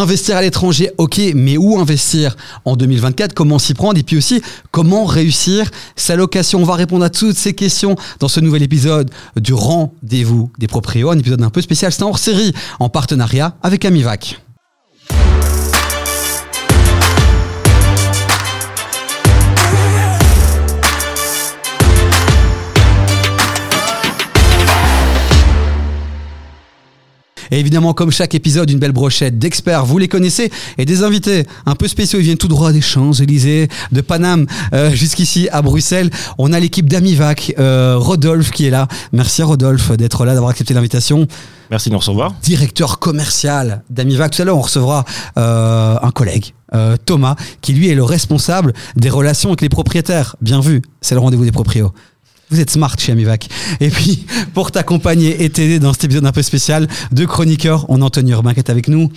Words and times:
Investir 0.00 0.34
à 0.34 0.40
l'étranger, 0.40 0.90
ok, 0.96 1.20
mais 1.34 1.58
où 1.58 1.78
investir 1.78 2.34
en 2.64 2.74
2024 2.74 3.34
Comment 3.34 3.58
s'y 3.58 3.74
prendre? 3.74 3.98
Et 3.98 4.02
puis 4.02 4.16
aussi, 4.16 4.40
comment 4.70 5.04
réussir? 5.04 5.70
Sa 5.94 6.16
location 6.16 6.62
On 6.62 6.64
va 6.64 6.74
répondre 6.74 7.04
à 7.04 7.10
toutes 7.10 7.36
ces 7.36 7.52
questions 7.52 7.96
dans 8.18 8.28
ce 8.28 8.40
nouvel 8.40 8.62
épisode 8.62 9.10
du 9.36 9.52
Rendez-vous 9.52 10.50
des 10.58 10.68
Proprios, 10.68 11.10
un 11.10 11.18
épisode 11.18 11.42
un 11.42 11.50
peu 11.50 11.60
spécial, 11.60 11.92
c'est 11.92 12.02
un 12.02 12.06
hors-série 12.06 12.54
en 12.78 12.88
partenariat 12.88 13.58
avec 13.62 13.84
Amivac. 13.84 14.40
Et 27.50 27.58
évidemment, 27.58 27.94
comme 27.94 28.10
chaque 28.10 28.34
épisode, 28.34 28.70
une 28.70 28.78
belle 28.78 28.92
brochette 28.92 29.38
d'experts, 29.38 29.84
vous 29.84 29.98
les 29.98 30.08
connaissez, 30.08 30.50
et 30.78 30.84
des 30.84 31.02
invités 31.02 31.46
un 31.66 31.74
peu 31.74 31.88
spéciaux. 31.88 32.18
Ils 32.18 32.24
viennent 32.24 32.36
tout 32.36 32.48
droit 32.48 32.72
des 32.72 32.80
Champs-Élysées, 32.80 33.68
de 33.92 34.00
Paname 34.00 34.46
euh, 34.72 34.90
jusqu'ici 34.90 35.48
à 35.50 35.62
Bruxelles. 35.62 36.10
On 36.38 36.52
a 36.52 36.60
l'équipe 36.60 36.88
d'Amivac, 36.88 37.54
euh, 37.58 37.96
Rodolphe 37.98 38.50
qui 38.50 38.66
est 38.66 38.70
là. 38.70 38.88
Merci 39.12 39.42
Rodolphe 39.42 39.92
d'être 39.92 40.24
là, 40.24 40.34
d'avoir 40.34 40.50
accepté 40.50 40.74
l'invitation. 40.74 41.26
Merci 41.70 41.88
de 41.88 41.94
nous 41.94 42.00
recevoir. 42.00 42.34
Directeur 42.42 42.98
commercial 42.98 43.82
d'Amivac. 43.90 44.32
Tout 44.32 44.42
à 44.42 44.44
l'heure, 44.44 44.58
on 44.58 44.62
recevra 44.62 45.04
euh, 45.38 45.96
un 46.02 46.10
collègue, 46.10 46.52
euh, 46.74 46.96
Thomas, 47.04 47.36
qui 47.60 47.72
lui 47.72 47.88
est 47.88 47.94
le 47.94 48.02
responsable 48.02 48.72
des 48.96 49.08
relations 49.08 49.50
avec 49.50 49.60
les 49.60 49.68
propriétaires. 49.68 50.34
Bien 50.40 50.60
vu, 50.60 50.82
c'est 51.00 51.14
le 51.14 51.20
rendez-vous 51.20 51.44
des 51.44 51.52
proprios. 51.52 51.92
Vous 52.50 52.58
êtes 52.58 52.70
smart 52.70 52.96
chez 52.98 53.12
Amivac. 53.12 53.48
Et 53.80 53.90
puis, 53.90 54.26
pour 54.54 54.72
t'accompagner 54.72 55.44
et 55.44 55.50
t'aider 55.50 55.78
dans 55.78 55.92
cet 55.92 56.04
épisode 56.04 56.26
un 56.26 56.32
peu 56.32 56.42
spécial, 56.42 56.88
deux 57.12 57.26
chroniqueurs, 57.26 57.86
on 57.88 58.02
a 58.02 58.04
Anthony 58.04 58.32
Urbain 58.32 58.54
qui 58.54 58.58
est 58.58 58.70
avec 58.70 58.88
nous. 58.88 59.10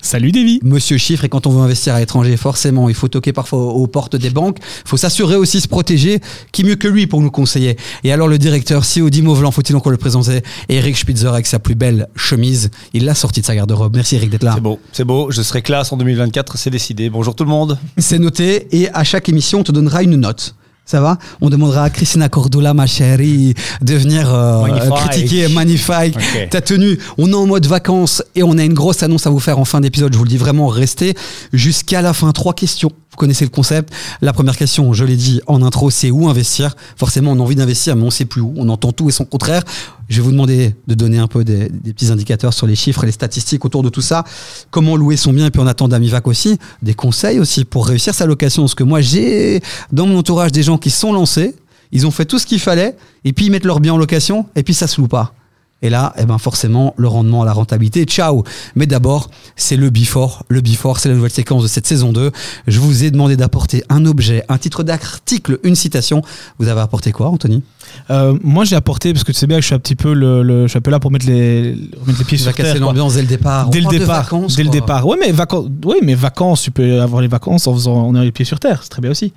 Salut 0.00 0.30
Davy. 0.30 0.60
Monsieur 0.62 0.96
Chiffre, 0.96 1.24
et 1.24 1.28
quand 1.28 1.48
on 1.48 1.50
veut 1.50 1.60
investir 1.60 1.94
à 1.94 1.98
l'étranger, 1.98 2.36
forcément, 2.36 2.88
il 2.88 2.94
faut 2.94 3.08
toquer 3.08 3.32
parfois 3.32 3.58
aux 3.58 3.88
portes 3.88 4.14
des 4.14 4.30
banques. 4.30 4.58
Il 4.84 4.88
faut 4.88 4.96
s'assurer 4.96 5.34
aussi 5.34 5.60
se 5.60 5.66
protéger. 5.66 6.20
Qui 6.52 6.62
mieux 6.62 6.76
que 6.76 6.86
lui 6.86 7.08
pour 7.08 7.20
nous 7.20 7.32
conseiller 7.32 7.76
Et 8.04 8.12
alors, 8.12 8.28
le 8.28 8.38
directeur 8.38 8.84
CEO 8.84 9.10
d'Imovlan, 9.10 9.50
faut-il 9.50 9.74
encore 9.74 9.90
le 9.90 9.98
présenter? 9.98 10.42
Eric 10.68 10.96
Spitzer 10.96 11.26
avec 11.26 11.46
sa 11.46 11.58
plus 11.58 11.74
belle 11.74 12.06
chemise. 12.14 12.70
Il 12.92 13.06
l'a 13.06 13.16
sorti 13.16 13.40
de 13.40 13.46
sa 13.46 13.56
garde-robe. 13.56 13.96
Merci 13.96 14.14
Eric 14.14 14.30
d'être 14.30 14.44
là. 14.44 14.52
C'est 14.54 14.60
beau, 14.60 14.78
c'est 14.92 15.04
beau. 15.04 15.32
Je 15.32 15.42
serai 15.42 15.62
classe 15.62 15.92
en 15.92 15.96
2024, 15.96 16.56
c'est 16.56 16.70
décidé. 16.70 17.10
Bonjour 17.10 17.34
tout 17.34 17.44
le 17.44 17.50
monde. 17.50 17.76
C'est 17.96 18.20
noté. 18.20 18.68
Et 18.70 18.88
à 18.90 19.02
chaque 19.02 19.28
émission, 19.28 19.60
on 19.60 19.64
te 19.64 19.72
donnera 19.72 20.04
une 20.04 20.14
note. 20.14 20.54
Ça 20.88 21.02
va 21.02 21.18
On 21.42 21.50
demandera 21.50 21.82
à 21.84 21.90
Christina 21.90 22.30
Cordula, 22.30 22.72
ma 22.72 22.86
chérie, 22.86 23.52
de 23.82 23.94
venir 23.94 24.32
euh, 24.32 24.66
critiquer 24.96 25.46
magnifique 25.48 26.16
ta 26.48 26.62
tenue. 26.62 26.98
On 27.18 27.30
est 27.30 27.34
en 27.34 27.44
mode 27.44 27.66
vacances 27.66 28.22
et 28.34 28.42
on 28.42 28.56
a 28.56 28.64
une 28.64 28.72
grosse 28.72 29.02
annonce 29.02 29.26
à 29.26 29.30
vous 29.30 29.38
faire 29.38 29.58
en 29.58 29.66
fin 29.66 29.82
d'épisode. 29.82 30.14
Je 30.14 30.18
vous 30.18 30.24
le 30.24 30.30
dis 30.30 30.38
vraiment, 30.38 30.68
restez 30.68 31.14
jusqu'à 31.52 32.00
la 32.00 32.14
fin. 32.14 32.32
Trois 32.32 32.54
questions 32.54 32.90
connaissez 33.18 33.44
le 33.44 33.50
concept. 33.50 33.92
La 34.22 34.32
première 34.32 34.56
question, 34.56 34.94
je 34.94 35.04
l'ai 35.04 35.16
dit 35.16 35.40
en 35.46 35.60
intro, 35.62 35.90
c'est 35.90 36.10
où 36.10 36.28
investir? 36.28 36.74
Forcément, 36.96 37.32
on 37.32 37.40
a 37.40 37.42
envie 37.42 37.56
d'investir, 37.56 37.96
mais 37.96 38.02
on 38.02 38.06
ne 38.06 38.10
sait 38.10 38.24
plus 38.24 38.40
où. 38.40 38.54
On 38.56 38.68
entend 38.70 38.92
tout 38.92 39.08
et 39.08 39.12
son 39.12 39.26
contraire. 39.26 39.62
Je 40.08 40.16
vais 40.16 40.22
vous 40.22 40.30
demander 40.30 40.74
de 40.86 40.94
donner 40.94 41.18
un 41.18 41.26
peu 41.26 41.44
des, 41.44 41.68
petits 41.68 42.10
indicateurs 42.10 42.54
sur 42.54 42.66
les 42.66 42.76
chiffres 42.76 43.04
et 43.04 43.06
les 43.06 43.12
statistiques 43.12 43.64
autour 43.64 43.82
de 43.82 43.90
tout 43.90 44.00
ça. 44.00 44.24
Comment 44.70 44.96
louer 44.96 45.18
son 45.18 45.34
bien, 45.34 45.46
et 45.46 45.50
puis 45.50 45.60
on 45.60 45.66
attend 45.66 45.88
d'Amivac 45.88 46.26
aussi. 46.26 46.58
Des 46.82 46.94
conseils 46.94 47.38
aussi 47.38 47.64
pour 47.66 47.86
réussir 47.86 48.14
sa 48.14 48.24
location. 48.24 48.62
Parce 48.62 48.74
que 48.74 48.84
moi, 48.84 49.02
j'ai 49.02 49.60
dans 49.92 50.06
mon 50.06 50.18
entourage 50.18 50.52
des 50.52 50.62
gens 50.62 50.78
qui 50.78 50.90
sont 50.90 51.12
lancés, 51.12 51.54
ils 51.92 52.06
ont 52.06 52.10
fait 52.10 52.24
tout 52.24 52.38
ce 52.38 52.46
qu'il 52.46 52.60
fallait, 52.60 52.96
et 53.24 53.32
puis 53.32 53.46
ils 53.46 53.50
mettent 53.50 53.64
leur 53.64 53.80
bien 53.80 53.94
en 53.94 53.98
location, 53.98 54.46
et 54.56 54.62
puis 54.62 54.74
ça 54.74 54.86
se 54.86 55.00
loue 55.00 55.08
pas. 55.08 55.34
Et 55.80 55.90
là, 55.90 56.12
eh 56.18 56.24
ben 56.24 56.38
forcément, 56.38 56.92
le 56.96 57.06
rendement, 57.06 57.44
la 57.44 57.52
rentabilité, 57.52 58.04
ciao. 58.04 58.42
Mais 58.74 58.86
d'abord, 58.86 59.30
c'est 59.54 59.76
le 59.76 59.90
before. 59.90 60.44
Le 60.48 60.60
before, 60.60 60.98
c'est 60.98 61.08
la 61.08 61.14
nouvelle 61.14 61.30
séquence 61.30 61.62
de 61.62 61.68
cette 61.68 61.86
saison 61.86 62.12
2. 62.12 62.32
Je 62.66 62.80
vous 62.80 63.04
ai 63.04 63.12
demandé 63.12 63.36
d'apporter 63.36 63.84
un 63.88 64.04
objet, 64.04 64.42
un 64.48 64.58
titre 64.58 64.82
d'article, 64.82 65.60
une 65.62 65.76
citation. 65.76 66.20
Vous 66.58 66.66
avez 66.66 66.80
apporté 66.80 67.12
quoi, 67.12 67.28
Anthony? 67.28 67.62
Euh, 68.10 68.36
Moi, 68.42 68.64
j'ai 68.64 68.74
apporté, 68.74 69.12
parce 69.12 69.22
que 69.22 69.30
tu 69.30 69.38
sais 69.38 69.46
bien 69.46 69.58
que 69.58 69.62
je 69.62 69.66
suis 69.66 69.74
un 69.74 69.78
petit 69.78 69.94
peu, 69.94 70.14
le, 70.14 70.62
je 70.62 70.68
suis 70.68 70.78
un 70.78 70.80
peu 70.80 70.90
là 70.90 70.98
pour 70.98 71.12
mettre 71.12 71.26
les, 71.26 71.76
mettre 72.06 72.18
les 72.18 72.24
pieds 72.24 72.38
sur 72.38 72.52
terre. 72.52 72.76
l'ambiance 72.80 73.14
dès 73.14 73.22
le 73.22 73.28
départ. 73.28 73.68
Dès 73.70 73.80
le 73.80 73.88
départ. 73.88 74.22
Vacances, 74.24 74.56
dès 74.56 74.64
le 74.64 74.70
départ. 74.70 75.06
Oui, 75.06 75.16
mais 75.20 75.30
vacances, 75.30 75.66
oui, 75.84 75.96
mais 76.02 76.16
vacances, 76.16 76.62
tu 76.62 76.72
peux 76.72 77.00
avoir 77.00 77.22
les 77.22 77.28
vacances 77.28 77.68
en 77.68 77.74
faisant, 77.74 78.08
en 78.08 78.14
ayant 78.16 78.24
les 78.24 78.32
pieds 78.32 78.44
sur 78.44 78.58
terre. 78.58 78.80
C'est 78.82 78.88
très 78.88 79.00
bien 79.00 79.12
aussi. 79.12 79.32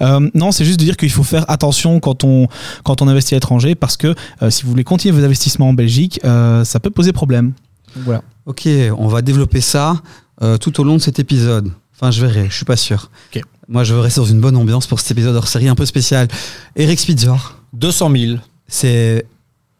Euh, 0.00 0.28
non, 0.34 0.50
c'est 0.50 0.64
juste 0.64 0.80
de 0.80 0.84
dire 0.84 0.96
qu'il 0.96 1.10
faut 1.10 1.22
faire 1.22 1.48
attention 1.48 2.00
quand 2.00 2.24
on, 2.24 2.48
quand 2.82 3.00
on 3.00 3.06
investit 3.06 3.34
à 3.34 3.36
l'étranger, 3.36 3.76
parce 3.76 3.96
que 3.96 4.14
euh, 4.42 4.50
si 4.50 4.64
vous 4.64 4.70
voulez 4.70 4.82
continuer 4.84 5.16
vos 5.16 5.24
investissements 5.24 5.68
en 5.68 5.72
Belgique, 5.72 5.83
euh, 6.24 6.64
ça 6.64 6.80
peut 6.80 6.90
poser 6.90 7.12
problème. 7.12 7.52
Voilà. 7.96 8.22
Ok, 8.46 8.68
on 8.98 9.08
va 9.08 9.22
développer 9.22 9.60
ça 9.60 10.02
euh, 10.42 10.58
tout 10.58 10.80
au 10.80 10.84
long 10.84 10.96
de 10.96 11.00
cet 11.00 11.18
épisode. 11.18 11.70
Enfin, 11.94 12.10
je 12.10 12.20
verrai, 12.24 12.48
je 12.50 12.54
suis 12.54 12.64
pas 12.64 12.76
sûr. 12.76 13.10
Moi, 13.68 13.84
je 13.84 13.94
veux 13.94 14.00
rester 14.00 14.20
dans 14.20 14.26
une 14.26 14.40
bonne 14.40 14.56
ambiance 14.56 14.86
pour 14.86 15.00
cet 15.00 15.12
épisode 15.12 15.34
hors 15.36 15.48
série 15.48 15.68
un 15.68 15.74
peu 15.74 15.86
spécial. 15.86 16.28
Eric 16.76 16.98
Spitzer. 17.00 17.56
200 17.72 18.10
000. 18.16 18.38
C'est 18.68 19.26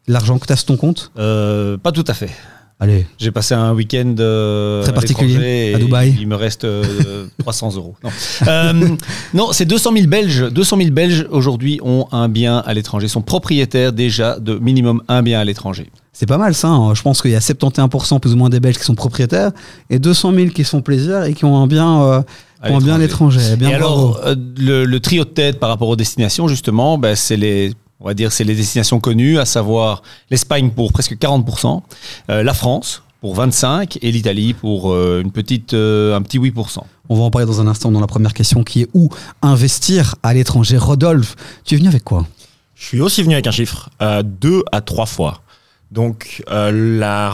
l'argent 0.07 0.39
que 0.39 0.47
tu 0.47 0.53
as 0.53 0.55
sur 0.55 0.65
ton 0.67 0.77
compte? 0.77 1.11
Euh, 1.17 1.77
Pas 1.77 1.91
tout 1.91 2.03
à 2.07 2.13
fait. 2.13 2.31
Allez. 2.79 3.05
J'ai 3.17 3.31
passé 3.31 3.53
un 3.53 3.73
week-end 3.73 4.15
très 4.83 4.93
particulier 4.93 5.73
à 5.75 5.77
Dubaï. 5.79 6.15
Il 6.19 6.27
me 6.27 6.35
reste 6.35 6.67
300 7.39 7.75
euros. 7.75 7.95
Non, 8.03 8.97
non 9.33 9.51
c'est 9.53 9.65
200 9.65 9.93
000 9.93 10.07
Belges. 10.07 10.51
200 10.51 10.77
000 10.77 10.89
Belges 10.91 11.25
aujourd'hui 11.29 11.79
ont 11.83 12.07
un 12.11 12.27
bien 12.27 12.57
à 12.57 12.73
l'étranger, 12.73 13.07
sont 13.07 13.21
propriétaires 13.21 13.93
déjà 13.93 14.39
de 14.39 14.55
minimum 14.55 15.01
un 15.07 15.23
bien 15.23 15.39
à 15.39 15.45
l'étranger. 15.45 15.89
C'est 16.15 16.25
pas 16.27 16.37
mal 16.37 16.55
ça. 16.55 16.69
Hein. 16.69 16.93
Je 16.93 17.01
pense 17.01 17.21
qu'il 17.21 17.31
y 17.31 17.35
a 17.35 17.39
71% 17.39 18.21
plus 18.21 18.33
ou 18.33 18.37
moins 18.37 18.47
des 18.47 18.61
Belges 18.61 18.77
qui 18.77 18.85
sont 18.85 18.95
propriétaires 18.95 19.51
et 19.89 19.99
200 19.99 20.33
000 20.33 20.47
qui 20.47 20.63
sont 20.63 20.81
plaisir 20.81 21.25
et 21.25 21.33
qui 21.33 21.43
ont 21.43 21.57
un 21.57 21.67
bien, 21.67 22.03
euh, 22.03 22.21
à 22.61 22.69
bien 22.79 22.95
à 22.95 22.97
l'étranger. 22.97 23.41
Et 23.59 23.73
alors, 23.73 24.21
euh, 24.25 24.33
le, 24.57 24.97
trio 24.99 25.25
de 25.25 25.29
tête 25.29 25.59
par 25.59 25.67
rapport 25.67 25.89
aux 25.89 25.97
destinations, 25.97 26.47
justement, 26.47 26.97
ben, 26.97 27.17
c'est 27.17 27.35
les 27.35 27.73
on 28.05 28.09
va 28.09 28.13
dire 28.13 28.31
c'est 28.31 28.45
les 28.45 28.55
destinations 28.55 29.01
connues, 29.01 29.37
à 29.37 29.45
savoir 29.45 30.03
l'Espagne 30.29 30.69
pour 30.69 30.93
presque 30.93 31.17
40%, 31.17 31.81
euh, 32.29 32.43
la 32.43 32.53
France 32.53 33.03
pour 33.19 33.37
25% 33.37 33.97
et 34.01 34.11
l'Italie 34.11 34.53
pour 34.53 34.95
une 34.95 35.31
petite, 35.31 35.73
un 35.73 36.21
petit 36.21 36.37
8%. 36.37 36.79
On 37.09 37.15
va 37.15 37.23
en 37.23 37.31
parler 37.31 37.47
dans 37.47 37.59
un 37.59 37.65
instant 37.65 37.91
dans 37.91 37.99
la 37.99 38.07
première 38.07 38.33
question 38.35 38.63
qui 38.63 38.83
est 38.83 38.87
où 38.93 39.09
investir 39.41 40.15
à 40.21 40.35
l'étranger. 40.35 40.77
Rodolphe, 40.77 41.35
tu 41.63 41.73
es 41.73 41.77
venu 41.77 41.89
avec 41.89 42.03
quoi? 42.03 42.27
Je 42.75 42.85
suis 42.85 43.01
aussi 43.01 43.23
venu 43.23 43.33
avec 43.33 43.47
un 43.47 43.51
chiffre, 43.51 43.89
deux 44.23 44.63
à 44.71 44.81
trois 44.81 45.07
fois. 45.07 45.41
Donc 45.91 46.43
euh, 46.51 46.99
la, 46.99 47.33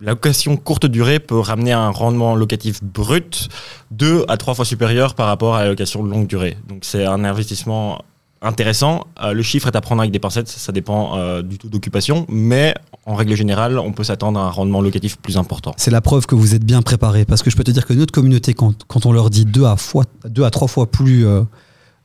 location 0.00 0.56
courte 0.56 0.86
durée 0.86 1.18
peut 1.18 1.40
ramener 1.40 1.72
un 1.72 1.90
rendement 1.90 2.36
locatif 2.36 2.84
brut 2.84 3.48
deux 3.90 4.24
à 4.28 4.36
trois 4.36 4.54
fois 4.54 4.64
supérieur 4.64 5.14
par 5.14 5.26
rapport 5.26 5.56
à 5.56 5.64
la 5.64 5.70
location 5.70 6.02
longue 6.02 6.26
durée. 6.26 6.56
Donc 6.68 6.80
c'est 6.82 7.04
un 7.04 7.24
investissement 7.24 8.02
intéressant. 8.42 9.06
Euh, 9.22 9.32
le 9.32 9.42
chiffre 9.42 9.66
est 9.68 9.76
à 9.76 9.80
prendre 9.80 10.00
avec 10.00 10.12
des 10.12 10.18
pincettes, 10.18 10.48
ça 10.48 10.72
dépend 10.72 11.16
euh, 11.16 11.42
du 11.42 11.58
taux 11.58 11.68
d'occupation, 11.68 12.26
mais 12.28 12.74
en 13.06 13.14
règle 13.14 13.34
générale, 13.34 13.78
on 13.78 13.92
peut 13.92 14.04
s'attendre 14.04 14.38
à 14.38 14.44
un 14.44 14.50
rendement 14.50 14.80
locatif 14.80 15.16
plus 15.18 15.36
important. 15.36 15.72
C'est 15.76 15.90
la 15.90 16.00
preuve 16.00 16.26
que 16.26 16.34
vous 16.34 16.54
êtes 16.54 16.64
bien 16.64 16.82
préparé, 16.82 17.24
parce 17.24 17.42
que 17.42 17.50
je 17.50 17.56
peux 17.56 17.64
te 17.64 17.70
dire 17.70 17.86
que 17.86 17.92
notre 17.92 18.12
communauté, 18.12 18.54
quand, 18.54 18.84
quand 18.86 19.06
on 19.06 19.12
leur 19.12 19.30
dit 19.30 19.44
deux 19.44 19.64
à, 19.64 19.76
fois, 19.76 20.04
deux 20.26 20.44
à 20.44 20.50
trois 20.50 20.68
fois 20.68 20.90
plus 20.90 21.26
euh, 21.26 21.44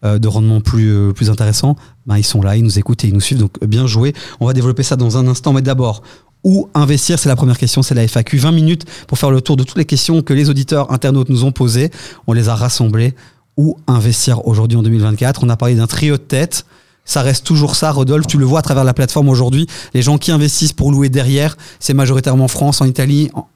de 0.03 0.27
rendement 0.27 0.61
plus, 0.61 1.13
plus 1.13 1.29
intéressant, 1.29 1.75
ben, 2.05 2.17
ils 2.17 2.25
sont 2.25 2.41
là, 2.41 2.57
ils 2.57 2.63
nous 2.63 2.77
écoutent 2.77 3.03
et 3.05 3.07
ils 3.07 3.13
nous 3.13 3.21
suivent. 3.21 3.39
Donc 3.39 3.63
bien 3.65 3.87
joué. 3.87 4.13
On 4.39 4.45
va 4.45 4.53
développer 4.53 4.83
ça 4.83 4.95
dans 4.95 5.17
un 5.17 5.27
instant. 5.27 5.53
Mais 5.53 5.61
d'abord, 5.61 6.03
où 6.43 6.69
investir 6.73 7.19
C'est 7.19 7.29
la 7.29 7.35
première 7.35 7.57
question, 7.57 7.81
c'est 7.81 7.95
la 7.95 8.07
FAQ. 8.07 8.37
20 8.37 8.51
minutes 8.51 8.85
pour 9.07 9.17
faire 9.17 9.31
le 9.31 9.41
tour 9.41 9.55
de 9.55 9.63
toutes 9.63 9.77
les 9.77 9.85
questions 9.85 10.21
que 10.21 10.33
les 10.33 10.49
auditeurs 10.49 10.91
internautes 10.91 11.29
nous 11.29 11.45
ont 11.45 11.51
posées. 11.51 11.89
On 12.27 12.33
les 12.33 12.49
a 12.49 12.55
rassemblées. 12.55 13.13
Où 13.57 13.77
investir 13.87 14.47
aujourd'hui 14.47 14.77
en 14.77 14.83
2024 14.83 15.43
On 15.43 15.49
a 15.49 15.57
parlé 15.57 15.75
d'un 15.75 15.87
trio 15.87 16.17
de 16.17 16.21
tête. 16.21 16.65
Ça 17.05 17.21
reste 17.21 17.45
toujours 17.45 17.75
ça, 17.75 17.91
Rodolphe. 17.91 18.27
Tu 18.27 18.37
le 18.37 18.45
vois 18.45 18.59
à 18.59 18.61
travers 18.61 18.83
la 18.83 18.93
plateforme 18.93 19.29
aujourd'hui. 19.29 19.67
Les 19.93 20.01
gens 20.01 20.17
qui 20.17 20.31
investissent 20.31 20.73
pour 20.73 20.91
louer 20.91 21.09
derrière, 21.09 21.57
c'est 21.79 21.93
majoritairement 21.93 22.45
en 22.45 22.49
France, 22.49 22.81
en 22.81 22.85
Italie. 22.85 23.29
En... 23.33 23.47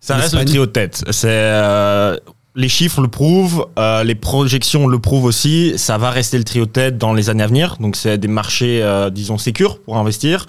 Ça 0.00 0.16
reste 0.16 0.34
le 0.34 0.44
trio 0.44 0.64
de 0.64 0.70
tête. 0.70 1.04
C'est 1.10 1.28
euh, 1.28 2.16
les 2.56 2.70
chiffres 2.70 3.02
le 3.02 3.08
prouvent, 3.08 3.66
euh, 3.78 4.02
les 4.02 4.14
projections 4.14 4.86
le 4.86 4.98
prouvent 4.98 5.24
aussi. 5.24 5.74
Ça 5.76 5.98
va 5.98 6.10
rester 6.10 6.38
le 6.38 6.44
trio 6.44 6.64
de 6.64 6.70
tête 6.70 6.96
dans 6.96 7.12
les 7.12 7.28
années 7.28 7.42
à 7.42 7.46
venir. 7.46 7.76
Donc, 7.80 7.96
c'est 7.96 8.16
des 8.16 8.28
marchés, 8.28 8.82
euh, 8.82 9.10
disons, 9.10 9.36
sécures 9.36 9.78
pour 9.80 9.98
investir. 9.98 10.46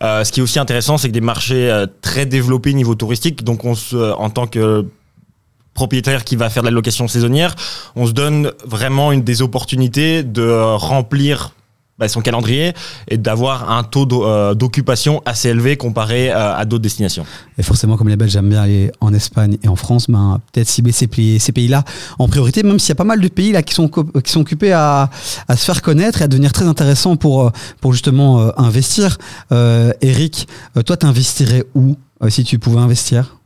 Ce 0.00 0.30
qui 0.32 0.40
est 0.40 0.42
aussi 0.42 0.58
intéressant, 0.58 0.98
c'est 0.98 1.08
que 1.08 1.12
des 1.12 1.20
marchés 1.20 1.84
très 2.00 2.26
développés 2.26 2.74
niveau 2.74 2.94
touristique. 2.94 3.44
Donc, 3.44 3.64
on 3.64 3.74
se, 3.74 4.12
en 4.14 4.30
tant 4.30 4.48
que 4.48 4.84
propriétaire 5.74 6.24
qui 6.24 6.36
va 6.36 6.50
faire 6.50 6.62
de 6.62 6.68
la 6.68 6.74
location 6.74 7.08
saisonnière, 7.08 7.54
on 7.96 8.06
se 8.06 8.12
donne 8.12 8.52
vraiment 8.64 9.12
une 9.12 9.22
des 9.22 9.42
opportunités 9.42 10.22
de 10.22 10.74
remplir 10.76 11.52
bah, 11.98 12.08
son 12.08 12.20
calendrier 12.20 12.72
et 13.06 13.16
d'avoir 13.16 13.70
un 13.70 13.84
taux 13.84 14.08
euh, 14.26 14.54
d'occupation 14.54 15.22
assez 15.24 15.50
élevé 15.50 15.76
comparé 15.76 16.32
euh, 16.32 16.56
à 16.56 16.64
d'autres 16.64 16.82
destinations. 16.82 17.24
Et 17.58 17.62
forcément, 17.62 17.96
comme 17.96 18.08
les 18.08 18.16
Belges 18.16 18.34
aiment 18.34 18.48
bien 18.48 18.62
aller 18.62 18.90
en 19.00 19.14
Espagne 19.14 19.58
et 19.62 19.68
en 19.68 19.76
France, 19.76 20.06
ben, 20.08 20.40
peut-être 20.52 20.68
cibler 20.68 20.90
ces 20.90 21.06
pays-là 21.06 21.84
en 22.18 22.26
priorité, 22.26 22.62
même 22.64 22.80
s'il 22.80 22.88
y 22.88 22.92
a 22.92 22.96
pas 22.96 23.04
mal 23.04 23.20
de 23.20 23.28
pays 23.28 23.52
là 23.52 23.62
qui 23.62 23.74
sont, 23.74 23.88
qui 23.88 24.32
sont 24.32 24.40
occupés 24.40 24.72
à, 24.72 25.10
à, 25.46 25.56
se 25.56 25.64
faire 25.64 25.80
connaître 25.80 26.22
et 26.22 26.24
à 26.24 26.28
devenir 26.28 26.52
très 26.52 26.64
intéressants 26.64 27.16
pour, 27.16 27.42
euh, 27.42 27.50
pour 27.80 27.92
justement 27.92 28.58
investir. 28.58 29.18
Eric, 30.00 30.48
toi, 30.86 30.96
tu 30.96 31.06
investirais 31.06 31.64
où 31.74 31.96
si 32.28 32.42
tu 32.42 32.58
pouvais 32.58 32.80
investir? 32.80 33.36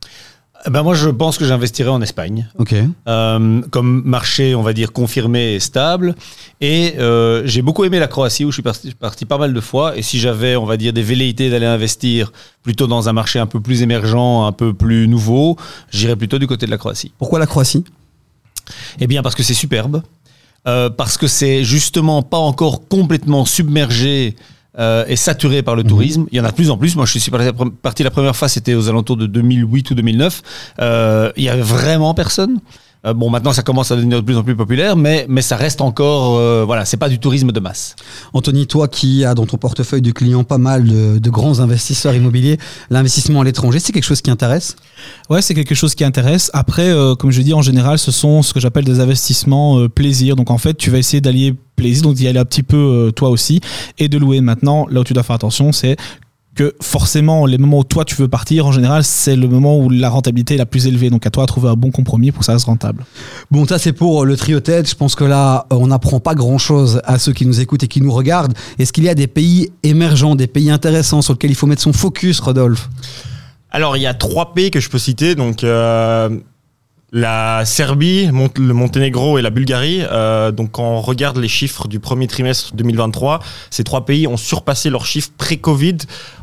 Ben 0.65 0.83
moi, 0.83 0.95
je 0.95 1.09
pense 1.09 1.37
que 1.37 1.45
j'investirai 1.45 1.89
en 1.89 2.01
Espagne. 2.01 2.49
Euh, 3.07 3.61
comme 3.69 4.01
marché, 4.03 4.55
on 4.55 4.63
va 4.63 4.73
dire, 4.73 4.91
confirmé 4.91 5.53
et 5.53 5.59
stable. 5.59 6.15
Et 6.61 6.95
euh, 6.97 7.43
j'ai 7.45 7.61
beaucoup 7.61 7.85
aimé 7.85 7.99
la 7.99 8.07
Croatie, 8.07 8.43
où 8.43 8.51
je 8.51 8.55
suis 8.55 8.63
parti, 8.63 8.93
parti, 8.93 9.25
pas 9.25 9.37
mal 9.37 9.53
de 9.53 9.61
fois. 9.61 9.97
Et 9.97 10.01
si 10.01 10.19
j'avais, 10.19 10.55
on 10.55 10.65
va 10.65 10.77
dire, 10.77 10.93
des 10.93 11.03
velléités 11.03 11.49
d'aller 11.49 11.65
investir 11.65 12.31
plutôt 12.63 12.87
dans 12.87 13.07
un 13.07 13.13
marché 13.13 13.39
un 13.39 13.45
peu 13.45 13.59
plus 13.59 13.81
émergent, 13.81 14.45
un 14.45 14.51
peu 14.51 14.73
plus 14.73 15.07
nouveau, 15.07 15.57
j'irais 15.91 16.15
plutôt 16.15 16.39
du 16.39 16.47
côté 16.47 16.65
de 16.65 16.71
la 16.71 16.77
Croatie. 16.77 17.11
Pourquoi 17.17 17.39
la 17.39 17.47
Croatie? 17.47 17.83
Eh 18.99 19.07
bien, 19.07 19.21
parce 19.21 19.35
que 19.35 19.43
c'est 19.43 19.53
superbe. 19.53 20.01
Euh, 20.67 20.89
parce 20.89 21.17
que 21.17 21.27
c'est 21.27 21.63
justement 21.63 22.23
pas 22.23 22.37
encore 22.39 22.87
complètement 22.89 23.45
submergé 23.45 24.35
euh, 24.79 25.05
est 25.05 25.15
saturé 25.15 25.63
par 25.63 25.75
le 25.75 25.83
mhm. 25.83 25.89
tourisme. 25.89 26.25
Il 26.31 26.37
y 26.37 26.41
en 26.41 26.45
a 26.45 26.51
de 26.51 26.55
plus 26.55 26.69
en 26.69 26.77
plus. 26.77 26.95
Moi, 26.95 27.05
je 27.05 27.17
suis 27.17 27.31
parti 27.81 28.03
la 28.03 28.11
première 28.11 28.35
fois, 28.35 28.47
c'était 28.47 28.75
aux 28.75 28.89
alentours 28.89 29.17
de 29.17 29.25
2008 29.25 29.91
ou 29.91 29.95
2009. 29.95 30.41
Euh, 30.79 31.31
il 31.35 31.43
y 31.43 31.49
avait 31.49 31.61
vraiment 31.61 32.13
personne. 32.13 32.59
Euh, 33.07 33.13
bon, 33.13 33.29
maintenant, 33.29 33.53
ça 33.53 33.63
commence 33.63 33.91
à 33.91 33.95
devenir 33.95 34.19
de 34.19 34.25
plus 34.25 34.37
en 34.37 34.43
plus 34.43 34.55
populaire, 34.55 34.95
mais, 34.95 35.25
mais 35.29 35.41
ça 35.41 35.55
reste 35.55 35.81
encore, 35.81 36.37
euh, 36.37 36.63
voilà, 36.65 36.85
c'est 36.85 36.97
pas 36.97 37.09
du 37.09 37.19
tourisme 37.19 37.51
de 37.51 37.59
masse. 37.59 37.95
Anthony, 38.33 38.67
toi 38.67 38.87
qui 38.87 39.23
as 39.23 39.33
dans 39.33 39.45
ton 39.45 39.57
portefeuille 39.57 40.01
de 40.01 40.11
clients 40.11 40.43
pas 40.43 40.57
mal 40.57 40.85
de, 40.85 41.29
grands 41.29 41.59
investisseurs 41.59 42.15
immobiliers, 42.15 42.57
l'investissement 42.89 43.41
à 43.41 43.43
l'étranger, 43.43 43.79
c'est 43.79 43.91
quelque 43.91 44.05
chose 44.05 44.21
qui 44.21 44.31
intéresse? 44.31 44.75
Ouais, 45.29 45.41
c'est 45.41 45.53
quelque 45.53 45.75
chose 45.75 45.93
qui 45.95 46.03
intéresse. 46.03 46.49
Après, 46.53 46.89
euh, 46.89 47.15
comme 47.15 47.31
je 47.31 47.41
dis, 47.41 47.53
en 47.53 47.61
général, 47.61 47.99
ce 47.99 48.11
sont 48.11 48.41
ce 48.41 48.53
que 48.53 48.59
j'appelle 48.59 48.85
des 48.85 48.99
investissements 48.99 49.87
plaisir. 49.89 50.35
Donc, 50.35 50.51
en 50.51 50.57
fait, 50.57 50.75
tu 50.75 50.89
vas 50.89 50.97
essayer 50.97 51.21
d'allier 51.21 51.53
plaisir, 51.75 52.03
donc 52.03 52.15
d'y 52.15 52.27
aller 52.27 52.39
un 52.39 52.45
petit 52.45 52.63
peu 52.63 53.11
toi 53.15 53.29
aussi, 53.29 53.61
et 53.99 54.07
de 54.07 54.17
louer. 54.17 54.41
Maintenant, 54.41 54.87
là 54.89 55.01
où 55.01 55.03
tu 55.03 55.13
dois 55.13 55.23
faire 55.23 55.35
attention, 55.35 55.71
c'est 55.71 55.97
que 56.57 56.75
forcément, 56.81 57.45
les 57.45 57.57
moments 57.57 57.79
où 57.79 57.83
toi 57.85 58.03
tu 58.03 58.15
veux 58.15 58.27
partir, 58.27 58.65
en 58.65 58.73
général, 58.73 59.03
c'est 59.05 59.37
le 59.37 59.47
moment 59.47 59.77
où 59.77 59.89
la 59.89 60.09
rentabilité 60.09 60.55
est 60.55 60.57
la 60.57 60.65
plus 60.65 60.87
élevée. 60.87 61.09
Donc 61.09 61.25
à 61.25 61.29
toi 61.29 61.43
de 61.43 61.47
trouver 61.47 61.69
un 61.69 61.75
bon 61.75 61.91
compromis 61.91 62.31
pour 62.31 62.39
que 62.39 62.45
ça 62.45 62.53
reste 62.53 62.65
rentable. 62.65 63.05
Bon, 63.49 63.65
ça 63.65 63.79
c'est 63.79 63.93
pour 63.93 64.25
le 64.25 64.35
trio 64.35 64.59
tête. 64.59 64.89
Je 64.89 64.95
pense 64.95 65.15
que 65.15 65.23
là, 65.23 65.67
on 65.69 65.87
n'apprend 65.87 66.19
pas 66.19 66.35
grand-chose 66.35 67.01
à 67.05 67.19
ceux 67.19 67.31
qui 67.31 67.45
nous 67.45 67.61
écoutent 67.61 67.83
et 67.83 67.87
qui 67.87 68.01
nous 68.01 68.11
regardent. 68.11 68.53
Est-ce 68.79 68.91
qu'il 68.91 69.05
y 69.05 69.09
a 69.09 69.15
des 69.15 69.27
pays 69.27 69.71
émergents, 69.83 70.35
des 70.35 70.47
pays 70.47 70.69
intéressants 70.69 71.21
sur 71.21 71.33
lesquels 71.33 71.51
il 71.51 71.55
faut 71.55 71.67
mettre 71.67 71.83
son 71.83 71.93
focus, 71.93 72.39
Rodolphe? 72.39 72.89
Alors, 73.69 73.97
il 73.97 74.01
y 74.01 74.07
a 74.07 74.13
trois 74.13 74.53
pays 74.53 74.71
que 74.71 74.79
je 74.79 74.89
peux 74.89 74.97
citer. 74.97 75.35
Donc, 75.35 75.63
euh, 75.63 76.29
la 77.11 77.63
Serbie, 77.65 78.25
le 78.25 78.73
Monténégro 78.73 79.37
et 79.37 79.41
la 79.41 79.49
Bulgarie. 79.49 80.01
Euh, 80.01 80.51
donc, 80.51 80.71
quand 80.71 80.83
on 80.83 81.01
regarde 81.01 81.37
les 81.37 81.47
chiffres 81.47 81.87
du 81.87 81.99
premier 81.99 82.27
trimestre 82.27 82.75
2023, 82.75 83.39
ces 83.69 83.85
trois 83.85 84.05
pays 84.05 84.27
ont 84.27 84.35
surpassé 84.35 84.89
leurs 84.89 85.05
chiffres 85.05 85.31
pré-Covid 85.37 85.97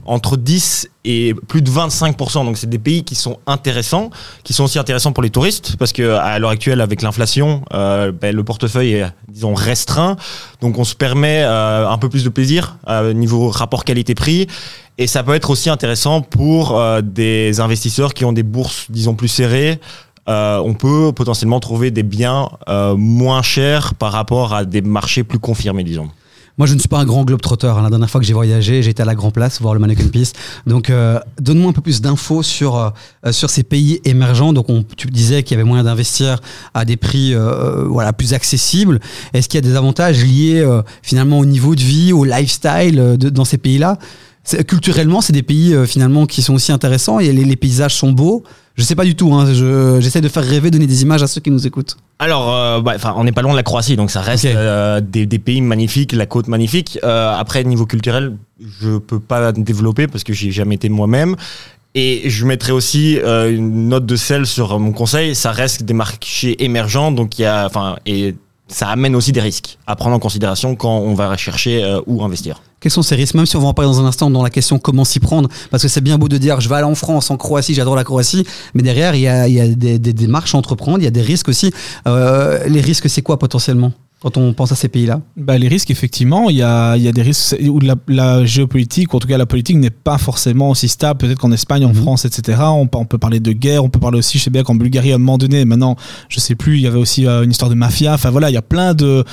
entre 0.06 0.36
10 0.36 0.88
et 1.04 1.34
plus 1.48 1.60
de 1.60 1.70
25%. 1.70 2.46
Donc, 2.46 2.56
c'est 2.56 2.68
des 2.68 2.78
pays 2.78 3.04
qui 3.04 3.14
sont 3.14 3.38
intéressants, 3.46 4.10
qui 4.42 4.54
sont 4.54 4.64
aussi 4.64 4.78
intéressants 4.78 5.12
pour 5.12 5.22
les 5.22 5.30
touristes, 5.30 5.76
parce 5.78 5.92
que 5.92 6.16
à 6.16 6.38
l'heure 6.38 6.50
actuelle, 6.50 6.80
avec 6.80 7.02
l'inflation, 7.02 7.62
euh, 7.74 8.10
ben, 8.10 8.34
le 8.34 8.44
portefeuille 8.44 8.94
est, 8.94 9.06
disons, 9.28 9.54
restreint. 9.54 10.16
Donc, 10.62 10.78
on 10.78 10.84
se 10.84 10.94
permet 10.94 11.42
euh, 11.44 11.88
un 11.88 11.98
peu 11.98 12.08
plus 12.08 12.24
de 12.24 12.30
plaisir 12.30 12.78
euh, 12.88 13.12
niveau 13.12 13.50
rapport 13.50 13.84
qualité-prix. 13.84 14.46
Et 14.96 15.06
ça 15.06 15.22
peut 15.24 15.34
être 15.34 15.50
aussi 15.50 15.70
intéressant 15.70 16.22
pour 16.22 16.78
euh, 16.78 17.00
des 17.02 17.60
investisseurs 17.60 18.14
qui 18.14 18.24
ont 18.24 18.32
des 18.32 18.44
bourses, 18.44 18.86
disons, 18.90 19.14
plus 19.14 19.28
serrées, 19.28 19.80
euh, 20.28 20.58
on 20.58 20.74
peut 20.74 21.12
potentiellement 21.12 21.60
trouver 21.60 21.90
des 21.90 22.02
biens 22.02 22.48
euh, 22.68 22.96
moins 22.96 23.42
chers 23.42 23.94
par 23.94 24.12
rapport 24.12 24.54
à 24.54 24.64
des 24.64 24.80
marchés 24.80 25.22
plus 25.22 25.38
confirmés, 25.38 25.84
disons. 25.84 26.08
Moi, 26.56 26.68
je 26.68 26.74
ne 26.74 26.78
suis 26.78 26.88
pas 26.88 27.00
un 27.00 27.04
grand 27.04 27.24
globe-trotter. 27.24 27.66
Hein. 27.66 27.82
La 27.82 27.90
dernière 27.90 28.08
fois 28.08 28.20
que 28.20 28.26
j'ai 28.26 28.32
voyagé, 28.32 28.80
j'étais 28.80 29.02
à 29.02 29.04
la 29.04 29.16
Grand 29.16 29.32
Place 29.32 29.60
voir 29.60 29.74
le 29.74 29.80
Mannequin 29.80 30.06
Peace. 30.06 30.32
Donc, 30.68 30.88
euh, 30.88 31.18
donne-moi 31.40 31.70
un 31.70 31.72
peu 31.72 31.80
plus 31.80 32.00
d'infos 32.00 32.44
sur, 32.44 32.92
sur 33.32 33.50
ces 33.50 33.64
pays 33.64 34.00
émergents. 34.04 34.52
Donc, 34.52 34.70
on, 34.70 34.84
tu 34.96 35.08
disais 35.08 35.42
qu'il 35.42 35.56
y 35.56 35.60
avait 35.60 35.68
moyen 35.68 35.82
d'investir 35.82 36.38
à 36.72 36.84
des 36.84 36.96
prix 36.96 37.34
voilà, 37.86 38.12
plus 38.12 38.34
accessibles. 38.34 39.00
Est-ce 39.32 39.48
qu'il 39.48 39.58
y 39.58 39.66
a 39.66 39.68
des 39.68 39.76
avantages 39.76 40.24
liés 40.24 40.64
finalement 41.02 41.40
au 41.40 41.44
niveau 41.44 41.74
de 41.74 41.82
vie, 41.82 42.12
au 42.12 42.24
lifestyle 42.24 43.16
dans 43.18 43.44
ces 43.44 43.58
pays-là? 43.58 43.98
Culturellement, 44.68 45.22
c'est 45.22 45.32
des 45.32 45.42
pays 45.42 45.74
finalement 45.86 46.26
qui 46.26 46.40
sont 46.40 46.54
aussi 46.54 46.70
intéressants 46.70 47.18
et 47.18 47.32
les 47.32 47.56
paysages 47.56 47.96
sont 47.96 48.12
beaux. 48.12 48.44
Je 48.76 48.82
sais 48.82 48.96
pas 48.96 49.04
du 49.04 49.14
tout. 49.14 49.32
Hein. 49.32 49.52
J'essaie 50.00 50.20
de 50.20 50.28
faire 50.28 50.44
rêver, 50.44 50.70
donner 50.70 50.86
des 50.86 51.02
images 51.02 51.22
à 51.22 51.26
ceux 51.26 51.40
qui 51.40 51.50
nous 51.50 51.66
écoutent. 51.66 51.96
Alors, 52.18 52.52
euh, 52.52 52.80
bah, 52.80 52.94
on 53.16 53.24
n'est 53.24 53.32
pas 53.32 53.42
loin 53.42 53.52
de 53.52 53.56
la 53.56 53.62
Croatie, 53.62 53.96
donc 53.96 54.10
ça 54.10 54.20
reste 54.20 54.46
euh, 54.46 55.00
des, 55.00 55.26
pays 55.38 55.60
magnifiques, 55.60 56.12
la 56.12 56.26
côte 56.26 56.48
magnifique. 56.48 56.98
Euh, 57.04 57.34
après, 57.36 57.62
niveau 57.64 57.86
culturel, 57.86 58.36
je 58.80 58.98
peux 58.98 59.20
pas 59.20 59.52
développer 59.52 60.08
parce 60.08 60.24
que 60.24 60.32
j'ai 60.32 60.50
jamais 60.50 60.74
été 60.74 60.88
moi-même. 60.88 61.36
Et 61.96 62.28
je 62.28 62.44
mettrai 62.44 62.72
aussi 62.72 63.20
une 63.22 63.88
note 63.88 64.04
de 64.04 64.16
sel 64.16 64.46
sur 64.46 64.80
mon 64.80 64.90
conseil. 64.90 65.36
Ça 65.36 65.52
reste 65.52 65.84
des 65.84 65.94
marchés 65.94 66.64
émergents, 66.64 67.12
donc 67.12 67.38
il 67.38 67.42
y 67.42 67.44
a, 67.44 67.66
enfin, 67.66 67.94
et 68.04 68.34
ça 68.68 68.88
amène 68.88 69.14
aussi 69.14 69.32
des 69.32 69.40
risques 69.40 69.78
à 69.86 69.96
prendre 69.96 70.16
en 70.16 70.18
considération 70.18 70.74
quand 70.74 70.98
on 70.98 71.14
va 71.14 71.30
rechercher 71.30 71.84
euh, 71.84 72.00
où 72.06 72.24
investir. 72.24 72.62
Quels 72.84 72.92
sont 72.92 73.00
ces 73.00 73.14
risques 73.14 73.32
Même 73.32 73.46
si 73.46 73.56
on 73.56 73.60
va 73.60 73.68
en 73.68 73.72
parler 73.72 73.90
dans 73.90 74.02
un 74.02 74.04
instant 74.04 74.30
dans 74.30 74.42
la 74.42 74.50
question 74.50 74.78
comment 74.78 75.06
s'y 75.06 75.18
prendre, 75.18 75.48
parce 75.70 75.82
que 75.82 75.88
c'est 75.88 76.02
bien 76.02 76.18
beau 76.18 76.28
de 76.28 76.36
dire 76.36 76.60
je 76.60 76.68
vais 76.68 76.74
aller 76.74 76.84
en 76.84 76.94
France, 76.94 77.30
en 77.30 77.38
Croatie, 77.38 77.72
j'adore 77.72 77.96
la 77.96 78.04
Croatie, 78.04 78.46
mais 78.74 78.82
derrière 78.82 79.14
il 79.14 79.22
y 79.22 79.26
a, 79.26 79.48
il 79.48 79.54
y 79.54 79.60
a 79.62 79.68
des, 79.68 79.98
des, 79.98 80.12
des, 80.12 80.26
marches 80.26 80.54
à 80.54 80.58
entreprendre, 80.58 80.98
il 80.98 81.04
y 81.04 81.06
a 81.06 81.10
des 81.10 81.22
risques 81.22 81.48
aussi. 81.48 81.72
Euh, 82.06 82.62
les 82.68 82.82
risques, 82.82 83.08
c'est 83.08 83.22
quoi 83.22 83.38
potentiellement 83.38 83.92
quand 84.20 84.38
on 84.38 84.54
pense 84.54 84.72
à 84.72 84.74
ces 84.74 84.88
pays-là? 84.88 85.20
Bah, 85.36 85.58
Les 85.58 85.68
risques, 85.68 85.90
effectivement, 85.90 86.48
il 86.48 86.56
y 86.56 86.62
a, 86.62 86.96
y 86.96 87.08
a, 87.08 87.12
des 87.12 87.22
risques 87.22 87.56
où 87.62 87.78
la, 88.08 88.44
géopolitique, 88.44 89.12
ou 89.12 89.16
en 89.18 89.20
tout 89.20 89.28
cas 89.28 89.36
la 89.36 89.44
politique, 89.44 89.76
n'est 89.76 89.90
pas 89.90 90.16
forcément 90.16 90.70
aussi 90.70 90.88
stable, 90.88 91.18
peut-être 91.18 91.38
qu'en 91.38 91.52
Espagne, 91.52 91.84
en 91.84 91.88
mhm. 91.88 92.02
France, 92.02 92.24
etc. 92.24 92.58
On, 92.62 92.88
on, 92.90 93.04
peut 93.04 93.18
parler 93.18 93.40
de 93.40 93.52
guerre, 93.52 93.84
on 93.84 93.90
peut 93.90 94.00
parler 94.00 94.18
aussi, 94.18 94.38
je 94.38 94.44
sais 94.44 94.50
bien 94.50 94.62
qu'en 94.62 94.74
Bulgarie, 94.74 95.12
à 95.12 95.16
un 95.16 95.18
moment 95.18 95.36
donné, 95.36 95.64
maintenant, 95.66 95.96
je 96.30 96.40
sais 96.40 96.54
plus, 96.54 96.76
il 96.76 96.82
y 96.82 96.86
avait 96.86 96.98
aussi 96.98 97.26
euh, 97.26 97.44
une 97.44 97.50
histoire 97.50 97.70
de 97.70 97.74
mafia. 97.74 98.14
Enfin 98.14 98.30
voilà, 98.30 98.48
il 98.50 98.54
y 98.54 98.58
a 98.58 98.62
plein 98.62 98.94
de, 98.94 99.24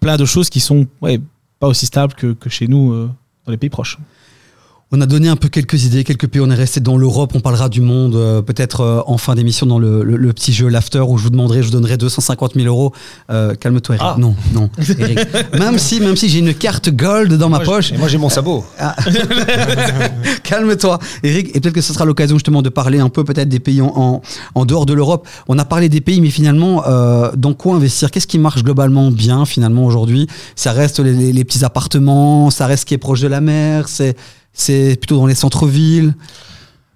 plein 0.00 0.16
de 0.16 0.24
choses 0.24 0.50
qui 0.50 0.58
sont 0.58 0.86
ouais, 1.00 1.20
pas 1.64 1.68
aussi 1.68 1.86
stables 1.86 2.12
que, 2.12 2.34
que 2.34 2.50
chez 2.50 2.68
nous 2.68 2.92
euh, 2.92 3.10
dans 3.46 3.50
les 3.50 3.56
pays 3.56 3.70
proches. 3.70 3.96
On 4.96 5.00
a 5.00 5.06
donné 5.06 5.26
un 5.26 5.34
peu 5.34 5.48
quelques 5.48 5.86
idées, 5.86 6.04
quelques 6.04 6.28
pays. 6.28 6.40
On 6.40 6.48
est 6.52 6.54
resté 6.54 6.78
dans 6.78 6.96
l'Europe. 6.96 7.32
On 7.34 7.40
parlera 7.40 7.68
du 7.68 7.80
monde 7.80 8.14
euh, 8.14 8.42
peut-être 8.42 8.80
euh, 8.82 9.00
en 9.08 9.18
fin 9.18 9.34
d'émission 9.34 9.66
dans 9.66 9.80
le, 9.80 10.32
petit 10.32 10.52
jeu 10.52 10.68
l'after 10.68 11.00
où 11.00 11.18
je 11.18 11.24
vous 11.24 11.30
demanderai, 11.30 11.62
je 11.62 11.66
vous 11.66 11.72
donnerai 11.72 11.96
250 11.96 12.54
000 12.54 12.68
euros. 12.68 12.92
Euh, 13.28 13.56
calme-toi, 13.56 13.96
Eric. 13.96 14.06
Ah. 14.08 14.14
Non, 14.20 14.36
non, 14.52 14.70
Eric. 14.98 15.18
même 15.58 15.80
si, 15.80 15.98
même 15.98 16.14
si 16.14 16.28
j'ai 16.28 16.38
une 16.38 16.54
carte 16.54 16.90
gold 16.90 17.32
dans 17.32 17.48
ma 17.48 17.58
poche. 17.58 17.90
Et 17.90 17.96
moi 17.96 18.06
j'ai 18.06 18.18
mon 18.18 18.28
sabot. 18.28 18.64
Ah. 18.78 18.94
Calme-toi, 20.44 21.00
Eric. 21.24 21.56
Et 21.56 21.60
peut-être 21.60 21.74
que 21.74 21.80
ce 21.80 21.92
sera 21.92 22.04
l'occasion 22.04 22.36
justement 22.36 22.62
de 22.62 22.68
parler 22.68 23.00
un 23.00 23.08
peu 23.08 23.24
peut-être 23.24 23.48
des 23.48 23.58
pays 23.58 23.80
en, 23.80 24.22
en, 24.54 24.64
dehors 24.64 24.86
de 24.86 24.92
l'Europe. 24.92 25.26
On 25.48 25.58
a 25.58 25.64
parlé 25.64 25.88
des 25.88 26.02
pays, 26.02 26.20
mais 26.20 26.30
finalement, 26.30 26.84
dans 27.36 27.54
quoi 27.54 27.74
investir? 27.74 28.12
Qu'est-ce 28.12 28.28
qui 28.28 28.38
marche 28.38 28.62
globalement 28.62 29.10
bien 29.10 29.44
finalement 29.44 29.86
aujourd'hui? 29.86 30.28
Ça 30.54 30.70
reste 30.70 31.00
les, 31.00 31.32
les 31.32 31.44
petits 31.44 31.64
appartements, 31.64 32.50
ça 32.50 32.66
reste 32.66 32.82
ce 32.82 32.86
qui 32.86 32.94
est 32.94 32.98
proche 32.98 33.22
de 33.22 33.28
la 33.28 33.40
mer. 33.40 33.88
C'est 33.88 34.14
c'est 34.54 34.96
plutôt 34.96 35.16
dans 35.16 35.26
les 35.26 35.34
centres-villes 35.34 36.14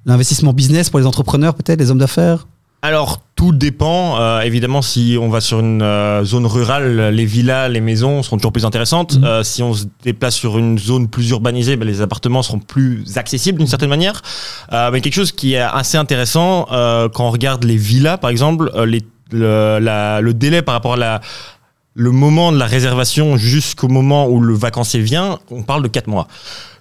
L'investissement 0.06 0.54
business 0.54 0.88
pour 0.88 0.98
les 1.00 1.06
entrepreneurs, 1.06 1.54
peut-être, 1.54 1.80
les 1.80 1.90
hommes 1.90 1.98
d'affaires 1.98 2.46
alors 2.80 3.22
tout 3.34 3.52
dépend. 3.52 4.20
Euh, 4.20 4.40
évidemment, 4.42 4.82
si 4.82 5.16
on 5.20 5.28
va 5.28 5.40
sur 5.40 5.58
une 5.58 5.82
euh, 5.82 6.24
zone 6.24 6.46
rurale, 6.46 7.08
les 7.08 7.24
villas, 7.24 7.68
les 7.68 7.80
maisons 7.80 8.22
seront 8.22 8.36
toujours 8.36 8.52
plus 8.52 8.64
intéressantes. 8.64 9.18
Mhm. 9.18 9.24
Euh, 9.24 9.42
si 9.42 9.64
on 9.64 9.74
se 9.74 9.86
déplace 10.04 10.36
sur 10.36 10.58
une 10.58 10.78
zone 10.78 11.08
plus 11.08 11.28
urbanisée, 11.30 11.76
ben, 11.76 11.86
les 11.86 12.02
appartements 12.02 12.42
seront 12.42 12.60
plus 12.60 13.16
accessibles 13.16 13.58
d'une 13.58 13.66
certaine 13.66 13.88
manière. 13.88 14.22
mais 14.70 15.00
quelque 15.00 15.14
chose 15.14 15.32
qui 15.32 15.54
est 15.54 15.60
assez 15.60 15.98
intéressant 15.98 16.66
quand 16.68 17.26
on 17.26 17.30
regarde 17.30 17.64
les 17.64 17.76
villas, 17.76 18.18
par 18.18 18.30
exemple, 18.30 18.70
les, 18.86 19.02
le, 19.32 20.20
le, 20.20 20.32
délai 20.32 20.62
par 20.62 20.74
rapport 20.74 20.94
à 20.94 20.96
la, 20.96 21.20
le 21.94 22.12
moment 22.12 22.52
de 22.52 22.58
la 22.58 22.66
réservation 22.66 23.36
jusqu'au 23.36 23.88
moment 23.88 24.28
où 24.28 24.40
le 24.40 24.54
vacancier 24.54 25.00
vient, 25.00 25.40
on 25.50 25.64
parle 25.64 25.82
de 25.82 25.88
4 25.88 26.06
mois. 26.06 26.28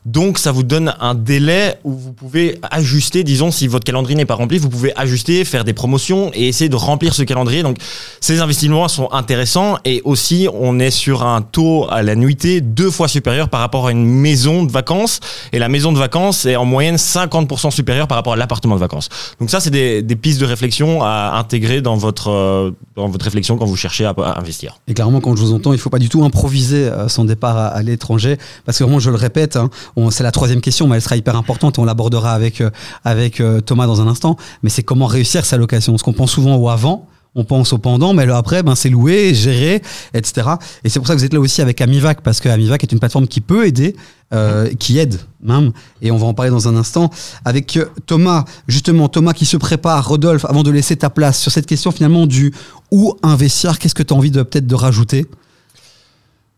Donc 0.08 0.38
ça 0.38 0.54
vous 0.54 0.64
donne 0.64 0.96
un 1.02 1.16
délai 1.16 1.80
où 1.84 1.92
vous 1.92 2.14
pouvez 2.14 2.60
ajuster, 2.72 3.26
disons 3.26 3.52
si 3.52 3.68
votre 3.68 3.84
calendrier 3.84 4.16
n'est 4.16 4.24
pas 4.24 4.36
rempli, 4.36 4.58
vous 4.58 4.70
pouvez 4.70 4.94
ajuster, 4.96 5.44
faire 5.44 5.66
des 5.66 5.74
promotions 5.74 6.32
et 6.34 6.48
essayer 6.48 6.70
de 6.70 6.78
remplir 6.78 7.14
ce 7.14 7.24
calendrier. 7.24 7.62
Donc 7.62 7.76
ces 8.22 8.40
investissements 8.40 8.88
sont 8.88 9.12
intéressants 9.12 9.78
et 9.84 10.02
aussi 10.06 10.48
on 10.54 10.80
est 10.80 10.92
sur 10.92 11.26
un 11.26 11.42
taux 11.42 11.88
à 11.90 12.04
la 12.04 12.16
nuitée 12.16 12.62
deux 12.62 12.90
fois 12.90 13.10
supérieur 13.10 13.50
par 13.50 13.60
rapport 13.60 13.88
à 13.88 13.92
une 13.92 14.06
maison 14.06 14.64
de 14.64 14.72
vacances 14.72 15.20
et 15.52 15.60
la 15.60 15.68
maison 15.68 15.92
de 15.92 15.98
vacances 15.98 16.46
est 16.46 16.56
en 16.56 16.64
moyenne 16.64 16.96
50% 16.96 17.72
supérieure 17.72 18.08
par 18.08 18.16
rapport 18.16 18.32
à 18.32 18.38
l'appartement 18.38 18.76
de 18.76 18.80
vacances. 18.80 19.10
Donc 19.42 19.50
ça 19.50 19.60
c'est 19.60 19.72
des, 19.72 20.16
pistes 20.16 20.40
de 20.40 20.46
réflexion 20.46 21.04
à 21.04 21.38
intégrer 21.38 21.82
dans 21.82 21.98
votre 21.98 22.32
euh, 22.32 22.72
dans 22.96 23.10
votre 23.10 23.26
réflexion 23.26 23.58
quand 23.58 23.66
vous 23.66 23.76
cherchez 23.76 24.06
à, 24.06 24.16
investir. 24.38 24.80
Et 24.88 24.94
clairement 24.94 25.20
quand 25.20 25.36
je 25.36 25.42
vous 25.42 25.52
entends, 25.54 25.74
il 25.74 25.80
faut 25.80 25.90
pas 25.90 26.00
du 26.00 26.08
tout 26.08 26.24
improviser 26.24 26.86
euh, 26.86 27.10
son 27.10 27.26
départ 27.26 27.58
à, 27.58 27.84
l'étranger 27.84 28.38
parce 28.66 28.78
que 28.78 28.86
vraiment 28.86 29.00
je 29.00 29.10
le 29.10 29.18
répète. 29.18 29.58
Hein, 29.58 29.70
c'est 30.12 30.24
la 30.24 30.32
troisième 30.32 30.62
question, 30.62 30.88
mais 30.88 30.96
elle 30.96 31.02
sera 31.02 31.18
hyper 31.18 31.36
importante 31.36 31.78
et 31.78 31.82
on 31.82 31.86
l'abordera 31.86 32.34
avec, 32.34 32.62
euh, 32.62 32.70
euh, 33.06 33.62
Thomas 33.62 33.88
dans 33.88 34.02
un 34.02 34.08
instant. 34.08 34.38
Mais 34.64 34.70
c'est 34.70 34.84
comment 34.84 35.08
réussir 35.08 35.46
sa 35.46 35.58
location. 35.58 35.98
Ce 35.98 36.04
qu'on 36.04 36.14
pense 36.14 36.32
souvent 36.32 36.56
au 36.56 36.70
avant, 36.70 37.08
on 37.36 37.44
pense 37.44 37.74
au 37.74 37.78
pendant, 37.78 38.14
mais 38.14 38.30
après, 38.32 38.64
ben, 38.64 38.76
c'est 38.76 38.90
loué, 38.90 39.34
géré, 39.34 39.82
etc. 40.14 40.50
Et 40.84 40.90
c'est 40.90 41.00
pour 41.00 41.08
ça 41.08 41.14
que 41.14 41.20
vous 41.20 41.26
êtes 41.26 41.34
là 41.34 41.40
aussi 41.40 41.62
avec 41.62 41.82
Amivac, 41.82 42.22
parce 42.22 42.40
que 42.40 42.50
Amivac 42.50 42.84
est 42.84 42.92
une 42.92 43.00
plateforme 43.00 43.28
qui 43.28 43.42
peut 43.42 43.68
aider, 43.68 43.96
euh, 44.34 44.74
qui 44.80 44.98
aide 44.98 45.20
même, 45.42 45.72
et 46.02 46.10
on 46.10 46.18
va 46.18 46.26
en 46.26 46.34
parler 46.34 46.50
dans 46.50 46.68
un 46.68 46.76
instant, 46.76 47.12
avec 47.46 47.78
Thomas, 48.08 48.46
justement, 48.68 49.08
Thomas 49.08 49.34
qui 49.34 49.46
se 49.46 49.58
prépare, 49.58 50.08
Rodolphe, 50.08 50.46
avant 50.46 50.64
de 50.64 50.72
laisser 50.72 50.96
ta 50.96 51.12
place 51.12 51.40
sur 51.40 51.52
cette 51.52 51.68
question 51.68 51.92
finalement 51.92 52.26
du 52.26 52.54
où 52.92 53.16
investir, 53.22 53.78
qu'est-ce 53.78 53.96
que 53.96 54.04
tu 54.04 54.14
as 54.14 54.18
envie 54.18 54.32
peut-être 54.32 54.68
de 54.68 54.76
rajouter? 54.76 55.28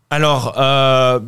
Alors, 0.08 0.54
euh, 0.58 1.20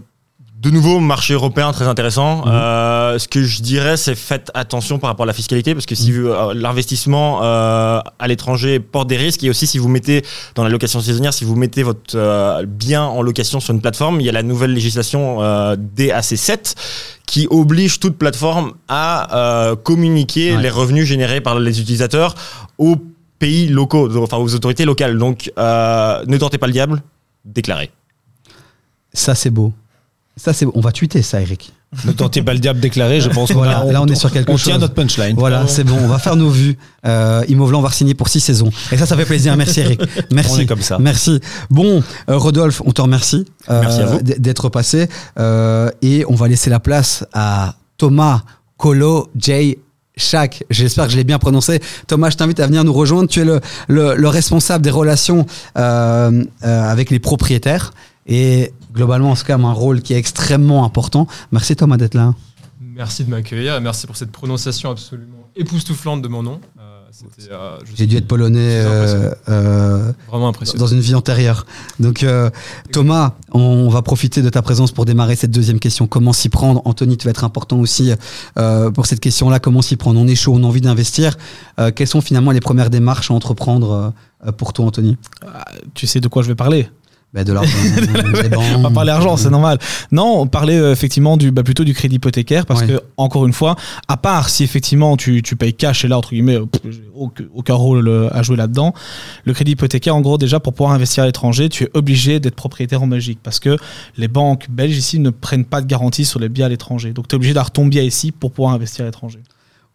de 0.63 0.71
nouveau, 0.71 1.01
marché 1.01 1.35
européen 1.35 1.73
très 1.73 1.89
intéressant. 1.89 2.47
Mhm. 2.47 2.53
Euh, 2.53 3.19
ce 3.19 3.27
que 3.27 3.43
je 3.43 3.63
dirais, 3.63 3.97
c'est 3.97 4.15
faites 4.15 4.53
attention 4.55 5.01
par 5.01 5.11
rapport 5.11 5.25
à 5.25 5.27
la 5.27 5.33
fiscalité, 5.33 5.75
parce 5.75 5.87
que 5.87 5.97
si 5.97 6.13
mhm. 6.13 6.27
euh, 6.27 6.55
l'investissement 6.55 7.41
euh, 7.43 8.01
à 8.21 8.29
l'étranger 8.29 8.79
porte 8.79 9.09
des 9.09 9.17
risques, 9.17 9.43
et 9.43 9.51
aussi 9.51 9.67
si 9.67 9.79
vous 9.79 9.89
mettez 9.89 10.25
dans 10.55 10.63
la 10.63 10.71
location 10.71 11.01
saisonnière, 11.01 11.35
si 11.35 11.45
vous 11.45 11.57
mettez 11.57 11.83
votre 11.83 12.65
bien 12.65 13.03
en 13.03 13.23
location 13.23 13.59
sur 13.59 13.75
une 13.75 13.81
plateforme, 13.81 14.21
il 14.21 14.27
y 14.27 14.29
a 14.29 14.33
la 14.33 14.45
nouvelle 14.45 14.73
législation 14.73 15.41
DAC7 15.43 16.75
qui 17.27 17.49
oblige 17.51 17.99
toute 17.99 18.17
plateforme 18.17 18.75
à 18.89 19.75
communiquer 19.83 20.57
les 20.57 20.71
revenus 20.71 21.07
générés 21.07 21.41
par 21.41 21.59
les 21.59 21.81
utilisateurs 21.81 22.35
aux 22.79 22.97
pays 23.39 23.67
locaux, 23.67 24.09
enfin 24.23 24.37
aux 24.37 24.55
autorités 24.55 24.85
locales. 24.85 25.19
Donc, 25.19 25.51
ne 25.57 26.37
tentez 26.39 26.59
pas 26.59 26.67
le 26.67 26.73
diable, 26.73 27.03
déclarez. 27.45 27.91
Ça, 29.13 29.35
c'est 29.35 29.51
beau. 29.51 29.73
Ça, 30.37 30.53
c'est, 30.53 30.67
on 30.75 30.81
va 30.81 30.93
tweeter 30.93 31.21
ça, 31.23 31.41
Eric. 31.41 31.73
Ne 32.07 32.13
tentez 32.13 32.43
pas 32.43 32.55
le 32.55 32.59
diable 32.59 32.81
déclaré, 32.81 33.21
je 33.21 33.29
pense 33.29 33.53
voilà, 33.53 33.85
là, 33.85 34.01
on 34.01 34.07
est 34.07 34.15
sur 34.15 34.33
quelque 34.33 34.51
on 34.51 34.57
chose. 34.57 34.69
On 34.69 34.71
tient 34.71 34.79
notre 34.79 34.95
punchline. 34.95 35.37
Voilà, 35.37 35.67
c'est 35.67 35.85
bon, 35.85 35.99
on 36.03 36.07
va 36.09 36.19
faire 36.19 36.37
nos 36.37 36.49
vues. 36.49 36.79
Euh, 37.07 37.45
on 37.51 37.81
va 37.81 37.91
signer 37.91 38.15
pour 38.15 38.29
six 38.29 38.41
saisons. 38.41 38.71
Et 38.91 38.97
ça, 38.97 39.05
ça 39.05 39.15
fait 39.15 39.27
plaisir. 39.27 39.55
Merci, 39.59 39.81
Eric. 39.81 40.01
Merci. 40.33 40.53
On 40.53 40.59
est 40.61 40.67
comme 40.67 40.81
ça. 40.81 40.99
Merci. 40.99 41.39
Bon, 41.69 42.03
euh, 42.31 42.39
Rodolphe, 42.39 42.81
on 42.87 42.93
te 42.93 43.03
remercie 43.03 43.45
euh, 43.69 44.21
d'être 44.23 44.71
passé. 44.71 45.09
Euh, 45.39 45.91
et 46.01 46.25
on 46.29 46.35
va 46.35 46.49
laisser 46.49 46.71
la 46.71 46.81
place 46.81 47.27
à 47.35 47.75
Thomas 47.99 48.43
Colo 48.79 49.29
J. 49.39 49.77
Chac, 50.17 50.63
j'espère 50.69 51.07
que 51.07 51.13
je 51.13 51.17
l'ai 51.17 51.25
bien 51.25 51.39
prononcé. 51.39 51.81
Thomas, 52.07 52.29
je 52.29 52.37
t'invite 52.37 52.61
à 52.61 52.67
venir 52.67 52.85
nous 52.85 52.93
rejoindre. 52.93 53.29
Tu 53.29 53.41
es 53.41 53.45
le, 53.45 53.61
le, 53.89 54.15
le 54.15 54.29
responsable 54.29 54.85
des 54.85 54.91
relations 54.91 55.47
euh, 55.79 56.45
euh, 56.65 56.91
avec 56.91 57.11
les 57.11 57.19
propriétaires. 57.19 57.93
Et 58.27 58.73
globalement, 58.93 59.35
c'est 59.35 59.47
quand 59.47 59.59
même 59.59 59.67
un 59.67 59.73
rôle 59.73 60.03
qui 60.03 60.15
est 60.15 60.19
extrêmement 60.19 60.85
important. 60.85 61.27
Merci 61.51 61.77
Thomas 61.77 61.97
d'être 61.97 62.15
là. 62.15 62.35
Merci 62.81 63.25
de 63.25 63.31
m'accueillir 63.31 63.77
et 63.77 63.81
merci 63.81 64.07
pour 64.07 64.17
cette 64.17 64.33
prononciation 64.33 64.91
absolument 64.91 65.43
époustouflante 65.57 66.23
de 66.23 66.29
mon 66.29 66.43
nom. 66.43 66.61
Euh, 66.79 66.83
euh, 67.51 67.79
J'ai 67.95 68.07
dû 68.07 68.17
être 68.17 68.27
polonais 68.27 68.83
euh, 68.87 70.13
vraiment 70.29 70.49
impressionnant. 70.49 70.83
dans 70.83 70.87
une 70.87 71.01
vie 71.01 71.15
antérieure. 71.15 71.67
Donc 72.01 72.25
Thomas, 72.91 73.35
on 73.53 73.89
va 73.91 74.03
profiter 74.03 74.41
de 74.41 74.49
ta 74.49 74.63
présence 74.63 74.93
pour 74.93 75.05
démarrer 75.05 75.37
cette 75.37 75.51
deuxième 75.51 75.79
question. 75.79 76.07
Comment 76.07 76.33
s'y 76.33 76.49
prendre? 76.49 76.81
Anthony, 76.87 77.19
tu 77.19 77.25
vas 77.27 77.31
être 77.31 77.45
important 77.45 77.79
aussi 77.79 78.13
pour 78.95 79.07
cette 79.07 79.21
question-là. 79.21 79.59
Comment 79.59 79.83
s'y 79.83 79.97
prendre? 79.97 80.19
On 80.19 80.27
est 80.27 80.35
chaud, 80.35 80.55
on 80.55 80.65
a 80.65 80.67
envie 80.67 80.81
d'investir. 80.81 81.37
quelles 81.95 82.09
sont 82.09 82.23
finalement 82.23 82.51
les 82.51 82.61
premières 82.61 82.91
démarches 82.91 83.31
à 83.31 83.35
entreprendre 83.35 84.13
pour 84.57 84.73
toi, 84.73 84.87
Anthony? 84.87 85.19
Tu 85.95 86.07
sais 86.07 86.21
de 86.21 86.29
quoi 86.29 86.43
je 86.43 86.49
vais 86.49 86.55
parler? 86.55 86.89
Bah 87.33 87.45
de 87.45 87.53
l'argent. 87.53 87.79
on 88.77 88.83
va 88.83 88.91
parler 88.91 89.11
argent, 89.11 89.39
c'est 89.39 89.49
normal. 89.49 89.79
Non, 90.11 90.41
on 90.41 90.47
parlait 90.47 90.77
euh, 90.77 90.93
effectivement 90.93 91.39
du, 91.39 91.51
bah, 91.51 91.63
plutôt 91.63 91.83
du 91.83 91.95
crédit 91.95 92.17
hypothécaire 92.17 92.67
parce 92.67 92.83
que, 92.83 93.01
encore 93.17 93.47
une 93.47 93.55
fois, 93.55 93.75
à 94.07 94.19
part 94.19 94.51
si 94.51 94.65
effectivement 94.65 95.17
tu, 95.17 95.43
tu 95.43 95.57
payes 95.57 95.73
cash 95.73 96.05
et 96.05 96.09
là, 96.09 96.19
entre 96.19 96.31
guillemets, 96.31 96.59
aucun, 97.15 97.45
aucun 97.55 97.75
rôle 97.75 98.07
euh, 98.07 98.29
à 98.33 98.43
jouer 98.43 98.57
là-dedans, 98.57 98.93
le 99.47 99.55
crédit 99.55 99.73
hypothécaire, 99.73 100.15
en 100.15 100.21
gros, 100.21 100.37
déjà 100.37 100.61
pour 100.61 100.75
pouvoir 100.75 100.93
investir 100.93 101.23
à 101.23 101.27
l'étranger, 101.27 101.71
tu 101.71 101.85
es 101.85 101.91
obligé 101.95 102.39
d'être 102.39 102.55
propriétaire 102.55 103.03
en 103.03 103.07
Belgique 103.07 103.39
parce 103.43 103.61
que 103.61 103.79
les 104.19 104.29
banques 104.29 104.67
belges 104.69 104.97
ici 104.97 105.19
ne 105.19 105.31
prennent 105.31 105.65
pas 105.65 105.81
de 105.81 105.87
garantie 105.87 106.27
sur 106.27 106.39
les 106.39 106.51
biens 106.51 106.67
à 106.67 106.69
l'étranger. 106.69 107.15
Donc 107.15 107.29
tu 107.29 107.35
es 107.35 107.37
obligé 107.37 107.55
d'avoir 107.55 107.71
ton 107.71 107.87
bien 107.87 108.03
ici 108.03 108.31
pour 108.31 108.53
pouvoir 108.53 108.75
investir 108.75 109.05
à 109.05 109.07
l'étranger. 109.07 109.41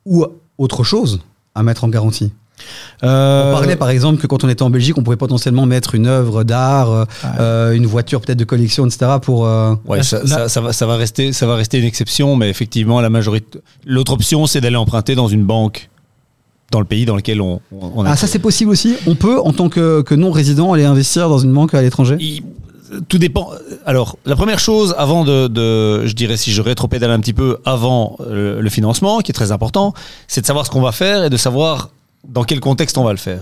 Ou 0.06 0.26
autre 0.58 0.84
chose 0.84 1.22
à 1.54 1.62
mettre 1.62 1.84
en 1.84 1.90
garantie 1.90 2.32
euh, 3.04 3.50
on 3.50 3.54
parlait 3.54 3.76
par 3.76 3.90
exemple 3.90 4.20
que 4.22 4.28
quand 4.28 4.44
on 4.44 4.50
était 4.50 4.64
en 4.64 4.70
Belgique, 4.70 4.98
on 4.98 5.04
pouvait 5.04 5.18
potentiellement 5.18 5.66
mettre 5.66 5.96
une 5.96 6.08
œuvre 6.08 6.44
d'art, 6.44 6.92
euh, 6.92 7.06
euh, 7.40 7.74
une 7.74 7.86
voiture 7.86 8.22
peut-être 8.22 8.40
de 8.40 8.44
collection, 8.44 8.86
etc. 8.86 9.12
Pour 9.22 9.42
ouais, 9.42 10.04
ça, 10.04 10.20
va, 10.24 10.74
ça, 10.74 10.86
va, 10.86 10.96
rester, 10.96 11.34
ça 11.34 11.46
va 11.46 11.56
rester 11.56 11.78
une 11.78 11.86
exception, 11.86 12.36
mais 12.36 12.50
effectivement, 12.50 13.02
la 13.02 13.10
majorité. 13.10 13.60
L'autre 13.86 14.14
option, 14.14 14.48
c'est 14.48 14.62
d'aller 14.62 14.76
emprunter 14.76 15.16
dans 15.16 15.28
une 15.28 15.44
banque 15.44 15.90
dans 16.72 16.80
le 16.80 16.86
pays 16.86 17.06
dans 17.06 17.16
lequel 17.16 17.42
on, 17.42 17.62
on 17.72 18.04
a. 18.04 18.12
Ah, 18.12 18.16
ça 18.18 18.28
c'est 18.28 18.40
possible 18.40 18.72
aussi. 18.72 18.96
On 19.06 19.16
peut, 19.16 19.40
en 19.40 19.54
tant 19.54 19.70
que, 19.70 20.02
que 20.02 20.16
non 20.16 20.32
résident, 20.32 20.74
aller 20.74 20.86
investir 20.86 21.30
dans 21.30 21.40
une 21.40 21.54
banque 21.54 21.74
à 21.74 21.82
l'étranger? 21.82 22.18
tout 23.10 23.18
dépend. 23.18 23.50
Alors, 23.86 24.18
la 24.26 24.38
première 24.38 24.60
chose, 24.60 24.96
avant 24.98 25.26
de, 25.26 25.50
de 25.50 26.06
je 26.06 26.14
dirais, 26.14 26.38
si 26.38 26.54
je 26.54 26.62
rétropédale 26.62 27.12
un 27.12 27.20
petit 27.20 27.34
peu, 27.34 27.58
avant 27.66 28.16
le 28.30 28.70
financement, 28.70 29.20
qui 29.20 29.32
est 29.32 29.34
très 29.34 29.52
important, 29.52 29.94
c'est 30.30 30.40
de 30.40 30.46
savoir 30.46 30.66
ce 30.66 30.72
qu'on 30.72 30.82
va 30.82 30.94
faire 30.94 31.26
et 31.26 31.30
de 31.30 31.36
savoir 31.36 31.90
dans 32.28 32.44
quel 32.44 32.60
contexte 32.60 32.98
on 32.98 33.04
va 33.04 33.12
le 33.12 33.18
faire. 33.18 33.42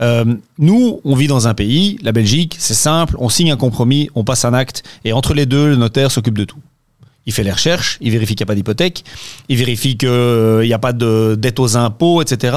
Euh, 0.00 0.24
nous, 0.58 1.00
on 1.04 1.14
vit 1.14 1.26
dans 1.26 1.48
un 1.48 1.54
pays, 1.54 1.98
la 2.02 2.12
Belgique, 2.12 2.56
c'est 2.58 2.74
simple, 2.74 3.16
on 3.18 3.28
signe 3.28 3.52
un 3.52 3.56
compromis, 3.56 4.08
on 4.14 4.24
passe 4.24 4.44
un 4.44 4.54
acte, 4.54 4.82
et 5.04 5.12
entre 5.12 5.34
les 5.34 5.46
deux, 5.46 5.68
le 5.68 5.76
notaire 5.76 6.10
s'occupe 6.10 6.38
de 6.38 6.44
tout. 6.44 6.58
Il 7.24 7.32
fait 7.32 7.44
les 7.44 7.52
recherches, 7.52 7.98
il 8.00 8.10
vérifie 8.10 8.34
qu'il 8.34 8.44
n'y 8.44 8.48
a 8.48 8.52
pas 8.52 8.54
d'hypothèque, 8.54 9.04
il 9.48 9.56
vérifie 9.56 9.96
qu'il 9.96 10.08
n'y 10.62 10.72
a 10.72 10.78
pas 10.78 10.92
de 10.92 11.36
dette 11.38 11.60
aux 11.60 11.76
impôts, 11.76 12.20
etc. 12.20 12.56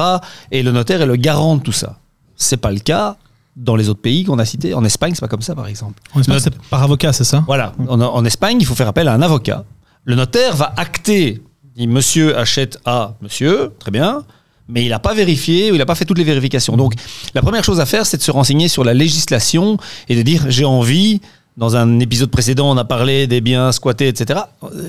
Et 0.50 0.62
le 0.62 0.72
notaire 0.72 1.02
est 1.02 1.06
le 1.06 1.16
garant 1.16 1.56
de 1.56 1.62
tout 1.62 1.72
ça. 1.72 1.98
C'est 2.36 2.56
pas 2.56 2.72
le 2.72 2.80
cas 2.80 3.16
dans 3.54 3.76
les 3.76 3.88
autres 3.88 4.00
pays 4.00 4.24
qu'on 4.24 4.38
a 4.38 4.44
cités. 4.44 4.74
En 4.74 4.84
Espagne, 4.84 5.14
c'est 5.14 5.20
pas 5.20 5.28
comme 5.28 5.42
ça, 5.42 5.54
par 5.54 5.68
exemple. 5.68 6.02
En 6.14 6.20
Espagne, 6.20 6.40
c'est 6.40 6.58
par 6.68 6.82
avocat, 6.82 7.12
c'est 7.12 7.24
ça? 7.24 7.44
Voilà. 7.46 7.74
En, 7.88 8.24
Espagne, 8.24 8.58
il 8.60 8.66
faut 8.66 8.74
faire 8.74 8.88
appel 8.88 9.06
à 9.06 9.14
un 9.14 9.22
avocat. 9.22 9.64
Le 10.04 10.16
notaire 10.16 10.56
va 10.56 10.74
acter. 10.76 11.42
Dit 11.76 11.86
monsieur 11.86 12.36
achète 12.36 12.78
à 12.84 13.14
monsieur, 13.20 13.72
très 13.78 13.90
bien 13.90 14.24
mais 14.68 14.84
il 14.84 14.88
n'a 14.90 14.98
pas 14.98 15.14
vérifié 15.14 15.70
ou 15.70 15.74
il 15.74 15.78
n'a 15.78 15.86
pas 15.86 15.94
fait 15.94 16.04
toutes 16.04 16.18
les 16.18 16.24
vérifications. 16.24 16.76
Donc, 16.76 16.94
la 17.34 17.42
première 17.42 17.64
chose 17.64 17.80
à 17.80 17.86
faire, 17.86 18.06
c'est 18.06 18.16
de 18.16 18.22
se 18.22 18.30
renseigner 18.30 18.68
sur 18.68 18.84
la 18.84 18.94
législation 18.94 19.78
et 20.08 20.16
de 20.16 20.22
dire 20.22 20.46
j'ai 20.48 20.64
envie. 20.64 21.20
Dans 21.56 21.74
un 21.74 22.00
épisode 22.00 22.30
précédent, 22.30 22.70
on 22.70 22.76
a 22.76 22.84
parlé 22.84 23.26
des 23.26 23.40
biens 23.40 23.72
squattés, 23.72 24.08
etc. 24.08 24.40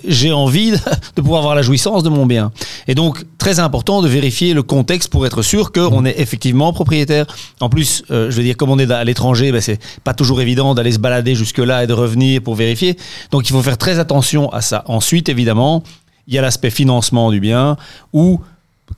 J'ai 0.06 0.34
envie 0.34 0.72
de 1.16 1.22
pouvoir 1.22 1.40
avoir 1.40 1.56
la 1.56 1.62
jouissance 1.62 2.04
de 2.04 2.10
mon 2.10 2.26
bien. 2.26 2.52
Et 2.90 2.94
donc, 2.94 3.24
très 3.38 3.62
important 3.62 4.02
de 4.02 4.10
vérifier 4.10 4.54
le 4.54 4.64
contexte 4.64 5.10
pour 5.10 5.26
être 5.26 5.42
sûr 5.44 5.72
qu'on 5.72 6.04
est 6.04 6.20
effectivement 6.20 6.74
propriétaire. 6.74 7.26
En 7.62 7.70
plus, 7.70 8.04
euh, 8.12 8.30
je 8.30 8.36
veux 8.36 8.44
dire, 8.44 8.58
comme 8.58 8.70
on 8.70 8.80
est 8.80 8.92
à 8.92 9.02
l'étranger, 9.06 9.54
ben, 9.54 9.62
c'est 9.62 9.80
pas 10.04 10.14
toujours 10.14 10.42
évident 10.42 10.76
d'aller 10.76 10.92
se 10.92 11.00
balader 11.00 11.36
jusque-là 11.36 11.86
et 11.86 11.88
de 11.88 11.94
revenir 11.94 12.42
pour 12.42 12.56
vérifier. 12.56 12.98
Donc, 13.32 13.50
il 13.50 13.54
faut 13.54 13.62
faire 13.62 13.78
très 13.78 13.98
attention 13.98 14.52
à 14.52 14.60
ça. 14.60 14.84
Ensuite, 14.88 15.30
évidemment, 15.30 15.84
il 16.28 16.34
y 16.34 16.38
a 16.38 16.42
l'aspect 16.42 16.70
financement 16.70 17.32
du 17.32 17.40
bien 17.40 17.78
où 18.12 18.42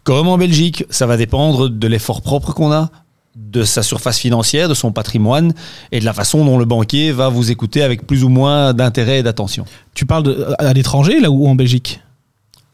comme 0.04 0.28
en 0.28 0.38
Belgique, 0.38 0.86
ça 0.90 1.06
va 1.06 1.18
dépendre 1.18 1.70
de 1.70 1.88
l'effort 1.88 2.22
propre 2.22 2.54
qu'on 2.54 2.72
a, 2.72 2.90
de 3.36 3.64
sa 3.64 3.84
surface 3.84 4.20
financière, 4.20 4.70
de 4.70 4.74
son 4.74 4.92
patrimoine 4.92 5.54
et 5.92 6.00
de 6.00 6.06
la 6.06 6.14
façon 6.14 6.46
dont 6.46 6.58
le 6.58 6.66
banquier 6.66 7.12
va 7.12 7.30
vous 7.30 7.52
écouter 7.52 7.82
avec 7.82 8.06
plus 8.06 8.24
ou 8.24 8.30
moins 8.30 8.74
d'intérêt 8.74 9.20
et 9.20 9.24
d'attention. 9.24 9.66
Tu 9.94 10.06
parles 10.06 10.56
à 10.60 10.74
l'étranger 10.74 11.20
là 11.20 11.32
ou 11.32 11.48
en 11.48 11.56
Belgique? 11.56 12.02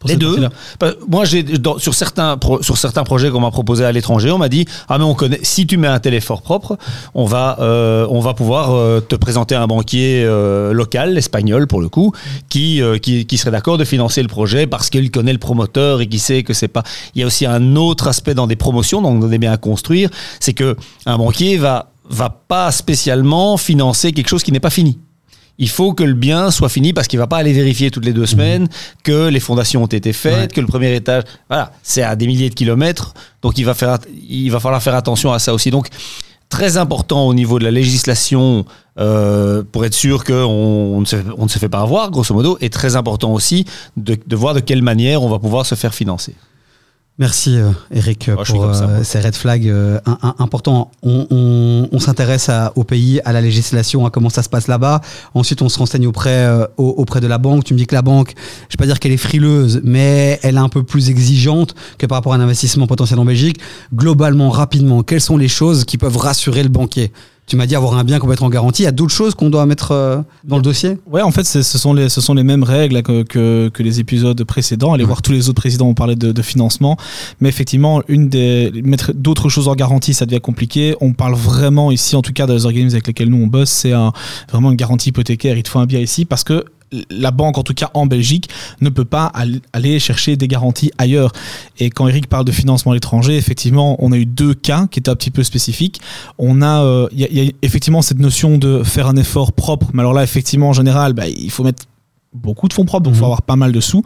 Les 0.08 0.16
deux. 0.16 0.38
Bah, 0.80 0.92
moi, 1.08 1.26
j'ai 1.26 1.46
sur 1.78 1.94
certains 1.94 2.38
sur 2.62 2.78
certains 2.78 3.04
projets 3.04 3.30
qu'on 3.30 3.40
m'a 3.40 3.52
proposé 3.52 3.86
à 3.86 3.92
l'étranger, 3.92 4.32
on 4.32 4.38
m'a 4.38 4.50
dit 4.50 4.66
ah 4.88 4.98
mais 4.98 5.04
on 5.04 5.14
connaît. 5.14 5.40
Si 5.44 5.68
tu 5.68 5.78
mets 5.78 5.88
un 5.88 6.00
tel 6.00 6.14
effort 6.14 6.42
propre, 6.42 6.78
on 7.14 7.26
va 7.26 7.58
euh, 7.60 8.08
on 8.10 8.20
va 8.20 8.34
pouvoir 8.34 8.74
euh, 8.74 9.00
te 9.00 9.16
présenter 9.16 9.56
un 9.56 9.68
banquier 9.68 10.24
euh, 10.26 10.74
local, 10.74 11.18
espagnol 11.18 11.68
pour 11.68 11.82
le 11.82 11.90
coup, 11.90 12.12
qui 12.50 12.82
qui, 13.02 13.26
qui, 13.26 13.38
serait 13.38 13.52
d'accord 13.52 13.78
de 13.78 13.86
financer 13.86 14.22
le 14.22 14.28
projet 14.28 14.68
parce 14.68 14.90
qu'il 14.90 15.12
connaît 15.12 15.34
le 15.34 15.40
promoteur 15.40 16.02
et 16.02 16.08
qui 16.08 16.20
sait 16.20 16.44
que 16.44 16.54
c'est 16.54 16.68
pas. 16.68 16.84
Il 17.14 17.22
y 17.22 17.24
a 17.24 17.28
aussi 17.28 17.46
un 17.46 17.76
autre 17.76 18.08
aspect 18.08 18.34
dans 18.34 18.48
des 18.48 18.56
promotions, 18.56 19.02
donc 19.02 19.24
on 19.24 19.32
est 19.32 19.38
bien 19.38 19.52
à 19.52 19.58
construire, 19.58 20.10
c'est 20.40 20.54
que 20.54 20.76
un 21.06 21.18
banquier 21.18 21.58
va 21.58 21.92
va 22.10 22.30
pas 22.30 22.72
spécialement 22.72 23.58
financer 23.58 24.12
quelque 24.12 24.30
chose 24.30 24.44
qui 24.44 24.52
n'est 24.52 24.60
pas 24.60 24.70
fini 24.70 25.00
il 25.58 25.70
faut 25.70 25.94
que 25.94 26.04
le 26.04 26.14
bien 26.14 26.52
soit 26.52 26.70
fini 26.70 26.94
parce 26.94 27.08
qu'il 27.08 27.20
va 27.20 27.28
pas 27.28 27.38
aller 27.38 27.54
vérifier 27.54 27.92
toutes 27.92 28.06
les 28.06 28.14
deux 28.14 28.26
semaines 28.26 28.64
mhm. 28.64 28.70
que 29.04 29.28
les 29.28 29.40
fondations 29.40 29.84
ont 29.84 29.88
été 29.88 30.14
faites, 30.14 30.54
que 30.54 30.62
le 30.62 30.68
premier 30.68 30.94
étage, 30.96 31.24
voilà, 31.50 31.72
c'est 31.84 32.04
à 32.04 32.16
des 32.16 32.28
milliers 32.28 32.50
de 32.50 32.56
kilomètres, 32.56 33.14
donc 33.42 33.58
il 33.58 33.66
va 33.66 33.74
faire, 33.74 33.98
il 34.30 34.50
va 34.50 34.60
falloir 34.60 34.82
faire 34.82 34.96
attention 34.96 35.32
à 35.32 35.40
ça 35.40 35.54
aussi. 35.54 35.72
Donc 35.72 35.88
très 36.50 36.78
important 36.78 37.26
au 37.28 37.34
niveau 37.34 37.60
de 37.60 37.64
la 37.64 37.72
législation 37.72 38.66
euh, 39.00 39.64
pour 39.72 39.86
être 39.86 39.94
sûr 39.94 40.24
qu'on 40.24 40.34
on 40.34 41.02
ne, 41.02 41.06
se, 41.06 41.16
on 41.38 41.44
ne 41.46 41.50
se 41.50 41.60
fait 41.60 41.70
pas 41.70 41.82
avoir, 41.82 42.12
grosso 42.12 42.34
modo, 42.34 42.58
et 42.62 42.70
très 42.70 42.96
important 42.96 43.34
aussi 43.34 43.66
de, 43.98 44.18
de 44.26 44.36
voir 44.36 44.54
de 44.54 44.60
quelle 44.60 44.82
manière 44.82 45.24
on 45.24 45.30
va 45.30 45.40
pouvoir 45.40 45.66
se 45.66 45.76
faire 45.76 45.94
financer. 45.94 46.36
Merci 47.18 47.58
euh, 47.58 47.72
Eric 47.92 48.30
oh, 48.30 48.44
pour 48.46 48.66
euh, 48.66 49.02
ces 49.04 49.22
red 49.22 49.36
flags 49.36 49.70
euh, 49.70 50.00
importants. 50.38 50.92
On, 51.02 51.98
s'intéresse 51.98 52.52
au 52.76 52.84
pays, 52.84 53.22
à 53.24 53.32
la 53.32 53.40
législation, 53.40 54.06
à 54.06 54.10
comment 54.10 54.30
ça 54.30 54.44
se 54.44 54.50
passe 54.50 54.68
là-bas. 54.68 55.00
Ensuite, 55.34 55.62
on 55.62 55.70
se 55.70 55.80
renseigne 55.80 56.08
auprès, 56.08 56.48
auprès 56.78 57.22
de 57.22 57.28
la 57.28 57.38
banque. 57.38 57.64
Tu 57.64 57.74
me 57.74 57.80
dis 57.80 57.88
que 57.88 57.96
la 57.96 58.02
banque, 58.02 58.34
je 58.36 58.42
ne 58.42 58.72
vais 58.72 58.78
pas 58.78 58.86
dire 58.86 59.00
qu'elle 59.00 59.14
est 59.14 59.18
frileuse, 59.18 59.82
mais 59.84 60.40
elle 60.44 60.56
est 60.56 60.60
un 60.60 60.70
peu 60.70 60.84
plus 60.84 61.10
exigeante 61.10 61.74
que 61.98 62.06
par 62.06 62.18
rapport 62.18 62.34
à 62.34 62.36
un 62.36 62.42
investissement 62.42 62.86
potentiel 62.86 63.18
en 63.18 63.26
Belgique. 63.26 63.60
Globalement, 63.94 64.50
rapidement, 64.50 65.02
quelles 65.02 65.22
sont 65.22 65.38
les 65.38 65.48
choses 65.48 65.86
qui 65.86 65.98
peuvent 65.98 66.18
rassurer 66.18 66.64
le 66.64 66.70
banquier? 66.70 67.12
Tu 67.48 67.56
m'as 67.56 67.68
dit 67.68 67.76
avoir 67.76 67.96
un 67.96 68.04
bien 68.04 68.18
complètement 68.20 68.50
garanti. 68.50 68.82
Il 68.82 68.86
y 68.86 68.88
a 68.88 68.92
d'autres 68.92 69.14
choses 69.14 69.36
qu'on 69.36 69.50
doit 69.50 69.66
mettre 69.66 69.92
euh, 69.92 70.18
dans 70.44 70.56
le 70.56 70.64
dossier? 70.64 70.98
Ouais, 71.06 71.22
en 71.22 71.32
fait, 71.32 71.44
ce 71.44 71.62
sont, 71.62 71.94
les, 71.94 72.10
ce 72.10 72.20
sont 72.20 72.34
les 72.34 72.44
mêmes 72.44 72.64
règles 72.64 73.04
que, 73.04 73.24
que, 73.70 73.84
les 73.84 74.00
épisodes 74.00 74.44
précédents. 74.44 74.94
Allez 74.94 75.04
voir 75.04 75.22
tous 75.22 75.32
les 75.32 75.48
autres 75.48 75.62
présidents 75.62 75.88
ont 75.88 75.94
parlé 75.94 76.16
de, 76.16 76.32
de 76.32 76.42
financement. 76.42 76.98
Mais 77.40 77.50
effectivement, 77.50 78.02
une 78.08 78.30
des, 78.30 78.72
mettre 78.84 79.14
d'autres 79.14 79.50
choses 79.50 79.68
en 79.68 79.76
garantie, 79.76 80.16
ça 80.16 80.26
devient 80.26 80.42
compliqué. 80.42 80.96
On 81.02 81.14
parle 81.14 81.36
vraiment 81.36 81.92
ici, 81.92 82.16
en 82.16 82.24
tout 82.24 82.34
cas, 82.34 82.48
dans 82.48 82.56
les 82.56 82.66
organismes 82.66 82.96
avec 82.96 83.08
lesquels 83.08 83.30
nous 83.30 83.44
on 83.44 83.48
bosse, 83.48 83.70
c'est 83.70 83.94
un, 83.94 84.12
vraiment 84.52 84.72
une 84.72 84.78
garantie 84.78 85.10
hypothécaire. 85.10 85.56
Il 85.56 85.64
te 85.64 85.70
faut 85.70 85.80
un 85.80 85.86
bien 85.86 86.00
ici 86.00 86.26
parce 86.26 86.44
que 86.44 86.66
la 87.10 87.32
banque, 87.32 87.58
en 87.58 87.64
tout 87.64 87.74
cas 87.74 87.90
en 87.94 88.06
Belgique, 88.06 88.50
ne 88.82 88.90
peut 88.90 89.06
pas 89.06 89.32
aller 89.74 90.00
chercher 90.00 90.36
des 90.38 90.48
garanties 90.48 90.92
ailleurs. 90.98 91.32
Et 91.80 91.90
quand 91.90 92.08
Eric 92.08 92.28
parle 92.28 92.46
de 92.46 92.52
financement 92.52 92.92
à 92.92 92.96
l'étranger, 92.96 93.38
effectivement, 93.38 93.96
on 94.00 94.12
a 94.12 94.18
eu 94.18 94.26
deux 94.26 94.54
cas 94.54 94.88
qui 94.90 95.00
étaient 95.00 95.10
un 95.10 95.16
petit 95.16 95.32
peu 95.32 95.44
spécifiques. 95.44 96.02
On 96.38 96.62
a, 96.62 96.84
euh, 96.84 97.08
il 97.12 97.20
y, 97.20 97.48
a 97.48 97.52
effectivement 97.62 98.02
cette 98.02 98.20
notion 98.20 98.58
de 98.58 98.84
faire 98.84 99.08
un 99.08 99.16
effort 99.16 99.54
propre, 99.54 99.88
mais 99.94 100.02
alors 100.02 100.14
là, 100.14 100.24
effectivement, 100.24 100.70
en 100.70 100.74
général, 100.74 101.14
bah, 101.14 101.28
il 101.28 101.52
faut 101.52 101.64
mettre 101.64 101.86
beaucoup 102.36 102.68
de 102.68 102.74
fonds 102.74 102.86
propres, 102.86 103.04
donc 103.04 103.14
il 103.14 103.18
faut 103.18 103.24
mhm. 103.24 103.32
avoir 103.32 103.42
pas 103.42 103.56
mal 103.56 103.72
de 103.72 103.80
sous. 103.80 104.04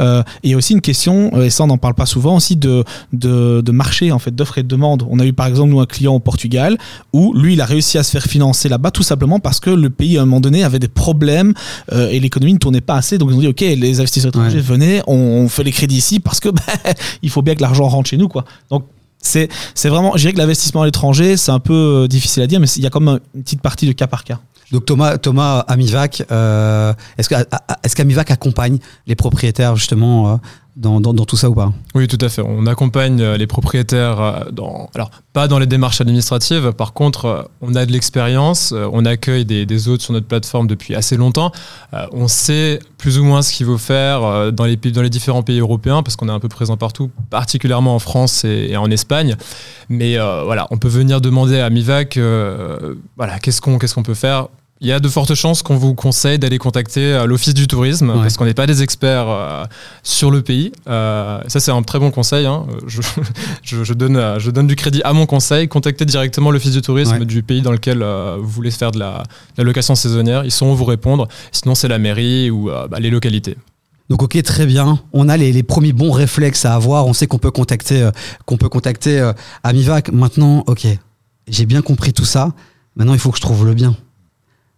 Euh, 0.00 0.20
et 0.42 0.48
il 0.48 0.50
y 0.50 0.54
a 0.54 0.56
aussi 0.56 0.72
une 0.74 0.80
question, 0.80 1.30
euh, 1.34 1.44
et 1.44 1.50
ça 1.50 1.64
on 1.64 1.66
n'en 1.66 1.78
parle 1.78 1.94
pas 1.94 2.06
souvent, 2.06 2.36
aussi 2.36 2.56
de, 2.56 2.84
de, 3.12 3.72
marché, 3.72 4.12
en 4.12 4.18
fait, 4.18 4.34
d'offres 4.34 4.58
et 4.58 4.62
de 4.62 4.68
demande. 4.68 5.06
On 5.10 5.18
a 5.18 5.24
eu 5.24 5.32
par 5.32 5.46
exemple 5.46 5.70
nous 5.70 5.80
un 5.80 5.86
client 5.86 6.14
au 6.14 6.20
Portugal 6.20 6.76
où 7.12 7.32
lui 7.34 7.54
il 7.54 7.60
a 7.60 7.64
réussi 7.64 7.98
à 7.98 8.02
se 8.02 8.10
faire 8.10 8.24
financer 8.24 8.68
là-bas 8.68 8.90
tout 8.90 9.02
simplement 9.02 9.40
parce 9.40 9.60
que 9.60 9.70
le 9.70 9.90
pays 9.90 10.18
à 10.18 10.22
un 10.22 10.24
moment 10.26 10.40
donné 10.40 10.62
avait 10.62 10.78
des 10.78 10.88
problèmes 10.88 11.54
euh, 11.92 12.10
et 12.10 12.20
l'économie 12.20 12.52
ne 12.52 12.58
tournait 12.58 12.80
pas 12.80 12.96
assez. 12.96 13.18
Donc 13.18 13.30
ils 13.30 13.36
ont 13.36 13.40
dit 13.40 13.48
ok 13.48 13.60
les 13.60 14.00
investisseurs 14.00 14.28
étrangers 14.28 14.60
venez, 14.60 15.02
on, 15.06 15.48
fait 15.48 15.64
les 15.64 15.72
crédits 15.72 15.96
ici 15.96 16.20
parce 16.20 16.40
que 16.40 16.48
bah, 16.50 16.62
il 17.22 17.30
faut 17.30 17.42
bien 17.42 17.54
que 17.54 17.62
l'argent 17.62 17.88
rentre 17.88 18.10
chez 18.10 18.16
nous 18.16 18.28
quoi. 18.28 18.44
Donc 18.70 18.84
c'est, 19.24 19.48
c'est 19.74 19.88
vraiment, 19.88 20.12
je 20.16 20.22
dirais 20.22 20.32
que 20.32 20.38
l'investissement 20.38 20.82
à 20.82 20.84
l'étranger, 20.84 21.36
c'est 21.36 21.52
un 21.52 21.60
peu 21.60 22.08
difficile 22.10 22.42
à 22.42 22.48
dire, 22.48 22.58
mais 22.58 22.66
il 22.76 22.82
y 22.82 22.86
a 22.86 22.90
comme 22.90 23.20
une 23.34 23.42
petite 23.42 23.60
partie 23.60 23.86
de 23.86 23.92
cas 23.92 24.08
par 24.08 24.24
cas. 24.24 24.40
Donc 24.72 24.86
Thomas, 24.86 25.18
Thomas 25.18 25.60
Amivac, 25.68 26.24
euh, 26.32 26.94
est-ce 27.18 27.94
qu'Amivac 27.94 28.30
accompagne 28.30 28.78
les 29.06 29.14
propriétaires 29.14 29.76
justement 29.76 30.32
euh, 30.32 30.36
dans, 30.76 31.12
tout 31.26 31.36
ça 31.36 31.50
ou 31.50 31.54
pas? 31.54 31.74
Oui, 31.94 32.08
tout 32.08 32.18
à 32.22 32.30
fait. 32.30 32.40
On 32.40 32.66
accompagne 32.66 33.20
euh, 33.20 33.36
les 33.36 33.46
propriétaires 33.46 34.46
dans, 34.50 34.88
alors 34.94 35.10
pas 35.34 35.46
dans 35.46 35.58
les 35.58 35.66
démarches 35.66 36.00
administratives. 36.00 36.72
Par 36.72 36.94
contre, 36.94 37.50
on 37.60 37.74
a 37.74 37.84
de 37.84 37.92
l'expérience, 37.92 38.72
on 38.72 39.04
accueille 39.04 39.44
des, 39.44 39.66
des, 39.66 39.88
hôtes 39.88 40.00
sur 40.00 40.14
notre 40.14 40.26
plateforme 40.26 40.66
depuis 40.66 40.94
assez 40.94 41.18
longtemps. 41.18 41.52
on 42.12 42.26
sait 42.26 42.78
plus 42.96 43.18
ou 43.18 43.24
moins 43.24 43.42
ce 43.42 43.52
qu'il 43.52 43.66
faut 43.66 43.76
faire 43.76 44.52
dans 44.52 44.64
les, 44.64 44.76
dans 44.76 45.02
les 45.02 45.10
différents 45.10 45.42
pays 45.42 45.60
européens 45.60 46.02
parce 46.02 46.16
qu'on 46.16 46.30
est 46.30 46.32
un 46.32 46.40
peu 46.40 46.48
présent 46.48 46.78
partout, 46.78 47.10
particulièrement 47.28 47.94
en 47.94 47.98
France 47.98 48.44
et, 48.44 48.74
en 48.78 48.90
Espagne. 48.90 49.36
Mais 49.90 50.16
voilà, 50.16 50.66
on 50.70 50.78
peut 50.78 50.88
venir 50.88 51.20
demander 51.20 51.58
à 51.60 51.66
Amivac, 51.66 52.18
voilà, 53.18 53.38
qu'est-ce 53.38 53.60
qu'on 53.60 53.78
qu'est-ce 53.78 53.94
qu'on 53.94 54.02
peut 54.02 54.14
faire 54.14 54.48
il 54.82 54.88
y 54.88 54.92
a 54.92 54.98
de 54.98 55.08
fortes 55.08 55.34
chances 55.36 55.62
qu'on 55.62 55.76
vous 55.76 55.94
conseille 55.94 56.40
d'aller 56.40 56.58
contacter 56.58 57.04
euh, 57.04 57.26
l'Office 57.26 57.54
du 57.54 57.68
tourisme 57.68 58.12
parce 58.14 58.36
qu'on 58.36 58.44
n'est 58.44 58.52
pas 58.52 58.66
des 58.66 58.82
experts 58.82 59.28
euh, 59.28 59.64
sur 60.02 60.32
le 60.32 60.42
pays. 60.42 60.72
Euh, 60.88 61.40
ça, 61.46 61.60
c'est 61.60 61.70
un 61.70 61.82
très 61.82 62.00
bon 62.00 62.10
conseil. 62.10 62.46
Hein. 62.46 62.66
Je, 63.62 63.94
donne, 63.94 64.38
je 64.38 64.50
donne 64.50 64.66
du 64.66 64.74
crédit 64.74 65.00
à 65.04 65.12
mon 65.12 65.24
conseil. 65.24 65.68
Contactez 65.68 66.04
directement 66.04 66.50
l'Office 66.50 66.72
du 66.72 66.82
tourisme 66.82 67.24
du 67.24 67.42
pays 67.42 67.62
dans 67.62 67.70
lequel 67.70 68.02
vous 68.38 68.48
voulez 68.48 68.70
faire 68.70 68.90
de 68.90 68.98
la, 68.98 69.22
location 69.56 69.94
saisonnière. 69.94 70.44
Ils 70.44 70.50
sauront 70.50 70.74
vous 70.74 70.84
répondre. 70.84 71.28
Sinon, 71.52 71.74
c'est 71.74 71.88
la 71.88 71.98
mairie 71.98 72.50
ou 72.50 72.66
bah, 72.66 72.98
les 72.98 73.10
localités. 73.10 73.56
Donc 74.08 74.22
ok, 74.22 74.42
très 74.42 74.66
bien. 74.66 74.98
On 75.12 75.28
a 75.28 75.36
les, 75.36 75.62
premiers 75.62 75.92
bons 75.92 76.10
réflexes 76.10 76.64
à 76.64 76.74
avoir. 76.74 77.06
On 77.06 77.12
sait 77.12 77.26
qu'on 77.26 77.38
peut 77.38 77.50
contacter, 77.52 78.10
qu'on 78.46 78.56
peut 78.56 78.68
contacter 78.68 79.30
Amivac. 79.62 80.10
Maintenant, 80.10 80.64
ok, 80.66 80.86
j'ai 81.48 81.66
bien 81.66 81.82
compris 81.82 82.12
tout 82.12 82.24
ça. 82.24 82.52
Maintenant, 82.96 83.14
il 83.14 83.20
faut 83.20 83.30
que 83.30 83.38
je 83.38 83.42
trouve 83.42 83.64
le 83.64 83.74
bien. 83.74 83.96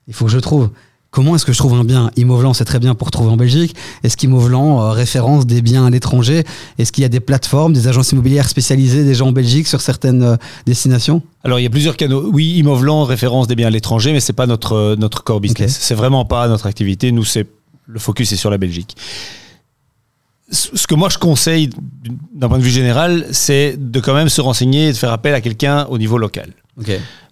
Il 0.08 0.14
faut 0.14 0.26
que 0.26 0.30
je 0.30 0.38
trouve. 0.38 0.70
Comment 1.10 1.36
est-ce 1.36 1.46
que 1.46 1.52
je 1.52 1.58
trouve 1.58 1.74
un 1.74 1.84
bien? 1.84 2.10
Immovelant, 2.16 2.54
c'est 2.54 2.64
très 2.64 2.80
bien 2.80 2.96
pour 2.96 3.12
trouver 3.12 3.30
en 3.30 3.36
Belgique. 3.36 3.76
Est-ce 4.02 4.16
qu'Immovelant 4.16 4.82
euh, 4.82 4.90
référence 4.90 5.46
des 5.46 5.62
biens 5.62 5.86
à 5.86 5.90
l'étranger? 5.90 6.42
Est-ce 6.76 6.90
qu'il 6.90 7.02
y 7.02 7.04
a 7.04 7.08
des 7.08 7.20
plateformes, 7.20 7.72
des 7.72 7.86
agences 7.86 8.10
immobilières 8.10 8.48
spécialisées 8.48 9.04
déjà 9.04 9.24
en 9.24 9.30
Belgique 9.30 9.68
sur 9.68 9.80
certaines 9.80 10.24
euh, 10.24 10.36
destinations? 10.66 11.22
Alors, 11.44 11.60
il 11.60 11.62
y 11.62 11.66
a 11.66 11.70
plusieurs 11.70 11.96
canaux. 11.96 12.28
Oui, 12.32 12.54
Immovelant 12.56 13.04
référence 13.04 13.46
des 13.46 13.54
biens 13.54 13.68
à 13.68 13.70
l'étranger, 13.70 14.12
mais 14.12 14.18
c'est 14.18 14.32
pas 14.32 14.46
notre, 14.46 14.72
euh, 14.72 14.96
notre 14.96 15.22
core 15.22 15.40
business. 15.40 15.78
C'est 15.80 15.94
vraiment 15.94 16.24
pas 16.24 16.48
notre 16.48 16.66
activité. 16.66 17.12
Nous, 17.12 17.24
c'est 17.24 17.46
le 17.86 18.00
focus 18.00 18.32
est 18.32 18.36
sur 18.36 18.50
la 18.50 18.58
Belgique. 18.58 18.96
Ce 20.50 20.86
que 20.86 20.94
moi 20.94 21.08
je 21.08 21.18
conseille 21.18 21.70
d'un 22.34 22.48
point 22.48 22.58
de 22.58 22.62
vue 22.62 22.70
général, 22.70 23.26
c'est 23.32 23.76
de 23.78 24.00
quand 24.00 24.14
même 24.14 24.28
se 24.28 24.40
renseigner 24.40 24.88
et 24.88 24.92
de 24.92 24.96
faire 24.96 25.12
appel 25.12 25.34
à 25.34 25.40
quelqu'un 25.40 25.86
au 25.86 25.98
niveau 25.98 26.18
local. 26.18 26.50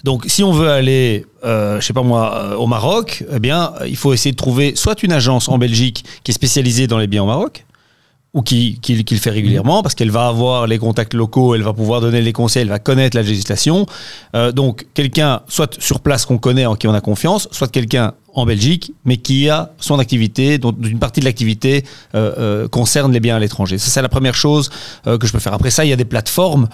Donc, 0.05 0.25
si 0.27 0.43
on 0.43 0.53
veut 0.53 0.71
aller, 0.71 1.27
euh, 1.45 1.81
je 1.81 1.87
sais 1.87 1.93
pas 1.93 2.03
moi, 2.03 2.35
euh, 2.35 2.55
au 2.55 2.67
Maroc, 2.67 3.25
eh 3.33 3.41
bien, 3.41 3.73
il 3.87 3.97
faut 3.97 4.13
essayer 4.13 4.33
de 4.33 4.37
trouver 4.37 4.75
soit 4.77 5.03
une 5.03 5.13
agence 5.13 5.49
en 5.49 5.59
Belgique 5.59 6.05
qui 6.25 6.31
est 6.31 6.35
spécialisée 6.35 6.87
dans 6.87 6.99
les 6.99 7.07
biens 7.07 7.23
au 7.23 7.27
Maroc, 7.27 7.65
ou 8.35 8.41
qui, 8.41 8.79
qui, 8.81 8.95
le 8.97 9.21
fait 9.21 9.31
régulièrement, 9.31 9.83
parce 9.83 9.95
qu'elle 9.95 10.11
va 10.11 10.27
avoir 10.27 10.67
les 10.67 10.79
contacts 10.79 11.13
locaux, 11.13 11.55
elle 11.55 11.63
va 11.63 11.75
pouvoir 11.75 12.01
donner 12.01 12.23
les 12.23 12.33
conseils, 12.33 12.63
elle 12.63 12.69
va 12.69 12.79
connaître 12.79 13.15
la 13.15 13.23
législation. 13.23 13.85
Euh, 14.35 14.53
donc, 14.53 14.87
quelqu'un, 14.95 15.43
soit 15.49 15.79
sur 15.83 16.01
place 16.01 16.25
qu'on 16.25 16.39
connaît, 16.39 16.65
en 16.65 16.75
qui 16.75 16.89
on 16.89 16.95
a 16.95 17.03
confiance, 17.03 17.47
soit 17.51 17.71
quelqu'un 17.71 18.15
en 18.33 18.47
Belgique, 18.47 18.95
mais 19.05 19.19
qui 19.19 19.51
a 19.51 19.73
son 19.77 19.99
activité, 19.99 20.57
dont 20.57 20.75
une 20.83 20.99
partie 20.99 21.21
de 21.21 21.27
l'activité 21.27 21.85
euh, 22.15 22.33
euh, 22.39 22.69
concerne 22.69 23.13
les 23.13 23.21
biens 23.21 23.37
à 23.37 23.39
l'étranger. 23.39 23.77
Ça, 23.77 23.91
c'est 23.91 24.01
la 24.01 24.09
première 24.09 24.35
chose 24.35 24.71
que 25.05 25.27
je 25.27 25.33
peux 25.33 25.39
faire. 25.39 25.53
Après 25.53 25.71
ça, 25.71 25.85
il 25.85 25.91
y 25.91 25.93
a 25.93 25.97
des 25.97 26.07
plateformes 26.07 26.71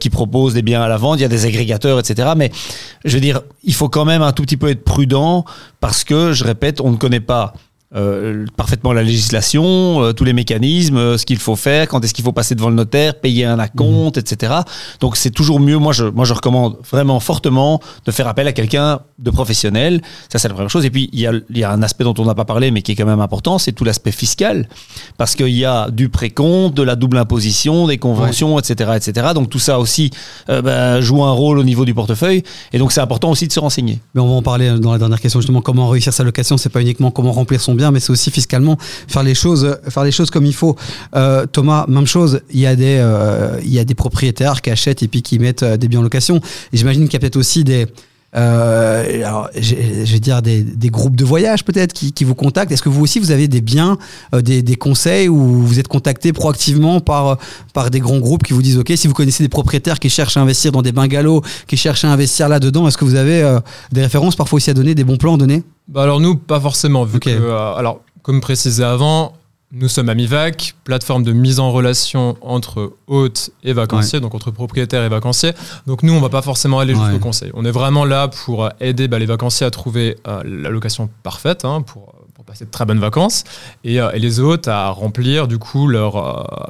qui 0.00 0.08
proposent 0.08 0.54
des 0.54 0.62
biens 0.62 0.80
à 0.80 0.88
la 0.88 0.96
vente, 0.96 1.18
il 1.18 1.22
y 1.22 1.26
a 1.26 1.28
des 1.28 1.44
agrégateurs, 1.44 1.98
etc. 1.98 2.30
Mais 2.34 2.50
je 3.04 3.14
veux 3.14 3.20
dire, 3.20 3.42
il 3.62 3.74
faut 3.74 3.90
quand 3.90 4.06
même 4.06 4.22
un 4.22 4.32
tout 4.32 4.42
petit 4.42 4.56
peu 4.56 4.70
être 4.70 4.84
prudent, 4.84 5.44
parce 5.80 6.02
que, 6.04 6.32
je 6.32 6.44
répète, 6.44 6.80
on 6.80 6.90
ne 6.90 6.96
connaît 6.96 7.20
pas 7.20 7.52
euh, 7.96 8.44
parfaitement 8.56 8.92
la 8.92 9.04
législation, 9.04 10.02
euh, 10.02 10.12
tous 10.12 10.24
les 10.24 10.32
mécanismes, 10.32 10.96
euh, 10.96 11.16
ce 11.16 11.24
qu'il 11.24 11.38
faut 11.38 11.54
faire, 11.54 11.86
quand 11.86 12.04
est-ce 12.04 12.12
qu'il 12.12 12.24
faut 12.24 12.32
passer 12.32 12.56
devant 12.56 12.68
le 12.68 12.74
notaire, 12.74 13.20
payer 13.20 13.44
un 13.44 13.60
acompte, 13.60 14.16
etc. 14.16 14.52
Donc 14.98 15.16
c'est 15.16 15.30
toujours 15.30 15.60
mieux. 15.60 15.78
Moi 15.78 15.92
je, 15.92 16.04
moi, 16.06 16.24
je 16.24 16.32
recommande 16.32 16.76
vraiment 16.90 17.20
fortement 17.20 17.80
de 18.04 18.10
faire 18.10 18.26
appel 18.26 18.48
à 18.48 18.52
quelqu'un 18.52 18.98
de 19.20 19.30
professionnel. 19.30 20.02
Ça, 20.28 20.40
c'est 20.40 20.48
la 20.48 20.54
première 20.54 20.70
chose. 20.70 20.84
Et 20.84 20.90
puis, 20.90 21.08
il 21.12 21.20
y 21.20 21.26
a, 21.28 21.32
il 21.50 21.58
y 21.58 21.62
a 21.62 21.70
un 21.70 21.82
aspect 21.82 22.02
dont 22.02 22.14
on 22.18 22.24
n'a 22.24 22.34
pas 22.34 22.44
parlé, 22.44 22.72
mais 22.72 22.82
qui 22.82 22.92
est 22.92 22.96
quand 22.96 23.06
même 23.06 23.20
important, 23.20 23.58
c'est 23.58 23.72
tout 23.72 23.84
l'aspect 23.84 24.10
fiscal. 24.10 24.68
Parce 25.16 25.36
qu'il 25.36 25.50
y 25.50 25.64
a 25.64 25.88
du 25.90 26.08
précompte, 26.08 26.74
de 26.74 26.82
la 26.82 26.96
double 26.96 27.18
imposition, 27.18 27.86
des 27.86 27.98
conventions, 27.98 28.58
etc., 28.58 28.90
etc. 28.96 29.28
Donc 29.34 29.50
tout 29.50 29.60
ça 29.60 29.78
aussi 29.78 30.10
bah, 30.48 31.00
joue 31.00 31.22
un 31.22 31.30
rôle 31.30 31.58
au 31.58 31.64
niveau 31.64 31.84
du 31.84 31.94
portefeuille. 31.94 32.42
Et 32.72 32.78
donc 32.78 32.90
c'est 32.90 33.00
important 33.00 33.30
aussi 33.30 33.46
de 33.46 33.52
se 33.52 33.60
renseigner. 33.60 34.00
Mais 34.14 34.20
on 34.20 34.26
va 34.26 34.34
en 34.34 34.42
parler 34.42 34.78
dans 34.80 34.90
la 34.90 34.98
dernière 34.98 35.20
question, 35.20 35.40
justement, 35.40 35.60
comment 35.60 35.88
réussir 35.88 36.12
sa 36.12 36.24
location. 36.24 36.56
C'est 36.56 36.70
pas 36.70 36.80
uniquement 36.80 37.12
comment 37.12 37.32
remplir 37.32 37.60
son 37.60 37.74
bien 37.74 37.83
mais 37.92 38.00
c'est 38.00 38.10
aussi 38.10 38.30
fiscalement 38.30 38.76
faire 39.08 39.22
les 39.22 39.34
choses, 39.34 39.76
faire 39.88 40.04
les 40.04 40.12
choses 40.12 40.30
comme 40.30 40.46
il 40.46 40.54
faut. 40.54 40.76
Euh, 41.14 41.46
Thomas, 41.46 41.86
même 41.88 42.06
chose. 42.06 42.40
Il 42.50 42.60
y 42.60 42.66
a 42.66 42.76
des, 42.76 42.98
euh, 42.98 43.58
il 43.62 43.72
y 43.72 43.78
a 43.78 43.84
des 43.84 43.94
propriétaires 43.94 44.62
qui 44.62 44.70
achètent 44.70 45.02
et 45.02 45.08
puis 45.08 45.22
qui 45.22 45.38
mettent 45.38 45.62
euh, 45.62 45.76
des 45.76 45.88
biens 45.88 46.00
en 46.00 46.02
location. 46.02 46.40
J'imagine 46.72 47.04
qu'il 47.04 47.14
y 47.14 47.16
a 47.16 47.20
peut-être 47.20 47.36
aussi 47.36 47.64
des 47.64 47.86
alors, 48.34 49.48
je, 49.56 49.74
vais 49.74 50.20
dire 50.20 50.42
des, 50.42 50.64
groupes 50.90 51.16
de 51.16 51.24
voyage 51.24 51.64
peut-être 51.64 51.92
qui, 51.92 52.24
vous 52.24 52.34
contactent. 52.34 52.72
Est-ce 52.72 52.82
que 52.82 52.88
vous 52.88 53.02
aussi 53.02 53.18
vous 53.18 53.30
avez 53.30 53.48
des 53.48 53.60
biens, 53.60 53.98
des, 54.32 54.62
des, 54.62 54.76
conseils 54.76 55.28
ou 55.28 55.62
vous 55.62 55.78
êtes 55.78 55.88
contacté 55.88 56.32
proactivement 56.32 57.00
par, 57.00 57.38
par 57.72 57.90
des 57.90 58.00
grands 58.00 58.18
groupes 58.18 58.42
qui 58.42 58.52
vous 58.52 58.62
disent 58.62 58.78
OK, 58.78 58.92
si 58.96 59.06
vous 59.06 59.14
connaissez 59.14 59.44
des 59.44 59.48
propriétaires 59.48 59.98
qui 59.98 60.10
cherchent 60.10 60.36
à 60.36 60.40
investir 60.40 60.72
dans 60.72 60.82
des 60.82 60.92
bungalows, 60.92 61.42
qui 61.66 61.76
cherchent 61.76 62.04
à 62.04 62.10
investir 62.10 62.48
là-dedans, 62.48 62.88
est-ce 62.88 62.98
que 62.98 63.04
vous 63.04 63.16
avez 63.16 63.58
des 63.92 64.02
références 64.02 64.36
parfois 64.36 64.56
aussi 64.56 64.70
à 64.70 64.74
donner, 64.74 64.94
des 64.94 65.04
bons 65.04 65.16
plans 65.16 65.34
à 65.34 65.38
donner? 65.38 65.62
Bah 65.86 66.02
alors 66.02 66.18
nous, 66.18 66.34
pas 66.34 66.60
forcément, 66.60 67.04
vu 67.04 67.20
que, 67.20 67.28
euh, 67.28 67.74
alors, 67.74 68.00
comme 68.22 68.40
précisé 68.40 68.82
avant, 68.82 69.34
nous 69.74 69.88
sommes 69.88 70.08
Amivac, 70.08 70.74
plateforme 70.84 71.24
de 71.24 71.32
mise 71.32 71.60
en 71.60 71.72
relation 71.72 72.36
entre 72.40 72.94
hôtes 73.06 73.50
et 73.62 73.72
vacanciers, 73.72 74.20
donc 74.20 74.34
entre 74.34 74.50
propriétaires 74.50 75.02
et 75.02 75.08
vacanciers. 75.08 75.52
Donc 75.86 76.02
nous, 76.02 76.12
on 76.12 76.20
va 76.20 76.28
pas 76.28 76.42
forcément 76.42 76.78
aller 76.78 76.94
jusqu'au 76.94 77.18
conseil. 77.18 77.50
On 77.54 77.64
est 77.64 77.70
vraiment 77.70 78.04
là 78.04 78.28
pour 78.28 78.68
aider 78.80 79.08
bah, 79.08 79.18
les 79.18 79.26
vacanciers 79.26 79.66
à 79.66 79.70
trouver 79.70 80.16
euh, 80.26 80.42
la 80.44 80.70
location 80.70 81.10
parfaite 81.22 81.64
hein, 81.64 81.82
pour, 81.82 82.14
pour, 82.34 82.44
passer 82.44 82.64
de 82.64 82.70
très 82.70 82.84
bonnes 82.84 83.00
vacances 83.00 83.44
et, 83.84 84.00
euh, 84.00 84.10
et, 84.12 84.18
les 84.18 84.38
hôtes 84.38 84.68
à 84.68 84.88
remplir, 84.90 85.48
du 85.48 85.58
coup, 85.58 85.88
leur, 85.88 86.14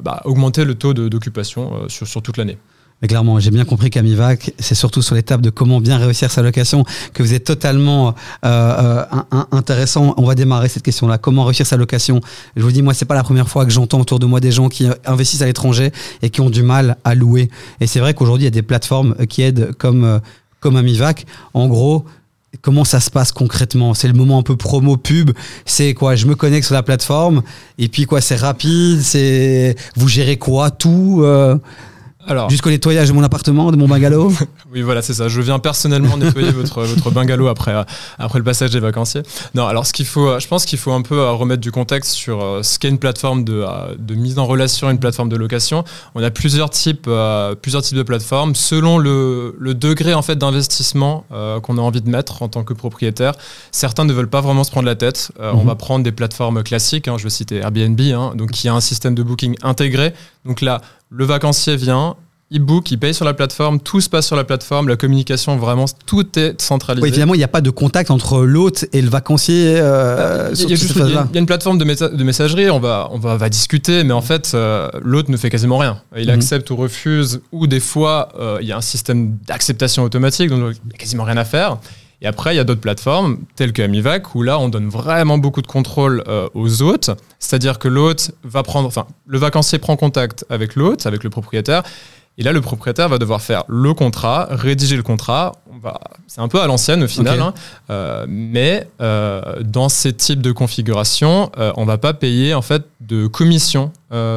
bah, 0.03 0.23
augmenter 0.25 0.65
le 0.65 0.75
taux 0.75 0.95
d'occupation 0.95 1.89
sur, 1.89 2.07
sur 2.07 2.23
toute 2.23 2.37
l'année. 2.37 2.59
Mais 3.05 3.09
clairement, 3.09 3.39
j'ai 3.39 3.51
bien 3.51 3.67
compris 3.67 3.91
qu'Amivac, 3.91 4.55
c'est 4.59 4.75
surtout 4.75 5.03
sur 5.03 5.15
l'étape 5.15 5.43
de 5.43 5.51
comment 5.51 5.79
bien 5.79 5.99
réussir 5.99 6.31
sa 6.31 6.41
location 6.41 6.87
que 7.13 7.23
vous 7.23 7.35
êtes 7.35 7.45
totalement 7.45 8.15
euh, 8.47 9.05
euh 9.13 9.43
intéressant. 9.53 10.15
On 10.17 10.25
va 10.25 10.35
démarrer 10.35 10.71
cette 10.71 10.85
question-là. 10.85 11.19
Comment 11.19 11.45
réussir 11.45 11.67
sa 11.67 11.77
location? 11.77 12.23
Je 12.57 12.63
vous 12.63 12.73
dis, 12.73 12.81
moi, 12.81 12.95
c'est 12.95 13.05
pas 13.05 13.15
la 13.15 13.23
première 13.23 13.47
fois 13.47 13.67
que 13.67 13.71
j'entends 13.71 14.01
autour 14.01 14.21
de 14.21 14.25
moi 14.25 14.41
des 14.41 14.53
gens 14.53 14.71
qui 14.71 14.89
investissent 15.05 15.43
à 15.43 15.45
l'étranger 15.45 15.93
et 16.23 16.31
qui 16.31 16.41
ont 16.41 16.49
du 16.49 16.63
mal 16.63 16.97
à 17.05 17.15
louer. 17.15 17.51
Et 17.79 17.87
c'est 17.87 18.01
vrai 18.01 18.15
qu'aujourd'hui, 18.15 18.45
il 18.45 18.47
y 18.47 18.49
a 18.49 18.51
des 18.53 18.63
plateformes 18.63 19.15
qui 19.29 19.43
aident 19.43 19.75
comme, 19.77 20.05
euh, 20.05 20.19
comme 20.61 20.77
Amivac. 20.77 21.27
En 21.53 21.69
gros, 21.69 22.07
comment 22.63 22.85
ça 22.85 23.01
se 23.01 23.11
passe 23.11 23.33
concrètement? 23.33 23.93
C'est 23.93 24.09
le 24.09 24.15
moment 24.15 24.39
un 24.39 24.43
peu 24.43 24.57
promo 24.57 24.97
pub. 24.97 25.33
C'est 25.67 25.93
quoi? 25.93 26.15
Je 26.15 26.25
me 26.25 26.37
connecte 26.37 26.65
sur 26.65 26.75
la 26.75 26.83
plateforme 26.83 27.43
et 27.77 27.89
puis 27.89 28.07
quoi? 28.07 28.23
C'est 28.23 28.37
rapide? 28.37 29.03
C'est 29.03 29.77
vous 29.95 30.09
gérez 30.09 30.39
quoi? 30.39 30.71
Tout 30.71 31.21
euh, 31.23 31.59
alors, 32.27 32.51
Jusqu'au 32.51 32.71
nettoyage 32.71 33.09
de 33.09 33.13
mon 33.13 33.23
appartement, 33.23 33.71
de 33.71 33.77
mon 33.77 33.87
bungalow 33.87 34.33
Oui, 34.73 34.83
voilà, 34.83 35.03
c'est 35.03 35.15
ça. 35.15 35.29
Je 35.29 35.41
viens 35.41 35.59
personnellement 35.59 36.17
nettoyer 36.17 36.51
votre, 36.53 36.83
votre 36.83 37.11
bungalow 37.11 37.49
après, 37.49 37.75
euh, 37.75 37.85
après 38.19 38.39
le 38.39 38.45
passage 38.45 38.71
des 38.71 38.81
vacanciers. 38.81 39.23
Non, 39.55 39.67
alors 39.67 39.87
ce 39.87 39.93
qu'il 39.93 40.07
faut, 40.07 40.29
euh, 40.29 40.41
je 40.41 40.49
pense 40.49 40.65
qu'il 40.65 40.79
faut 40.79 40.93
un 40.93 41.03
peu 41.03 41.19
euh, 41.19 41.33
remettre 41.33 41.61
du 41.61 41.71
contexte 41.71 42.13
sur 42.13 42.61
ce 42.63 42.79
qu'est 42.79 42.89
une 42.89 42.99
plateforme 42.99 43.45
de, 43.45 43.65
de, 43.99 44.15
mise 44.15 44.39
en 44.39 44.47
relation, 44.47 44.91
une 44.91 44.99
plateforme 44.99 45.29
de 45.29 45.37
location. 45.37 45.85
On 46.15 46.23
a 46.23 46.31
plusieurs 46.31 46.71
types, 46.71 47.09
plusieurs 47.61 47.83
types 47.83 47.97
de 47.97 48.03
plateformes 48.03 48.55
selon 48.55 48.99
le, 48.99 49.57
le 49.59 49.75
degré 49.75 50.15
en 50.15 50.23
fait 50.23 50.37
d'investissement 50.37 51.25
qu'on 51.63 51.79
a 51.79 51.81
envie 51.81 52.01
de 52.01 52.09
mettre 52.09 52.43
en 52.43 52.49
tant 52.49 52.65
que 52.65 52.73
propriétaire. 52.73 53.33
Certains 53.73 54.05
ne 54.05 54.13
veulent 54.13 54.29
pas 54.29 54.41
vraiment 54.41 54.65
se 54.65 54.71
prendre 54.71 54.87
la 54.87 54.95
tête. 54.95 55.33
On 55.39 55.59
mhm. 55.59 55.67
va 55.67 55.75
prendre 55.75 56.05
des 56.05 56.13
plateformes 56.13 56.63
classiques. 56.63 57.09
Hein, 57.09 57.17
je 57.19 57.25
vais 57.25 57.31
citer 57.31 57.57
Airbnb, 57.57 58.01
hein, 58.01 58.33
donc 58.35 58.53
qui 58.53 58.69
a 58.69 58.75
un 58.75 58.81
système 58.81 59.15
de 59.15 59.23
booking 59.23 59.57
intégré. 59.63 60.15
Donc 60.45 60.61
là, 60.61 60.81
le 61.17 61.25
vacancier 61.25 61.77
vient, 61.77 62.17
il 62.51 62.61
book, 62.61 62.91
il 62.91 62.99
paye 62.99 63.15
sur 63.15 63.25
la 63.25 63.35
plateforme, 63.35 63.81
tout 63.81 64.01
se 64.01 64.09
passe 64.09 64.27
sur 64.27 64.37
la 64.37 64.45
plateforme, 64.45 64.89
la 64.89 64.97
communication, 64.97 65.57
vraiment, 65.57 65.87
tout 66.07 66.39
est 66.39 66.61
centralisé. 66.61 67.03
Oui, 67.03 67.09
évidemment, 67.09 67.35
il 67.35 67.39
n'y 67.39 67.45
a 67.45 67.49
pas 67.49 67.61
de 67.61 67.71
contact 67.71 68.11
entre 68.11 68.43
l'hôte 68.43 68.87
et 68.93 69.01
le 69.01 69.09
vacancier. 69.09 69.77
Euh, 69.79 70.51
il, 70.55 70.71
y 70.71 71.17
a, 71.17 71.27
une 71.35 71.47
plateforme 71.47 71.79
de, 71.79 71.85
messagerie, 72.25 72.71
on 72.71 72.81
va, 72.81 73.09
on 73.13 73.19
va, 73.19 73.49
discuter, 73.49 74.05
mais 74.05 74.13
en 74.13 74.23
fait, 74.23 74.53
euh, 74.55 74.89
l'hôte 75.03 75.29
ne 75.29 75.37
fait 75.37 75.51
quasiment 75.51 75.79
rien. 75.79 76.01
Il 76.17 76.29
mhm. 76.29 76.35
accepte 76.35 76.71
ou 76.71 76.77
refuse, 76.77 77.41
ou 77.51 77.67
des 77.67 77.81
fois, 77.81 78.29
euh, 78.39 78.59
il 78.61 78.69
y 78.69 78.73
a 78.73 78.77
un 78.77 78.83
système 78.83 79.37
d'acceptation 79.47 80.03
automatique, 80.03 80.51
donc 80.51 80.59
il 80.59 80.89
n'y 80.89 80.95
a 80.95 80.99
quasiment 80.99 81.25
rien 81.25 81.37
à 81.37 81.45
faire. 81.45 81.79
Et 82.25 82.27
après, 82.27 82.55
il 82.55 82.57
y 82.57 82.61
a 82.61 82.65
d'autres 82.65 82.81
plateformes, 82.81 83.37
telles 83.55 83.75
que 83.75 83.83
Amivac, 83.83 84.35
où 84.35 84.43
là, 84.43 84.59
on 84.59 84.71
donne 84.71 84.89
vraiment 84.89 85.37
beaucoup 85.37 85.61
de 85.61 85.67
contrôle 85.67 86.25
euh, 86.27 86.49
aux 86.55 86.81
hôtes. 86.81 87.11
C'est-à-dire 87.39 87.79
que 87.79 87.87
l'hôte 87.87 88.31
va 88.43 88.63
prendre, 88.63 88.89
enfin, 88.89 89.07
le 89.27 89.37
vacancier 89.37 89.79
prend 89.79 89.95
contact 89.97 90.47
avec 90.49 90.75
l'hôte, 90.75 91.05
avec 91.05 91.23
le 91.23 91.29
propriétaire, 91.29 91.83
et 92.39 92.43
là, 92.43 92.53
le 92.53 92.63
propriétaire 92.63 93.11
va 93.11 93.19
devoir 93.19 93.43
faire 93.43 93.65
le 93.69 93.93
contrat, 93.93 94.49
rédiger 94.51 94.97
le 94.97 95.03
contrat. 95.03 95.53
C'est 96.27 96.41
un 96.41 96.49
peu 96.49 96.63
à 96.63 96.67
l'ancienne 96.67 97.03
au 97.03 97.09
final, 97.09 97.41
hein. 97.41 97.55
euh, 97.91 98.25
mais 98.27 98.89
euh, 99.03 99.63
dans 99.63 99.91
ces 99.91 100.15
types 100.15 100.41
de 100.41 100.51
configurations, 100.51 101.53
on 101.77 101.85
va 101.85 101.99
pas 101.99 102.15
payer 102.15 102.55
en 102.55 102.63
fait 102.63 102.83
de 103.07 103.27
commission 103.27 103.93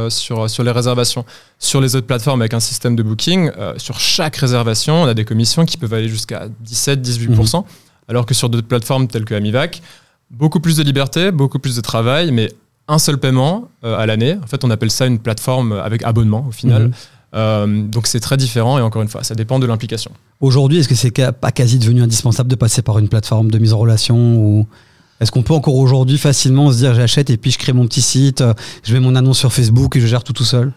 sur, 0.09 0.49
sur 0.49 0.63
les 0.63 0.71
réservations. 0.71 1.25
Sur 1.59 1.81
les 1.81 1.95
autres 1.95 2.07
plateformes 2.07 2.41
avec 2.41 2.53
un 2.53 2.59
système 2.59 2.95
de 2.95 3.03
booking, 3.03 3.51
sur 3.77 3.99
chaque 3.99 4.35
réservation, 4.35 5.03
on 5.03 5.05
a 5.05 5.13
des 5.13 5.25
commissions 5.25 5.65
qui 5.65 5.77
peuvent 5.77 5.93
aller 5.93 6.09
jusqu'à 6.09 6.47
17-18%, 6.65 7.57
mhm. 7.57 7.63
alors 8.07 8.25
que 8.25 8.33
sur 8.33 8.49
d'autres 8.49 8.67
plateformes 8.67 9.07
telles 9.07 9.25
que 9.25 9.33
Amivac, 9.33 9.81
beaucoup 10.31 10.59
plus 10.59 10.77
de 10.77 10.83
liberté, 10.83 11.31
beaucoup 11.31 11.59
plus 11.59 11.75
de 11.75 11.81
travail, 11.81 12.31
mais 12.31 12.51
un 12.87 12.99
seul 12.99 13.17
paiement 13.17 13.69
à 13.83 14.05
l'année. 14.05 14.37
En 14.43 14.47
fait, 14.47 14.63
on 14.63 14.69
appelle 14.69 14.91
ça 14.91 15.05
une 15.05 15.19
plateforme 15.19 15.73
avec 15.73 16.03
abonnement 16.03 16.45
au 16.47 16.51
final. 16.51 16.87
Mhm. 16.87 16.93
Euh, 17.33 17.83
donc 17.83 18.07
c'est 18.07 18.19
très 18.19 18.37
différent 18.37 18.79
et 18.79 18.81
encore 18.81 19.01
une 19.01 19.07
fois, 19.07 19.23
ça 19.23 19.35
dépend 19.35 19.59
de 19.59 19.65
l'implication. 19.65 20.11
Aujourd'hui, 20.39 20.79
est-ce 20.79 20.87
que 20.87 20.95
c'est 20.95 21.11
pas 21.31 21.51
quasi 21.51 21.77
devenu 21.77 22.01
indispensable 22.01 22.49
de 22.49 22.55
passer 22.55 22.81
par 22.81 22.99
une 22.99 23.09
plateforme 23.09 23.51
de 23.51 23.57
mise 23.57 23.73
en 23.73 23.77
relation 23.77 24.37
ou 24.37 24.67
est-ce 25.19 25.31
qu'on 25.31 25.43
peut 25.43 25.53
encore 25.53 25.75
aujourd'hui 25.75 26.17
facilement 26.17 26.71
se 26.71 26.77
dire 26.77 26.93
j'achète 26.93 27.29
et 27.29 27.37
puis 27.37 27.51
je 27.51 27.57
crée 27.57 27.73
mon 27.73 27.85
petit 27.87 28.01
site, 28.01 28.43
je 28.83 28.93
mets 28.93 28.99
mon 28.99 29.15
annonce 29.15 29.39
sur 29.39 29.51
Facebook 29.51 29.95
et 29.95 29.99
je 29.99 30.07
gère 30.07 30.23
tout 30.23 30.33
tout 30.33 30.43
seul? 30.43 30.73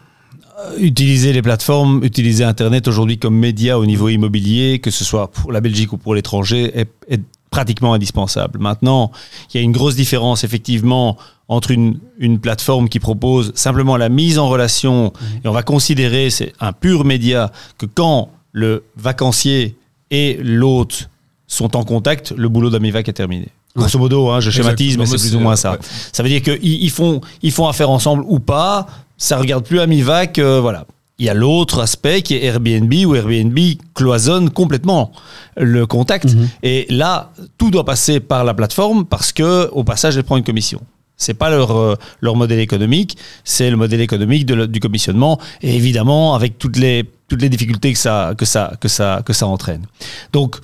Euh, 0.61 0.79
Utiliser 0.79 1.33
les 1.33 1.43
plateformes, 1.43 2.03
utiliser 2.05 2.45
Internet 2.45 2.89
aujourd'hui 2.89 3.19
comme 3.19 3.37
média 3.37 3.79
au 3.79 3.87
niveau 3.87 4.09
immobilier, 4.09 4.79
que 4.79 4.91
ce 4.91 5.05
soit 5.05 5.31
pour 5.31 5.53
la 5.53 5.61
Belgique 5.61 5.93
ou 5.93 5.99
pour 5.99 6.15
l'étranger, 6.15 6.73
est 6.75 7.21
pratiquement 7.51 7.95
indispensable. 7.95 8.61
Maintenant, 8.61 9.11
il 9.53 9.57
y 9.57 9.61
a 9.61 9.63
une 9.63 9.73
grosse 9.73 9.97
différence 9.97 10.45
effectivement 10.45 11.17
entre 11.49 11.73
une, 11.73 11.99
une 12.19 12.39
plateforme 12.39 12.89
qui 12.89 13.01
propose 13.01 13.51
simplement 13.57 13.97
la 13.97 14.09
mise 14.09 14.39
en 14.39 14.49
relation, 14.49 15.13
et 15.45 15.49
on 15.49 15.53
va 15.53 15.65
considérer, 15.65 16.31
c'est 16.31 16.53
un 16.61 16.73
pur 16.73 17.05
média, 17.05 17.51
que 17.77 17.87
quand 17.87 18.31
le 18.53 18.85
vacancier 18.97 19.77
et 20.13 20.39
l'hôte 20.41 21.11
sont 21.49 21.77
en 21.77 21.83
contact, 21.83 22.33
le 22.37 22.49
boulot 22.49 22.71
d'Amivac 22.71 23.09
est 23.09 23.15
terminé. 23.15 23.49
Grosso 23.77 23.99
modo, 23.99 24.31
hein, 24.31 24.41
je 24.41 24.51
schématise, 24.51 24.99
mais 24.99 25.07
c'est 25.07 25.17
plus 25.17 25.37
ou 25.37 25.41
moins 25.41 25.57
ça. 25.57 25.79
Ça 26.13 26.23
veut 26.23 26.29
dire 26.29 26.43
qu'ils 26.43 26.59
ils 26.63 26.91
font, 26.91 27.21
ils 27.43 27.53
font 27.53 27.69
affaire 27.69 27.91
ensemble 27.91 28.25
ou 28.27 28.41
pas, 28.41 28.87
ça 29.17 29.37
regarde 29.37 29.65
plus 29.65 29.81
Amivac, 29.81 30.39
euh, 30.39 30.61
voilà. 30.61 30.87
Il 31.19 31.27
y 31.27 31.29
a 31.29 31.35
l'autre 31.35 31.81
aspect 31.81 32.23
qui 32.23 32.35
est 32.35 32.45
Airbnb, 32.45 32.93
où 33.07 33.15
Airbnb 33.15 33.59
cloisonne 33.95 34.49
complètement 34.49 35.13
le 35.59 35.87
contact. 35.87 36.33
Mhm. 36.33 36.49
Et 36.63 36.87
là, 36.89 37.31
tout 37.59 37.71
doit 37.71 37.85
passer 37.85 38.21
par 38.21 38.43
la 38.43 38.55
plateforme 38.55 39.05
parce 39.05 39.31
que, 39.31 39.69
au 39.73 39.85
passage, 39.85 40.17
elle 40.17 40.25
prend 40.25 40.39
une 40.39 40.45
commission. 40.45 40.81
C'est 41.19 41.35
pas 41.35 41.51
leur, 41.51 41.77
euh, 41.77 41.97
leur 42.23 42.35
modèle 42.37 42.61
économique, 42.61 43.19
c'est 43.45 43.69
le 43.69 43.77
modèle 43.77 44.01
économique 44.01 44.47
du 44.47 44.81
commissionnement, 44.81 45.39
et 45.61 45.77
évidemment 45.77 46.35
avec 46.35 46.59
toutes 46.59 46.79
les, 46.79 47.05
toutes 47.29 47.43
les 47.43 47.51
difficultés 47.51 47.93
que 47.93 47.99
ça, 47.99 48.33
que 48.37 48.47
ça, 48.47 48.73
que 48.81 48.89
ça, 48.89 49.21
que 49.23 49.35
ça 49.35 49.47
entraîne. 49.47 49.85
Donc, 50.33 50.57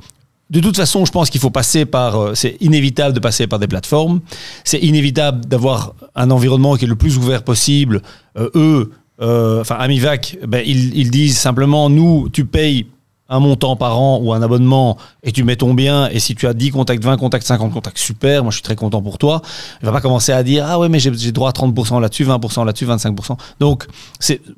de 0.48 0.60
toute 0.60 0.76
façon, 0.76 1.04
je 1.04 1.12
pense 1.12 1.30
qu'il 1.30 1.40
faut 1.40 1.50
passer 1.50 1.86
par. 1.86 2.16
Euh, 2.16 2.34
c'est 2.34 2.56
inévitable 2.60 3.14
de 3.14 3.20
passer 3.20 3.46
par 3.46 3.58
des 3.58 3.66
plateformes. 3.66 4.20
C'est 4.64 4.78
inévitable 4.78 5.44
d'avoir 5.46 5.94
un 6.14 6.30
environnement 6.30 6.76
qui 6.76 6.84
est 6.84 6.88
le 6.88 6.94
plus 6.94 7.18
ouvert 7.18 7.42
possible. 7.42 8.02
Euh, 8.38 8.50
eux, 8.54 8.92
euh, 9.20 9.60
enfin 9.60 9.76
Amivac, 9.76 10.38
ben, 10.46 10.62
ils, 10.64 11.10
disent 11.10 11.38
simplement, 11.38 11.90
nous, 11.90 12.28
tu 12.28 12.44
payes 12.44 12.86
un 13.28 13.40
montant 13.40 13.76
par 13.76 13.98
an 13.98 14.20
ou 14.22 14.32
un 14.32 14.42
abonnement 14.42 14.96
et 15.22 15.32
tu 15.32 15.42
mets 15.42 15.56
ton 15.56 15.74
bien 15.74 16.08
et 16.10 16.20
si 16.20 16.34
tu 16.34 16.46
as 16.46 16.54
10 16.54 16.70
contacts, 16.70 17.02
20 17.02 17.16
contacts, 17.16 17.46
50 17.46 17.72
contacts, 17.72 17.98
super, 17.98 18.42
moi 18.42 18.50
je 18.50 18.56
suis 18.56 18.62
très 18.62 18.76
content 18.76 19.02
pour 19.02 19.18
toi. 19.18 19.42
Il 19.82 19.86
va 19.86 19.92
pas 19.92 20.00
commencer 20.00 20.32
à 20.32 20.42
dire 20.42 20.64
ah 20.68 20.78
ouais 20.78 20.88
mais 20.88 21.00
j'ai 21.00 21.32
droit 21.32 21.48
à 21.48 21.52
30% 21.52 22.00
là-dessus, 22.00 22.24
20% 22.24 22.64
là-dessus, 22.64 22.86
25%. 22.86 23.36
Donc 23.60 23.86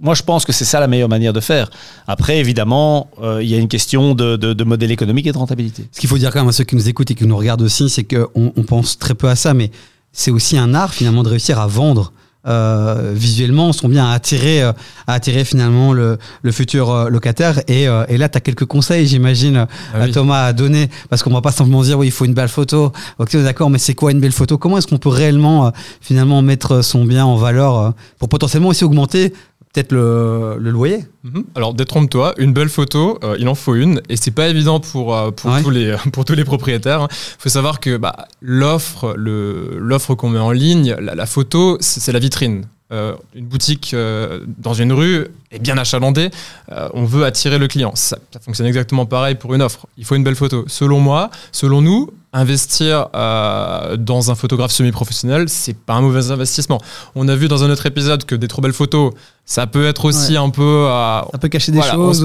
moi 0.00 0.14
je 0.14 0.22
pense 0.22 0.44
que 0.44 0.52
c'est 0.52 0.64
ça 0.64 0.80
la 0.80 0.88
meilleure 0.88 1.08
manière 1.08 1.32
de 1.32 1.40
faire. 1.40 1.70
Après 2.06 2.38
évidemment 2.38 3.08
euh, 3.22 3.42
il 3.42 3.48
y 3.48 3.54
a 3.54 3.58
une 3.58 3.68
question 3.68 4.14
de, 4.14 4.36
de, 4.36 4.64
modèle 4.64 4.90
économique 4.90 5.26
et 5.26 5.32
de 5.32 5.38
rentabilité. 5.38 5.88
Ce 5.92 6.00
qu'il 6.00 6.08
faut 6.08 6.18
dire 6.18 6.30
quand 6.30 6.40
même 6.40 6.48
à 6.48 6.52
ceux 6.52 6.64
qui 6.64 6.76
nous 6.76 6.88
écoutent 6.88 7.10
et 7.10 7.14
qui 7.14 7.26
nous 7.26 7.36
regardent 7.36 7.62
aussi, 7.62 7.88
c'est 7.88 8.04
qu'on 8.04 8.52
on 8.54 8.62
pense 8.64 8.98
très 8.98 9.14
peu 9.14 9.28
à 9.28 9.36
ça, 9.36 9.54
mais 9.54 9.70
c'est 10.12 10.30
aussi 10.30 10.58
un 10.58 10.74
art 10.74 10.92
finalement 10.92 11.22
de 11.22 11.30
réussir 11.30 11.58
à 11.58 11.66
vendre 11.66 12.12
euh, 12.48 13.12
visuellement 13.14 13.72
sont 13.72 13.88
bien 13.88 14.06
à 14.06 14.12
attirer, 14.12 14.62
euh, 14.62 14.72
à 15.06 15.14
attirer 15.14 15.44
finalement 15.44 15.92
le, 15.92 16.18
le 16.42 16.52
futur 16.52 16.90
euh, 16.90 17.08
locataire. 17.08 17.60
Et, 17.68 17.84
et 18.08 18.18
là, 18.18 18.28
tu 18.28 18.38
as 18.38 18.40
quelques 18.40 18.64
conseils, 18.64 19.06
j'imagine, 19.06 19.66
ah 19.94 20.08
Thomas, 20.08 20.44
à 20.44 20.52
donner, 20.52 20.88
parce 21.10 21.22
qu'on 21.22 21.32
va 21.32 21.40
pas 21.42 21.52
simplement 21.52 21.82
dire, 21.82 21.98
oui, 21.98 22.06
il 22.06 22.12
faut 22.12 22.24
une 22.24 22.34
belle 22.34 22.48
photo. 22.48 22.92
Ok, 23.18 23.36
d'accord, 23.36 23.70
mais 23.70 23.78
c'est 23.78 23.94
quoi 23.94 24.12
une 24.12 24.20
belle 24.20 24.32
photo? 24.32 24.58
Comment 24.58 24.78
est-ce 24.78 24.86
qu'on 24.86 24.98
peut 24.98 25.08
réellement 25.08 25.72
finalement 26.00 26.42
mettre 26.42 26.82
son 26.82 27.04
bien 27.04 27.24
en 27.24 27.36
valeur 27.36 27.94
pour 28.18 28.28
potentiellement 28.28 28.68
aussi 28.68 28.84
augmenter 28.84 29.32
peut-être 29.72 29.92
le, 29.92 30.56
le, 30.58 30.70
loyer. 30.70 31.04
Mhm. 31.24 31.44
Alors 31.54 31.74
détrompe-toi, 31.74 32.34
une 32.38 32.52
belle 32.52 32.68
photo, 32.68 33.18
il 33.38 33.48
en 33.48 33.54
faut 33.54 33.74
une, 33.74 34.00
et 34.08 34.16
c'est 34.16 34.30
pas 34.30 34.48
évident 34.48 34.80
pour 34.80 35.16
pour 35.34 35.62
tous 35.62 35.70
les 35.70 35.96
pour 36.12 36.24
tous 36.24 36.34
les 36.34 36.44
propriétaires. 36.44 37.00
Il 37.00 37.04
hein. 37.04 37.08
faut 37.38 37.48
savoir 37.48 37.80
que 37.80 37.96
bah, 37.96 38.26
l'offre 38.40 39.14
le 39.16 39.76
l'offre 39.78 40.14
qu'on 40.14 40.30
met 40.30 40.38
en 40.38 40.52
ligne, 40.52 40.96
la, 41.00 41.14
la 41.14 41.26
photo, 41.26 41.76
c'est 41.80 42.12
la 42.12 42.18
vitrine. 42.18 42.66
Euh, 42.90 43.16
une 43.34 43.44
boutique 43.44 43.92
euh, 43.92 44.40
dans 44.56 44.72
une 44.72 44.94
rue 44.94 45.26
est 45.50 45.58
bien 45.58 45.76
achalandée, 45.76 46.30
euh, 46.72 46.88
on 46.94 47.04
veut 47.04 47.26
attirer 47.26 47.58
le 47.58 47.68
client. 47.68 47.92
Ça, 47.94 48.16
fonctionne 48.40 48.66
exactement 48.66 49.04
pareil 49.04 49.34
pour 49.34 49.54
une 49.54 49.60
offre. 49.60 49.86
Il 49.98 50.06
faut 50.06 50.14
une 50.14 50.24
belle 50.24 50.36
photo. 50.36 50.64
Selon 50.68 50.98
moi, 50.98 51.28
selon 51.52 51.82
nous, 51.82 52.10
investir 52.32 53.08
dans 53.12 54.30
un 54.30 54.34
photographe 54.34 54.70
semi-professionnel, 54.70 55.48
c'est 55.48 55.76
pas 55.76 55.94
un 55.94 56.00
mauvais 56.00 56.30
investissement. 56.30 56.80
On 57.14 57.28
a 57.28 57.34
vu 57.34 57.48
dans 57.48 57.62
un 57.62 57.70
autre 57.70 57.86
épisode 57.86 58.24
que 58.24 58.34
des 58.34 58.48
trop 58.48 58.62
belles 58.62 58.72
photos, 58.72 59.12
ça 59.44 59.66
peut 59.66 59.86
être 59.86 60.04
aussi 60.06 60.36
un 60.36 60.50
peu. 60.50 60.86
ça 60.86 61.38
peut 61.38 61.48
cacher 61.48 61.72
des 61.72 61.82
choses. 61.82 62.24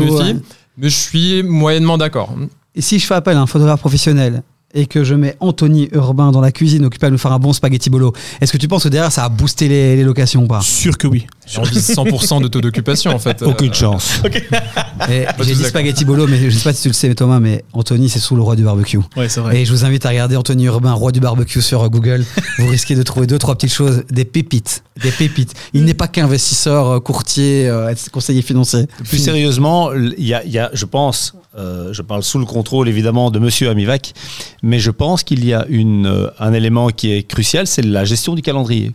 mais 0.77 0.89
je 0.89 0.97
suis 0.97 1.43
moyennement 1.43 1.97
d'accord. 1.97 2.33
Et 2.75 2.81
si 2.81 2.99
je 2.99 3.05
fais 3.05 3.15
appel 3.15 3.37
à 3.37 3.41
un 3.41 3.47
photographe 3.47 3.81
professionnel 3.81 4.43
et 4.73 4.85
que 4.87 5.03
je 5.03 5.15
mets 5.15 5.35
Anthony 5.39 5.89
Urbain 5.91 6.31
dans 6.31 6.41
la 6.41 6.51
cuisine 6.51 6.85
occupé 6.85 7.07
à 7.07 7.09
nous 7.09 7.17
faire 7.17 7.31
un 7.31 7.39
bon 7.39 7.53
spaghetti 7.53 7.89
bolo, 7.89 8.13
est-ce 8.41 8.51
que 8.51 8.57
tu 8.57 8.67
penses 8.67 8.83
que 8.83 8.89
derrière 8.89 9.11
ça 9.11 9.25
a 9.25 9.29
boosté 9.29 9.67
les, 9.67 10.03
locations 10.03 10.43
ou 10.43 10.47
pas? 10.47 10.61
Sûr 10.61 10.97
que 10.97 11.07
oui. 11.07 11.27
On 11.57 11.63
vise 11.63 11.89
100% 11.89 12.41
de 12.41 12.47
taux 12.47 12.61
d'occupation 12.61 13.11
en 13.11 13.19
fait. 13.19 13.41
Aucune 13.43 13.69
euh, 13.69 13.73
chance. 13.73 14.21
J'ai 15.09 15.55
dit 15.55 15.63
spaghetti 15.63 16.05
bolo, 16.05 16.27
mais 16.27 16.49
je 16.49 16.57
sais 16.57 16.63
pas 16.63 16.73
si 16.73 16.83
tu 16.83 16.87
le 16.87 16.93
sais, 16.93 17.13
Thomas, 17.13 17.39
mais 17.39 17.63
Anthony, 17.73 18.09
c'est 18.09 18.19
sous 18.19 18.35
le 18.35 18.41
roi 18.41 18.55
du 18.55 18.63
barbecue. 18.63 18.99
Ouais, 19.15 19.29
c'est 19.29 19.41
vrai. 19.41 19.61
Et 19.61 19.65
je 19.65 19.71
vous 19.71 19.85
invite 19.85 20.05
à 20.05 20.09
regarder 20.09 20.35
Anthony 20.35 20.65
Urbain, 20.65 20.93
roi 20.93 21.11
du 21.11 21.19
barbecue 21.19 21.61
sur 21.61 21.87
Google. 21.89 22.25
vous 22.59 22.67
risquez 22.67 22.95
de 22.95 23.03
trouver 23.03 23.27
deux, 23.27 23.37
trois 23.37 23.55
petites 23.55 23.73
choses, 23.73 24.03
des 24.09 24.25
pépites. 24.25 24.83
Des 25.01 25.11
pépites. 25.11 25.53
Il 25.73 25.85
n'est 25.85 25.93
pas 25.93 26.07
qu'investisseur, 26.07 26.87
euh, 26.87 26.99
courtier, 26.99 27.67
euh, 27.67 27.93
conseiller 28.11 28.41
financier. 28.41 28.87
Plus 29.07 29.17
sérieusement, 29.17 29.91
il 29.93 30.25
y 30.25 30.33
a, 30.33 30.45
y 30.45 30.59
a, 30.59 30.69
je 30.73 30.85
pense, 30.85 31.35
je 31.55 32.01
parle 32.01 32.23
sous 32.23 32.39
le 32.39 32.45
contrôle 32.45 32.89
évidemment 32.89 33.31
de 33.31 33.39
monsieur 33.39 33.69
Amivac, 33.69 34.13
mais 34.61 34.79
je 34.79 34.91
pense 34.91 35.23
qu'il 35.23 35.45
y 35.45 35.53
a 35.53 35.65
une, 35.69 36.31
un 36.39 36.53
élément 36.53 36.89
qui 36.89 37.11
est 37.11 37.23
crucial, 37.23 37.67
c'est 37.67 37.83
la 37.83 38.05
gestion 38.05 38.35
du 38.35 38.41
calendrier. 38.41 38.93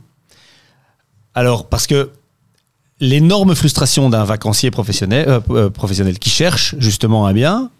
Alors, 1.35 1.69
parce 1.69 1.87
que 1.87 2.11
l'énorme 3.01 3.55
frustration 3.55 4.11
d'un 4.11 4.25
vacancier 4.25 4.71
professionnel, 4.71 5.29
euh, 5.29 5.41
euh, 5.51 5.71
professionnel 5.71 6.19
qui 6.19 6.31
cherche 6.31 6.75
justement 6.79 7.27
un 7.27 7.33
bien, 7.33 7.71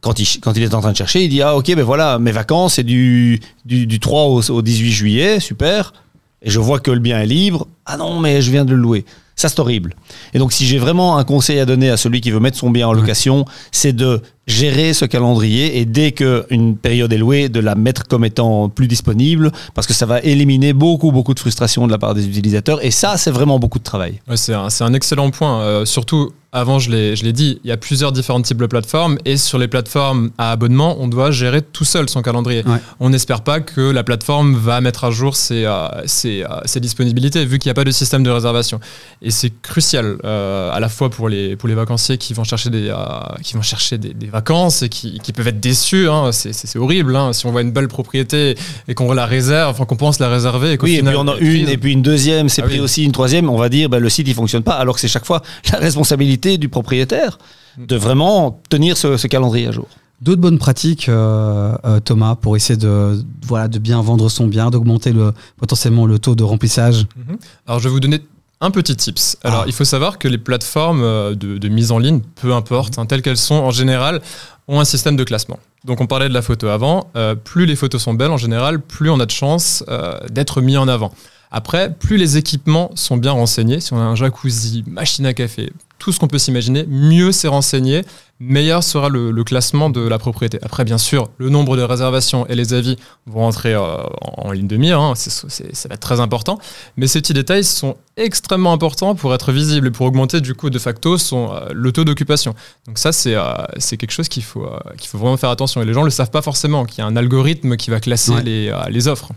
quand 0.00 0.18
il, 0.18 0.26
quand 0.40 0.52
il 0.54 0.62
est 0.62 0.74
en 0.74 0.80
train 0.80 0.92
de 0.92 0.96
chercher, 0.96 1.24
il 1.24 1.30
dit 1.30 1.40
Ah, 1.40 1.56
ok, 1.56 1.74
ben 1.74 1.82
voilà, 1.82 2.18
mes 2.18 2.32
vacances, 2.32 2.74
c'est 2.74 2.82
du, 2.82 3.40
du, 3.64 4.00
3 4.00 4.24
au, 4.24 4.50
au 4.50 4.62
18 4.62 4.92
juillet, 4.92 5.40
super. 5.40 5.94
Et 6.42 6.50
je 6.50 6.60
vois 6.60 6.78
que 6.78 6.90
le 6.90 6.98
bien 6.98 7.18
est 7.20 7.26
libre. 7.26 7.66
Ah 7.86 7.96
non, 7.96 8.20
mais 8.20 8.42
je 8.42 8.50
viens 8.50 8.66
de 8.66 8.74
le 8.74 8.76
louer. 8.82 9.06
Ça, 9.36 9.48
c'est 9.48 9.58
horrible. 9.60 9.94
Et 10.32 10.38
donc, 10.38 10.52
si 10.52 10.66
j'ai 10.66 10.78
vraiment 10.78 11.18
un 11.18 11.24
conseil 11.24 11.58
à 11.58 11.66
donner 11.66 11.90
à 11.90 11.96
celui 11.96 12.20
qui 12.20 12.30
veut 12.30 12.40
mettre 12.40 12.56
son 12.56 12.70
bien 12.70 12.86
en 12.88 12.92
location, 12.92 13.44
c'est 13.72 13.92
de 13.92 14.22
gérer 14.46 14.92
ce 14.92 15.04
calendrier 15.04 15.78
et 15.78 15.84
dès 15.84 16.12
qu'une 16.12 16.76
période 16.76 17.12
est 17.12 17.18
louée, 17.18 17.48
de 17.48 17.60
la 17.60 17.74
mettre 17.74 18.04
comme 18.06 18.24
étant 18.24 18.68
plus 18.68 18.88
disponible 18.88 19.50
parce 19.74 19.86
que 19.86 19.94
ça 19.94 20.06
va 20.06 20.20
éliminer 20.20 20.72
beaucoup, 20.72 21.12
beaucoup 21.12 21.34
de 21.34 21.40
frustration 21.40 21.86
de 21.86 21.92
la 21.92 21.98
part 21.98 22.14
des 22.14 22.26
utilisateurs. 22.26 22.84
Et 22.84 22.90
ça, 22.90 23.16
c'est 23.16 23.30
vraiment 23.30 23.58
beaucoup 23.58 23.78
de 23.78 23.84
travail. 23.84 24.20
c'est 24.34 24.54
un, 24.54 24.68
un, 24.80 24.94
excellent 24.94 25.30
point. 25.30 25.60
Euh, 25.60 25.84
surtout, 25.84 26.32
avant, 26.52 26.78
je 26.78 26.90
l'ai 26.90 27.32
dit, 27.32 27.58
il 27.64 27.68
y 27.68 27.72
a 27.72 27.76
plusieurs 27.76 28.12
différents 28.12 28.40
types 28.40 28.58
de 28.58 28.66
plateformes 28.66 29.18
et 29.24 29.36
sur 29.36 29.58
les 29.58 29.66
plateformes 29.66 30.30
à 30.38 30.52
abonnement, 30.52 30.96
on 31.00 31.08
doit 31.08 31.32
gérer 31.32 31.62
tout 31.62 31.84
seul 31.84 32.08
son 32.08 32.22
calendrier. 32.22 32.62
On 33.00 33.10
n'espère 33.10 33.42
pas 33.42 33.60
que 33.60 33.80
la 33.80 34.04
plateforme 34.04 34.54
va 34.54 34.80
mettre 34.80 35.02
à 35.02 35.10
jour 35.10 35.34
ses, 35.34 35.64
euh, 35.64 35.88
ses, 36.06 36.44
euh, 36.44 36.60
ses 36.64 36.78
disponibilités 36.78 37.44
vu 37.44 37.58
qu'il 37.58 37.68
n'y 37.68 37.72
a 37.72 37.74
pas 37.74 37.84
de 37.84 37.90
système 37.90 38.22
de 38.22 38.30
réservation. 38.30 38.78
Et 39.20 39.32
c'est 39.32 39.52
crucial 39.62 40.18
à 40.22 40.78
la 40.78 40.88
fois 40.88 41.10
pour 41.10 41.28
les, 41.28 41.56
pour 41.56 41.68
les 41.68 41.74
vacanciers 41.74 42.18
qui 42.18 42.34
vont 42.34 42.44
chercher 42.44 42.70
des, 42.70 42.94
qui 43.42 43.54
vont 43.54 43.62
chercher 43.62 43.98
des, 43.98 44.14
des 44.14 44.28
vacances 44.34 44.82
et 44.82 44.88
qui, 44.88 45.20
peuvent 45.32 45.46
être 45.46 45.60
déçus. 45.60 46.08
Hein. 46.08 46.30
C'est 46.32 46.76
horrible 46.76 47.14
hein. 47.14 47.32
si 47.32 47.46
on 47.46 47.52
voit 47.52 47.62
une 47.62 47.70
belle 47.70 47.86
propriété 47.86 48.56
et 48.88 48.94
qu'on 48.94 49.12
la 49.12 49.26
réserve, 49.26 49.70
enfin 49.70 49.84
qu'on 49.84 49.96
pense 49.96 50.18
la 50.18 50.28
réserver. 50.28 50.72
Et 50.72 50.78
oui, 50.82 50.96
et 50.96 51.02
puis 51.02 51.16
on 51.16 51.28
a 51.28 51.36
une, 51.36 51.68
et 51.68 51.78
puis 51.78 51.92
une 51.92 52.02
deuxième, 52.02 52.48
c'est 52.48 52.62
ah 52.62 52.66
pris 52.66 52.80
aussi 52.80 53.04
une 53.04 53.12
troisième. 53.12 53.48
On 53.48 53.56
va 53.56 53.68
dire, 53.68 53.88
bah, 53.88 54.00
le 54.00 54.08
site 54.08 54.26
il 54.26 54.34
fonctionne 54.34 54.64
pas, 54.64 54.74
alors 54.74 54.96
que 54.96 55.00
c'est 55.00 55.08
chaque 55.08 55.24
fois 55.24 55.40
la 55.72 55.78
responsabilité 55.78 56.58
du 56.58 56.68
propriétaire 56.68 57.38
de 57.78 57.96
vraiment 57.96 58.60
tenir 58.68 58.96
ce, 58.96 59.26
calendrier 59.26 59.68
à 59.68 59.72
jour. 59.72 59.86
D'autres 60.20 60.40
bonnes 60.40 60.58
pratiques, 60.58 61.08
euh, 61.08 61.76
euh, 61.84 62.00
Thomas, 62.00 62.34
pour 62.34 62.56
essayer 62.56 62.76
de, 62.76 63.22
voilà, 63.46 63.68
de 63.68 63.78
bien 63.78 64.00
vendre 64.00 64.28
son 64.28 64.46
bien, 64.46 64.70
d'augmenter 64.70 65.12
le, 65.12 65.32
potentiellement 65.56 66.06
le 66.06 66.18
taux 66.18 66.34
de 66.34 66.44
remplissage? 66.44 67.06
Mhm. 67.16 67.36
Alors, 67.66 67.80
je 67.80 67.88
vais 67.88 67.92
vous 67.92 68.00
donner 68.00 68.20
un 68.60 68.70
petit 68.70 68.96
tips. 68.96 69.36
Alors, 69.44 69.62
ah. 69.62 69.64
il 69.66 69.72
faut 69.72 69.84
savoir 69.84 70.18
que 70.18 70.28
les 70.28 70.38
plateformes 70.38 71.02
euh, 71.02 71.34
de, 71.34 71.68
mise 71.68 71.92
en 71.92 71.98
ligne, 71.98 72.20
peu 72.40 72.52
importe, 72.52 72.98
hein, 72.98 73.06
telles 73.06 73.22
qu'elles 73.22 73.36
sont 73.36 73.56
en 73.56 73.70
général, 73.70 74.22
ont 74.68 74.80
un 74.80 74.84
système 74.84 75.16
de 75.16 75.24
classement. 75.24 75.58
Donc, 75.84 76.00
on 76.00 76.06
parlait 76.06 76.28
de 76.28 76.34
la 76.34 76.42
photo 76.42 76.68
avant. 76.68 77.10
Euh, 77.16 77.34
plus 77.34 77.66
les 77.66 77.76
photos 77.76 78.02
sont 78.02 78.14
belles 78.14 78.30
en 78.30 78.38
général, 78.38 78.80
plus 78.80 79.10
on 79.10 79.20
a 79.20 79.26
de 79.26 79.30
chances 79.30 79.84
euh, 79.88 80.18
d'être 80.30 80.60
mis 80.60 80.76
en 80.76 80.88
avant. 80.88 81.12
Après, 81.50 81.92
plus 81.92 82.16
les 82.16 82.36
équipements 82.36 82.90
sont 82.94 83.16
bien 83.16 83.32
renseignés, 83.32 83.80
si 83.80 83.92
on 83.92 83.98
a 83.98 84.02
un 84.02 84.16
jacuzzi, 84.16 84.82
machine 84.86 85.26
à 85.26 85.34
café, 85.34 85.72
tout 86.04 86.12
ce 86.12 86.20
qu'on 86.20 86.28
peut 86.28 86.38
s'imaginer, 86.38 86.84
mieux 86.86 87.32
c'est 87.32 87.48
renseigné, 87.48 88.02
meilleur 88.38 88.84
sera 88.84 89.08
le, 89.08 89.42
classement 89.42 89.88
de 89.88 90.06
la 90.06 90.18
propriété. 90.18 90.58
Après, 90.60 90.84
bien 90.84 90.98
sûr, 90.98 91.30
le 91.38 91.48
nombre 91.48 91.78
de 91.78 91.82
réservations 91.82 92.46
et 92.46 92.54
les 92.54 92.74
avis 92.74 92.98
vont 93.24 93.40
rentrer 93.40 93.72
euh, 93.72 93.96
en, 94.20 94.52
ligne 94.52 94.66
de 94.66 94.76
mire, 94.76 95.00
hein, 95.00 95.14
ça 95.14 95.88
va 95.88 95.94
être 95.94 96.00
très 96.00 96.20
important, 96.20 96.58
mais 96.98 97.06
ces 97.06 97.22
petits 97.22 97.32
détails 97.32 97.64
sont 97.64 97.96
extrêmement 98.18 98.74
importants 98.74 99.14
pour 99.14 99.32
être 99.32 99.50
visibles 99.50 99.86
et 99.86 99.90
pour 99.90 100.04
augmenter 100.04 100.42
du 100.42 100.54
coup 100.54 100.68
de 100.68 100.78
facto 100.78 101.16
son, 101.16 101.54
euh, 101.54 101.70
le 101.72 101.90
taux 101.90 102.04
d'occupation. 102.04 102.54
Donc 102.86 102.98
ça, 102.98 103.12
c'est 103.12 103.34
euh, 103.34 103.54
quelque 103.80 104.10
chose 104.10 104.28
qu'il 104.28 104.44
faut, 104.44 104.68
qu'il 104.98 105.08
faut 105.08 105.16
vraiment 105.16 105.38
faire 105.38 105.48
attention, 105.48 105.80
et 105.80 105.86
les 105.86 105.94
gens 105.94 106.00
ne 106.00 106.06
le 106.06 106.10
savent 106.10 106.30
pas 106.30 106.42
forcément, 106.42 106.84
qu'il 106.84 106.98
y 106.98 107.00
a 107.00 107.06
un 107.06 107.16
algorithme 107.16 107.78
qui 107.78 107.88
va 107.88 107.98
classer 107.98 108.42
les, 108.42 108.70
les 108.90 109.08
offres. 109.08 109.30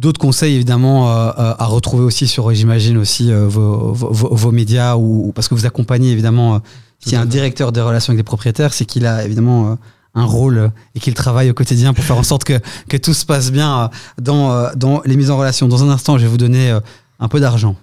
D'autres 0.00 0.18
conseils 0.18 0.54
évidemment 0.54 1.10
à 1.10 1.64
retrouver 1.66 2.04
aussi 2.04 2.26
sur, 2.26 2.52
j'imagine 2.54 2.96
aussi 2.96 3.30
vos, 3.32 3.92
vos, 3.92 4.50
médias 4.50 4.96
ou 4.96 5.30
parce 5.34 5.46
que 5.46 5.54
vous 5.54 5.66
accompagnez 5.66 6.10
évidemment 6.10 6.62
s'il 7.00 7.14
y 7.14 7.16
a 7.16 7.20
un 7.22 7.26
directeur 7.26 7.72
des 7.72 7.80
relations 7.80 8.10
avec 8.10 8.18
les 8.18 8.24
propriétaires, 8.24 8.74
c'est 8.74 8.84
qu'il 8.84 9.06
a 9.06 9.24
évidemment 9.24 9.72
euh, 9.72 9.74
un 10.14 10.24
rôle 10.24 10.58
euh, 10.58 10.68
et 10.94 11.00
qu'il 11.00 11.14
travaille 11.14 11.50
au 11.50 11.54
quotidien 11.54 11.94
pour 11.94 12.04
faire 12.04 12.18
en 12.18 12.22
sorte 12.22 12.44
que, 12.44 12.60
que 12.88 12.96
tout 12.98 13.14
se 13.14 13.24
passe 13.24 13.50
bien 13.50 13.84
euh, 13.84 13.88
dans, 14.20 14.70
dans 14.74 15.00
les 15.06 15.16
mises 15.16 15.30
en 15.30 15.38
relation. 15.38 15.66
Dans 15.66 15.82
un 15.82 15.88
instant, 15.88 16.18
je 16.18 16.24
vais 16.24 16.28
vous 16.28 16.36
donner 16.36 16.78
un 17.18 17.28
peu 17.28 17.40
d'argent. 17.40 17.74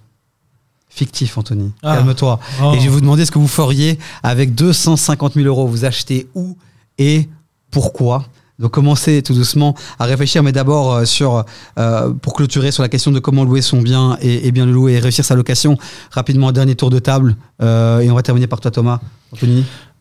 Fictif, 0.90 1.38
Anthony. 1.38 1.72
Ah. 1.82 1.98
Calme-toi. 1.98 2.40
Oh. 2.62 2.74
Et 2.76 2.80
je 2.80 2.84
vais 2.84 2.90
vous 2.90 3.02
demander 3.02 3.26
ce 3.26 3.32
que 3.32 3.40
vous 3.40 3.48
feriez 3.48 3.98
avec 4.22 4.54
250 4.54 5.34
000 5.34 5.48
euros. 5.48 5.68
Vous 5.68 5.86
achetez 5.86 6.28
où 6.36 6.58
et 6.98 7.28
pourquoi? 7.72 8.26
Donc 8.60 8.72
commencez 8.72 9.22
tout 9.22 9.34
doucement 9.34 9.76
à 10.00 10.06
réfléchir, 10.06 10.42
mais 10.42 10.52
d'abord 10.52 10.94
euh, 10.94 11.06
sur 11.06 11.46
euh, 11.78 12.14
pour 12.14 12.34
clôturer 12.34 12.72
sur 12.72 12.82
la 12.82 12.90
question 12.90 13.12
de 13.12 13.20
comment 13.20 13.44
louer 13.44 13.62
son 13.62 13.82
bien 13.82 14.18
et, 14.22 14.52
bien 14.52 14.66
le 14.66 14.72
louer 14.72 14.94
et 14.94 15.00
réussir 15.00 15.24
sa 15.24 15.36
location. 15.36 15.78
Rapidement, 16.12 16.52
dernier 16.52 16.76
tour 16.76 16.90
de 16.90 17.00
table 17.00 17.36
euh, 17.62 18.00
et 18.00 18.10
on 18.10 18.16
va 18.16 18.24
terminer 18.24 18.48
par 18.48 18.60
toi, 18.60 18.72
Thomas. 18.72 19.00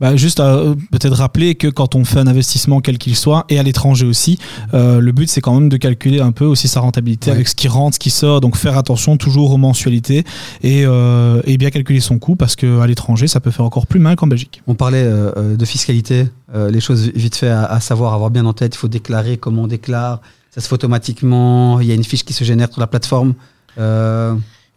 Bah, 0.00 0.14
juste 0.16 0.38
peut-être 0.38 1.16
rappeler 1.16 1.54
que 1.54 1.68
quand 1.68 1.94
on 1.94 2.04
fait 2.04 2.18
un 2.18 2.26
investissement 2.26 2.80
quel 2.80 2.98
qu'il 2.98 3.16
soit 3.16 3.46
et 3.48 3.58
à 3.58 3.62
l'étranger 3.62 4.06
aussi, 4.06 4.38
le 4.72 5.10
but 5.10 5.28
c'est 5.28 5.40
quand 5.40 5.54
même 5.54 5.68
de 5.68 5.76
calculer 5.76 6.20
un 6.20 6.32
peu 6.32 6.44
aussi 6.44 6.68
sa 6.68 6.80
rentabilité 6.80 7.30
avec 7.30 7.48
ce 7.48 7.54
qui 7.54 7.68
rentre, 7.68 7.94
ce 7.94 7.98
qui 7.98 8.10
sort. 8.10 8.40
Donc 8.40 8.56
faire 8.56 8.76
attention 8.76 9.16
toujours 9.16 9.52
aux 9.52 9.56
mensualités 9.56 10.24
et, 10.62 10.82
et 10.82 11.58
bien 11.58 11.70
calculer 11.70 12.00
son 12.00 12.18
coût 12.18 12.36
parce 12.36 12.56
qu'à 12.56 12.86
l'étranger 12.86 13.26
ça 13.26 13.40
peut 13.40 13.50
faire 13.50 13.64
encore 13.64 13.86
plus 13.86 14.00
mal 14.00 14.16
qu'en 14.16 14.26
Belgique. 14.26 14.62
On 14.66 14.74
parlait 14.74 15.04
de 15.04 15.64
fiscalité, 15.64 16.26
les 16.54 16.80
choses 16.80 17.10
vite 17.14 17.36
fait 17.36 17.48
à, 17.48 17.64
à, 17.64 17.80
savoir, 17.80 18.12
avoir 18.12 18.30
bien 18.30 18.44
en 18.44 18.52
tête. 18.52 18.74
Il 18.74 18.78
faut 18.78 18.88
déclarer 18.88 19.38
comment 19.38 19.62
on 19.62 19.66
déclare. 19.66 20.20
Ça 20.50 20.60
se 20.60 20.68
fait 20.68 20.74
automatiquement. 20.74 21.80
Il 21.80 21.86
y 21.86 21.92
a 21.92 21.94
une 21.94 22.04
fiche 22.04 22.24
qui 22.24 22.32
se 22.32 22.44
génère 22.44 22.70
sur 22.70 22.80
la 22.80 22.86
plateforme. 22.86 23.34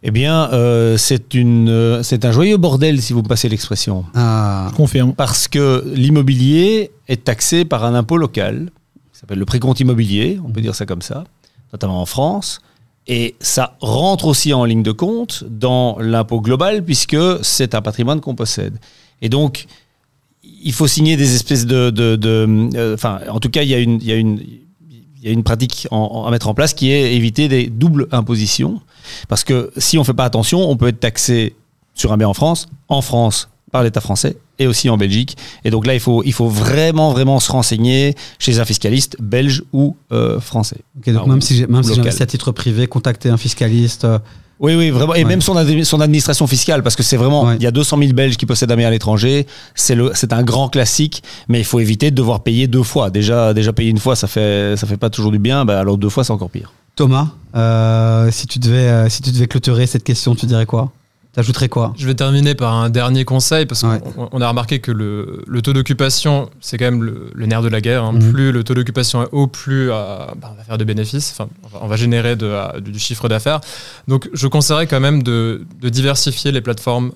Eh 0.02 0.10
bien, 0.10 0.50
euh, 0.52 0.96
c'est 0.96 1.34
une, 1.34 1.68
euh, 1.68 2.02
c'est 2.02 2.24
un 2.24 2.32
joyeux 2.32 2.56
bordel 2.56 3.02
si 3.02 3.12
vous 3.12 3.22
me 3.22 3.28
passez 3.28 3.48
l'expression. 3.48 4.04
Ah, 4.14 4.70
confirme. 4.74 5.14
Parce 5.14 5.46
que 5.46 5.84
l'immobilier 5.94 6.90
est 7.08 7.24
taxé 7.24 7.64
par 7.66 7.84
un 7.84 7.94
impôt 7.94 8.16
local, 8.16 8.70
qui 9.12 9.20
s'appelle 9.20 9.38
le 9.38 9.44
précompte 9.44 9.78
immobilier, 9.80 10.40
on 10.44 10.50
peut 10.50 10.62
dire 10.62 10.74
ça 10.74 10.86
comme 10.86 11.02
ça, 11.02 11.24
notamment 11.72 12.00
en 12.00 12.06
France. 12.06 12.60
Et 13.06 13.34
ça 13.40 13.76
rentre 13.80 14.26
aussi 14.26 14.54
en 14.54 14.64
ligne 14.64 14.82
de 14.82 14.92
compte 14.92 15.44
dans 15.48 15.98
l'impôt 15.98 16.40
global 16.40 16.84
puisque 16.84 17.16
c'est 17.42 17.74
un 17.74 17.82
patrimoine 17.82 18.20
qu'on 18.20 18.34
possède. 18.34 18.78
Et 19.20 19.28
donc, 19.28 19.66
il 20.42 20.72
faut 20.72 20.86
signer 20.86 21.16
des 21.16 21.34
espèces 21.34 21.66
de, 21.66 21.90
de, 21.90 22.18
euh, 22.74 22.94
enfin, 22.94 23.20
en 23.28 23.40
tout 23.40 23.50
cas, 23.50 23.62
il 23.62 23.68
y 23.68 23.74
a 23.74 23.78
une, 23.78 24.00
il 24.00 24.06
y 24.06 24.12
a 24.12 24.16
une, 24.16 24.40
il 25.20 25.26
y 25.26 25.28
a 25.28 25.32
une 25.32 25.42
pratique 25.42 25.86
à 25.90 26.30
mettre 26.30 26.48
en 26.48 26.54
place 26.54 26.74
qui 26.74 26.90
est 26.90 27.14
éviter 27.14 27.48
des 27.48 27.66
doubles 27.66 28.08
impositions. 28.10 28.80
Parce 29.28 29.44
que 29.44 29.70
si 29.76 29.98
on 29.98 30.02
ne 30.02 30.06
fait 30.06 30.14
pas 30.14 30.24
attention, 30.24 30.68
on 30.70 30.76
peut 30.76 30.88
être 30.88 31.00
taxé 31.00 31.54
sur 31.94 32.12
un 32.12 32.16
bien 32.16 32.28
en 32.28 32.34
France, 32.34 32.68
en 32.88 33.02
France 33.02 33.48
par 33.70 33.82
l'État 33.82 34.00
français 34.00 34.36
et 34.58 34.66
aussi 34.66 34.88
en 34.90 34.96
Belgique. 34.96 35.36
Et 35.64 35.70
donc 35.70 35.86
là, 35.86 35.94
il 35.94 36.00
faut, 36.00 36.22
il 36.24 36.32
faut 36.32 36.48
vraiment, 36.48 37.12
vraiment 37.12 37.38
se 37.38 37.52
renseigner 37.52 38.14
chez 38.38 38.58
un 38.58 38.64
fiscaliste 38.64 39.16
belge 39.20 39.62
ou 39.72 39.96
euh, 40.12 40.40
français. 40.40 40.78
donc 41.06 41.26
même 41.26 41.40
si, 41.40 41.64
même 41.68 41.82
si 41.82 41.94
j'investis 41.94 42.20
à 42.20 42.26
titre 42.26 42.52
privé, 42.52 42.86
contacter 42.86 43.28
un 43.28 43.36
fiscaliste. 43.36 44.06
Oui, 44.60 44.74
oui, 44.74 44.90
vraiment. 44.90 45.14
Et 45.14 45.24
même 45.24 45.40
son, 45.40 45.54
son 45.84 46.00
administration 46.00 46.46
fiscale, 46.46 46.82
parce 46.82 46.94
que 46.94 47.02
c'est 47.02 47.16
vraiment, 47.16 47.52
il 47.52 47.62
y 47.62 47.66
a 47.66 47.70
200 47.70 47.96
000 47.98 48.12
Belges 48.12 48.36
qui 48.36 48.44
possèdent 48.44 48.70
un 48.70 48.76
bien 48.76 48.88
à 48.88 48.90
l'étranger. 48.90 49.46
C'est 49.74 49.94
le, 49.94 50.12
c'est 50.14 50.34
un 50.34 50.42
grand 50.42 50.68
classique, 50.68 51.22
mais 51.48 51.58
il 51.60 51.64
faut 51.64 51.80
éviter 51.80 52.10
de 52.10 52.16
devoir 52.16 52.42
payer 52.42 52.68
deux 52.68 52.82
fois. 52.82 53.08
Déjà, 53.08 53.54
déjà 53.54 53.72
payer 53.72 53.88
une 53.88 53.98
fois, 53.98 54.16
ça 54.16 54.26
fait, 54.26 54.76
ça 54.76 54.86
fait 54.86 54.98
pas 54.98 55.08
toujours 55.08 55.32
du 55.32 55.38
bien. 55.38 55.64
Bah, 55.64 55.80
alors 55.80 55.96
deux 55.96 56.10
fois, 56.10 56.24
c'est 56.24 56.32
encore 56.32 56.50
pire. 56.50 56.72
Thomas, 56.94 57.28
euh, 57.56 58.30
si 58.30 58.46
tu 58.46 58.58
devais, 58.58 58.88
euh, 58.88 59.08
si 59.08 59.22
tu 59.22 59.30
devais 59.30 59.46
clôturer 59.46 59.86
cette 59.86 60.04
question, 60.04 60.34
tu 60.34 60.44
dirais 60.44 60.66
quoi? 60.66 60.92
T'ajouterais 61.40 61.70
quoi? 61.70 61.94
Je 61.96 62.06
vais 62.06 62.14
terminer 62.14 62.54
par 62.54 62.74
un 62.74 62.90
dernier 62.90 63.24
conseil 63.24 63.64
parce 63.64 63.80
qu'on 63.80 64.40
a 64.42 64.48
remarqué 64.48 64.80
que 64.80 64.92
le, 64.92 65.62
taux 65.62 65.72
d'occupation, 65.72 66.50
c'est 66.60 66.76
quand 66.76 66.84
même 66.84 67.02
le, 67.02 67.46
nerf 67.46 67.62
de 67.62 67.68
la 67.68 67.80
guerre. 67.80 68.04
Hein. 68.04 68.12
Mhm. 68.12 68.30
Plus 68.30 68.52
le 68.52 68.62
taux 68.62 68.74
d'occupation 68.74 69.22
est 69.22 69.28
haut, 69.32 69.46
plus 69.46 69.90
euh, 69.90 70.18
bah, 70.36 70.50
on 70.52 70.54
va 70.54 70.64
faire 70.64 70.76
de 70.76 70.84
bénéfices, 70.84 71.34
enfin, 71.34 71.48
on 71.80 71.86
va 71.86 71.96
générer 71.96 72.36
de, 72.36 72.80
du 72.80 72.98
chiffre 72.98 73.26
d'affaires. 73.30 73.62
Donc 74.06 74.28
je 74.34 74.48
conseillerais 74.48 74.86
quand 74.86 75.00
même 75.00 75.22
de, 75.22 75.64
diversifier 75.82 76.52
les 76.52 76.60
plateformes 76.60 77.12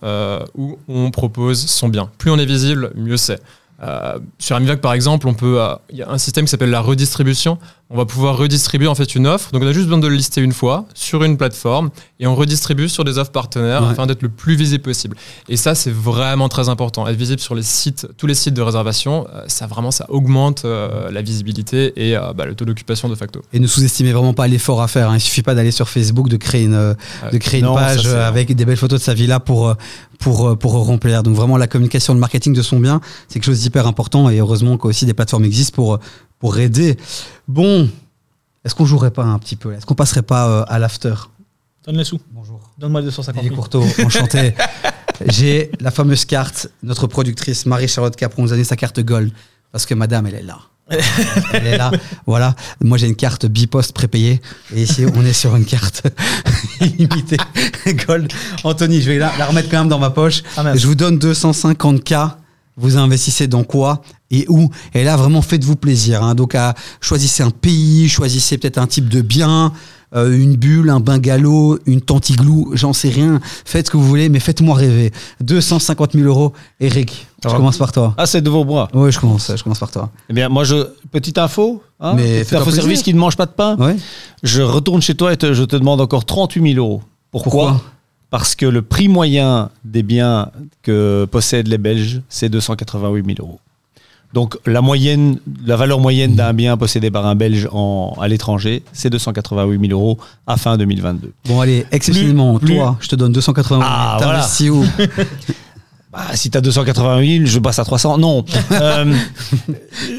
où 0.54 0.78
on 0.88 1.10
propose 1.10 1.66
son 1.66 1.90
bien. 1.90 2.08
Plus 2.16 2.30
on 2.30 2.38
est 2.38 2.46
visible, 2.46 2.92
mieux 2.94 3.18
c'est. 3.18 3.42
Euh, 3.84 4.18
sur 4.38 4.56
Amivac, 4.56 4.80
par 4.80 4.92
exemple, 4.92 5.28
on 5.28 5.34
peut, 5.34 5.60
euh, 5.60 5.74
il 5.90 5.98
y 5.98 6.02
a 6.02 6.10
un 6.10 6.18
système 6.18 6.44
qui 6.44 6.50
s'appelle 6.50 6.70
la 6.70 6.80
redistribution. 6.80 7.58
On 7.90 7.96
va 7.96 8.06
pouvoir 8.06 8.38
redistribuer 8.38 8.88
en 8.88 8.94
fait 8.94 9.14
une 9.14 9.26
offre. 9.26 9.52
Donc, 9.52 9.62
on 9.62 9.66
a 9.66 9.72
juste 9.72 9.86
besoin 9.86 9.98
de 9.98 10.08
le 10.08 10.16
lister 10.16 10.40
une 10.40 10.52
fois 10.52 10.86
sur 10.94 11.22
une 11.22 11.36
plateforme 11.36 11.90
et 12.18 12.26
on 12.26 12.34
redistribue 12.34 12.88
sur 12.88 13.04
des 13.04 13.18
offres 13.18 13.30
partenaires 13.30 13.84
afin 13.84 14.06
d'être 14.06 14.22
le 14.22 14.30
plus 14.30 14.56
visible 14.56 14.82
possible. 14.82 15.16
Et 15.48 15.56
ça, 15.56 15.74
c'est 15.74 15.92
vraiment 15.92 16.48
très 16.48 16.68
important. 16.68 17.06
Être 17.06 17.16
visible 17.16 17.40
sur 17.40 17.54
les 17.54 17.62
sites, 17.62 18.08
tous 18.16 18.26
les 18.26 18.34
sites 18.34 18.54
de 18.54 18.62
réservation, 18.62 19.26
euh, 19.34 19.44
ça 19.48 19.66
vraiment, 19.66 19.90
ça 19.90 20.06
augmente 20.08 20.64
la 20.64 21.22
visibilité 21.22 21.92
et 21.96 22.16
bah, 22.34 22.46
le 22.46 22.54
taux 22.54 22.64
d'occupation 22.64 23.08
de 23.08 23.14
facto. 23.14 23.42
Et 23.52 23.60
ne 23.60 23.66
sous-estimez 23.66 24.12
vraiment 24.12 24.34
pas 24.34 24.48
l'effort 24.48 24.80
à 24.80 24.88
faire. 24.88 25.10
Hein. 25.10 25.16
Il 25.16 25.20
suffit 25.20 25.42
pas 25.42 25.54
d'aller 25.54 25.70
sur 25.70 25.88
Facebook, 25.88 26.28
de 26.28 26.36
créer 26.36 26.64
une, 26.64 26.96
de 27.32 27.38
créer 27.38 27.60
une 27.60 27.74
page 27.74 28.06
avec 28.06 28.54
des 28.54 28.64
belles 28.64 28.76
photos 28.76 29.00
de 29.00 29.04
sa 29.04 29.14
villa 29.14 29.40
pour 29.40 29.76
pour, 30.18 30.58
pour 30.58 30.72
remplir. 30.72 31.22
Donc 31.22 31.34
vraiment 31.34 31.56
la 31.56 31.66
communication, 31.66 32.14
le 32.14 32.20
marketing 32.20 32.54
de 32.54 32.62
son 32.62 32.80
bien, 32.80 33.00
c'est 33.28 33.34
quelque 33.34 33.44
chose 33.44 33.60
d'hyper 33.60 33.86
important 33.86 34.30
et 34.30 34.38
heureusement 34.38 34.76
qu'aussi 34.76 35.06
des 35.06 35.14
plateformes 35.14 35.44
existent 35.44 35.74
pour, 35.74 35.98
pour 36.38 36.58
aider. 36.58 36.96
Bon, 37.48 37.88
est-ce 38.64 38.74
qu'on 38.74 38.86
jouerait 38.86 39.10
pas 39.10 39.24
un 39.24 39.38
petit 39.38 39.56
peu 39.56 39.72
Est-ce 39.74 39.86
qu'on 39.86 39.94
passerait 39.94 40.22
pas 40.22 40.48
euh, 40.48 40.64
à 40.68 40.78
l'after? 40.78 41.14
Donne 41.84 41.98
les 41.98 42.04
sous. 42.04 42.20
Bonjour. 42.32 42.60
Donne-moi 42.78 43.02
250 43.02 43.42
000. 43.42 43.54
Courteau, 43.54 43.84
enchanté. 44.04 44.54
J'ai 45.26 45.70
la 45.80 45.90
fameuse 45.90 46.24
carte, 46.24 46.68
notre 46.82 47.06
productrice 47.06 47.66
Marie-Charlotte 47.66 48.16
Capron 48.16 48.42
nous 48.42 48.48
a 48.48 48.52
donné 48.52 48.64
sa 48.64 48.76
carte 48.76 49.00
Gold 49.00 49.32
parce 49.70 49.86
que 49.86 49.94
madame, 49.94 50.26
elle 50.26 50.34
est 50.34 50.42
là. 50.42 50.58
Elle 51.52 51.66
est 51.66 51.78
là. 51.78 51.90
Voilà. 52.26 52.54
Moi, 52.82 52.98
j'ai 52.98 53.06
une 53.06 53.16
carte 53.16 53.46
bipost 53.46 53.92
prépayée. 53.92 54.40
Et 54.74 54.82
ici, 54.82 55.06
on 55.14 55.24
est 55.24 55.32
sur 55.32 55.56
une 55.56 55.64
carte 55.64 56.02
illimitée 56.80 57.38
Gold. 58.06 58.32
Anthony, 58.64 59.00
je 59.00 59.10
vais 59.10 59.18
la, 59.18 59.30
remettre 59.46 59.70
quand 59.70 59.78
même 59.78 59.88
dans 59.88 59.98
ma 59.98 60.10
poche. 60.10 60.42
Ah, 60.56 60.76
je 60.76 60.86
vous 60.86 60.94
donne 60.94 61.18
250K. 61.18 62.32
Vous 62.76 62.96
investissez 62.96 63.46
dans 63.46 63.64
quoi 63.64 64.02
et 64.30 64.46
où 64.48 64.68
Et 64.94 65.04
là, 65.04 65.16
vraiment, 65.16 65.42
faites-vous 65.42 65.76
plaisir. 65.76 66.22
Hein. 66.22 66.34
Donc, 66.34 66.56
choisissez 67.00 67.42
un 67.42 67.50
pays, 67.50 68.08
choisissez 68.08 68.58
peut-être 68.58 68.78
un 68.78 68.86
type 68.86 69.08
de 69.08 69.20
bien. 69.20 69.72
Euh, 70.14 70.32
une 70.32 70.54
bulle, 70.54 70.90
un 70.90 71.00
bungalow, 71.00 71.78
une 71.86 72.00
tantiglou, 72.00 72.70
j'en 72.74 72.92
sais 72.92 73.08
rien. 73.08 73.40
Faites 73.64 73.86
ce 73.86 73.90
que 73.90 73.96
vous 73.96 74.06
voulez, 74.06 74.28
mais 74.28 74.38
faites-moi 74.38 74.76
rêver. 74.76 75.12
250 75.40 76.12
000 76.12 76.26
euros. 76.26 76.52
Eric, 76.78 77.26
je 77.42 77.48
commence 77.48 77.78
par 77.78 77.90
toi. 77.90 78.14
Ah, 78.16 78.26
c'est 78.26 78.40
de 78.40 78.48
vos 78.48 78.64
bras. 78.64 78.88
Oui, 78.94 79.10
je 79.10 79.18
commence, 79.18 79.50
je 79.54 79.62
commence 79.62 79.80
par 79.80 79.90
toi. 79.90 80.10
Eh 80.30 80.32
bien, 80.32 80.48
moi, 80.48 80.62
je, 80.62 80.86
petite 81.10 81.36
info, 81.38 81.82
hein, 81.98 82.14
mais 82.14 82.40
petite 82.40 82.54
info 82.54 82.70
service 82.70 83.02
qui 83.02 83.12
ne 83.12 83.18
mange 83.18 83.36
pas 83.36 83.46
de 83.46 83.52
pain. 83.52 83.76
Je 84.44 84.62
retourne 84.62 85.02
chez 85.02 85.16
toi 85.16 85.32
et 85.32 85.36
je 85.40 85.64
te 85.64 85.74
demande 85.74 86.00
encore 86.00 86.24
38 86.24 86.74
000 86.74 86.86
euros. 86.86 87.02
Pourquoi, 87.32 87.80
Parce 88.30 88.54
que 88.54 88.66
le 88.66 88.82
prix 88.82 89.08
moyen 89.08 89.70
des 89.84 90.02
biens 90.02 90.50
que 90.82 91.26
possèdent 91.30 91.68
les 91.68 91.78
Belges, 91.78 92.20
c'est 92.28 92.48
288 92.48 93.24
000 93.24 93.36
euros. 93.40 93.60
Donc 94.34 94.58
la 94.66 94.80
moyenne, 94.80 95.38
la 95.64 95.76
valeur 95.76 96.00
moyenne 96.00 96.34
d'un 96.34 96.52
bien 96.52 96.76
possédé 96.76 97.08
par 97.08 97.24
un 97.24 97.36
Belge 97.36 97.68
en, 97.70 98.16
à 98.20 98.26
l'étranger, 98.26 98.82
c'est 98.92 99.08
288 99.08 99.88
000 99.88 99.92
euros 99.92 100.18
à 100.48 100.56
fin 100.56 100.76
2022. 100.76 101.32
Bon 101.46 101.60
allez, 101.60 101.86
exceptionnellement, 101.92 102.58
toi, 102.58 102.96
je 103.00 103.08
te 103.08 103.14
donne 103.14 103.32
288 103.32 103.80
000. 103.80 103.88
Ah, 103.88 104.18
voilà. 104.20 104.46
où? 104.72 104.84
Bah, 106.12 106.26
si 106.34 106.48
t'as 106.48 106.60
288 106.60 107.38
000, 107.38 107.46
je 107.46 107.58
passe 107.58 107.80
à 107.80 107.84
300. 107.84 108.18
Non. 108.18 108.44
Euh, 108.70 109.16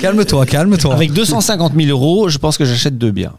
calme-toi, 0.02 0.46
calme-toi. 0.46 0.94
Avec 0.94 1.14
250 1.14 1.74
000 1.74 1.90
euros, 1.90 2.28
je 2.28 2.38
pense 2.38 2.58
que 2.58 2.66
j'achète 2.66 2.98
deux 2.98 3.12
biens. 3.12 3.34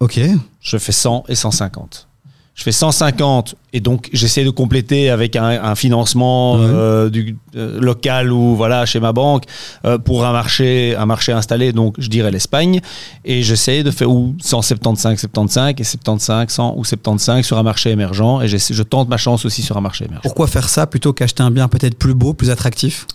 Ok. 0.00 0.20
Je 0.60 0.76
fais 0.76 0.90
100 0.92 1.24
et 1.28 1.36
150 1.36 2.08
je 2.54 2.62
fais 2.62 2.72
150 2.72 3.56
et 3.72 3.80
donc 3.80 4.08
j'essaie 4.12 4.44
de 4.44 4.50
compléter 4.50 5.10
avec 5.10 5.34
un, 5.34 5.74
financement 5.74 6.56
euh, 6.58 7.10
du, 7.10 7.36
euh, 7.56 7.80
local 7.80 8.30
ou 8.32 8.54
voilà 8.54 8.86
chez 8.86 9.00
ma 9.00 9.12
banque 9.12 9.42
euh, 9.84 9.98
pour 9.98 10.24
un 10.24 10.30
marché 10.30 10.94
un 10.96 11.04
marché 11.04 11.32
installé 11.32 11.72
donc 11.72 11.96
je 11.98 12.08
dirais 12.08 12.30
l'Espagne. 12.30 12.80
Et 13.24 13.42
j'essaie 13.42 13.82
de 13.82 13.90
faire 13.90 14.08
ou 14.08 14.36
175 14.40 15.18
75 15.18 15.74
et 15.78 15.84
75 15.84 16.48
100 16.48 16.74
ou 16.76 16.84
75 16.84 17.44
sur 17.44 17.58
un 17.58 17.64
marché 17.64 17.90
émergent. 17.90 18.40
Et 18.42 18.46
je 18.48 18.82
tente 18.84 19.08
ma 19.08 19.16
chance 19.16 19.44
aussi 19.44 19.62
sur 19.62 19.76
un 19.76 19.80
marché 19.80 20.04
émergent. 20.04 20.22
Pourquoi 20.22 20.46
faire 20.46 20.68
ça 20.68 20.86
plutôt 20.86 21.12
qu'acheter 21.12 21.42
un 21.42 21.50
bien 21.50 21.66
peut-être 21.66 21.98
plus 21.98 22.14
beau, 22.14 22.34
plus 22.34 22.50
attractif? 22.50 23.08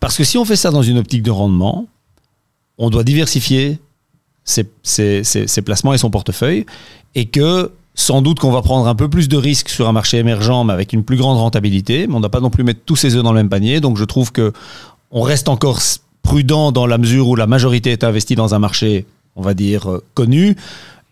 Parce 0.00 0.16
que 0.16 0.24
si 0.24 0.38
on 0.38 0.44
fait 0.44 0.56
ça 0.56 0.72
dans 0.72 0.82
une 0.82 0.98
optique 0.98 1.22
de 1.22 1.30
rendement, 1.30 1.86
on 2.78 2.90
doit 2.90 3.04
diversifier 3.04 3.78
ses, 4.42 4.66
ses 4.82 5.62
placements 5.62 5.94
et 5.94 5.98
son 5.98 6.10
portefeuille. 6.10 6.66
Et 7.14 7.26
que 7.26 7.70
sans 7.94 8.22
doute 8.22 8.40
qu'on 8.40 8.50
va 8.50 8.62
prendre 8.62 8.86
un 8.88 8.94
peu 8.94 9.08
plus 9.08 9.28
de 9.28 9.36
risques 9.36 9.68
sur 9.68 9.88
un 9.88 9.92
marché 9.92 10.18
émergent, 10.18 10.64
mais 10.64 10.72
avec 10.72 10.92
une 10.92 11.04
plus 11.04 11.16
grande 11.16 11.38
rentabilité. 11.38 12.06
Mais 12.06 12.14
on 12.14 12.16
ne 12.16 12.22
doit 12.22 12.30
pas 12.30 12.40
non 12.40 12.50
plus 12.50 12.64
mettre 12.64 12.80
tous 12.84 12.96
ses 12.96 13.16
œufs 13.16 13.22
dans 13.22 13.32
le 13.32 13.38
même 13.38 13.48
panier. 13.48 13.80
Donc 13.80 13.96
je 13.96 14.04
trouve 14.04 14.32
que 14.32 14.52
on 15.10 15.22
reste 15.22 15.48
encore 15.48 15.80
prudent 16.22 16.72
dans 16.72 16.86
la 16.86 16.98
mesure 16.98 17.28
où 17.28 17.36
la 17.36 17.46
majorité 17.46 17.92
est 17.92 18.04
investie 18.04 18.34
dans 18.34 18.54
un 18.54 18.58
marché, 18.58 19.06
on 19.36 19.42
va 19.42 19.54
dire, 19.54 19.90
euh, 19.90 20.04
connu. 20.14 20.56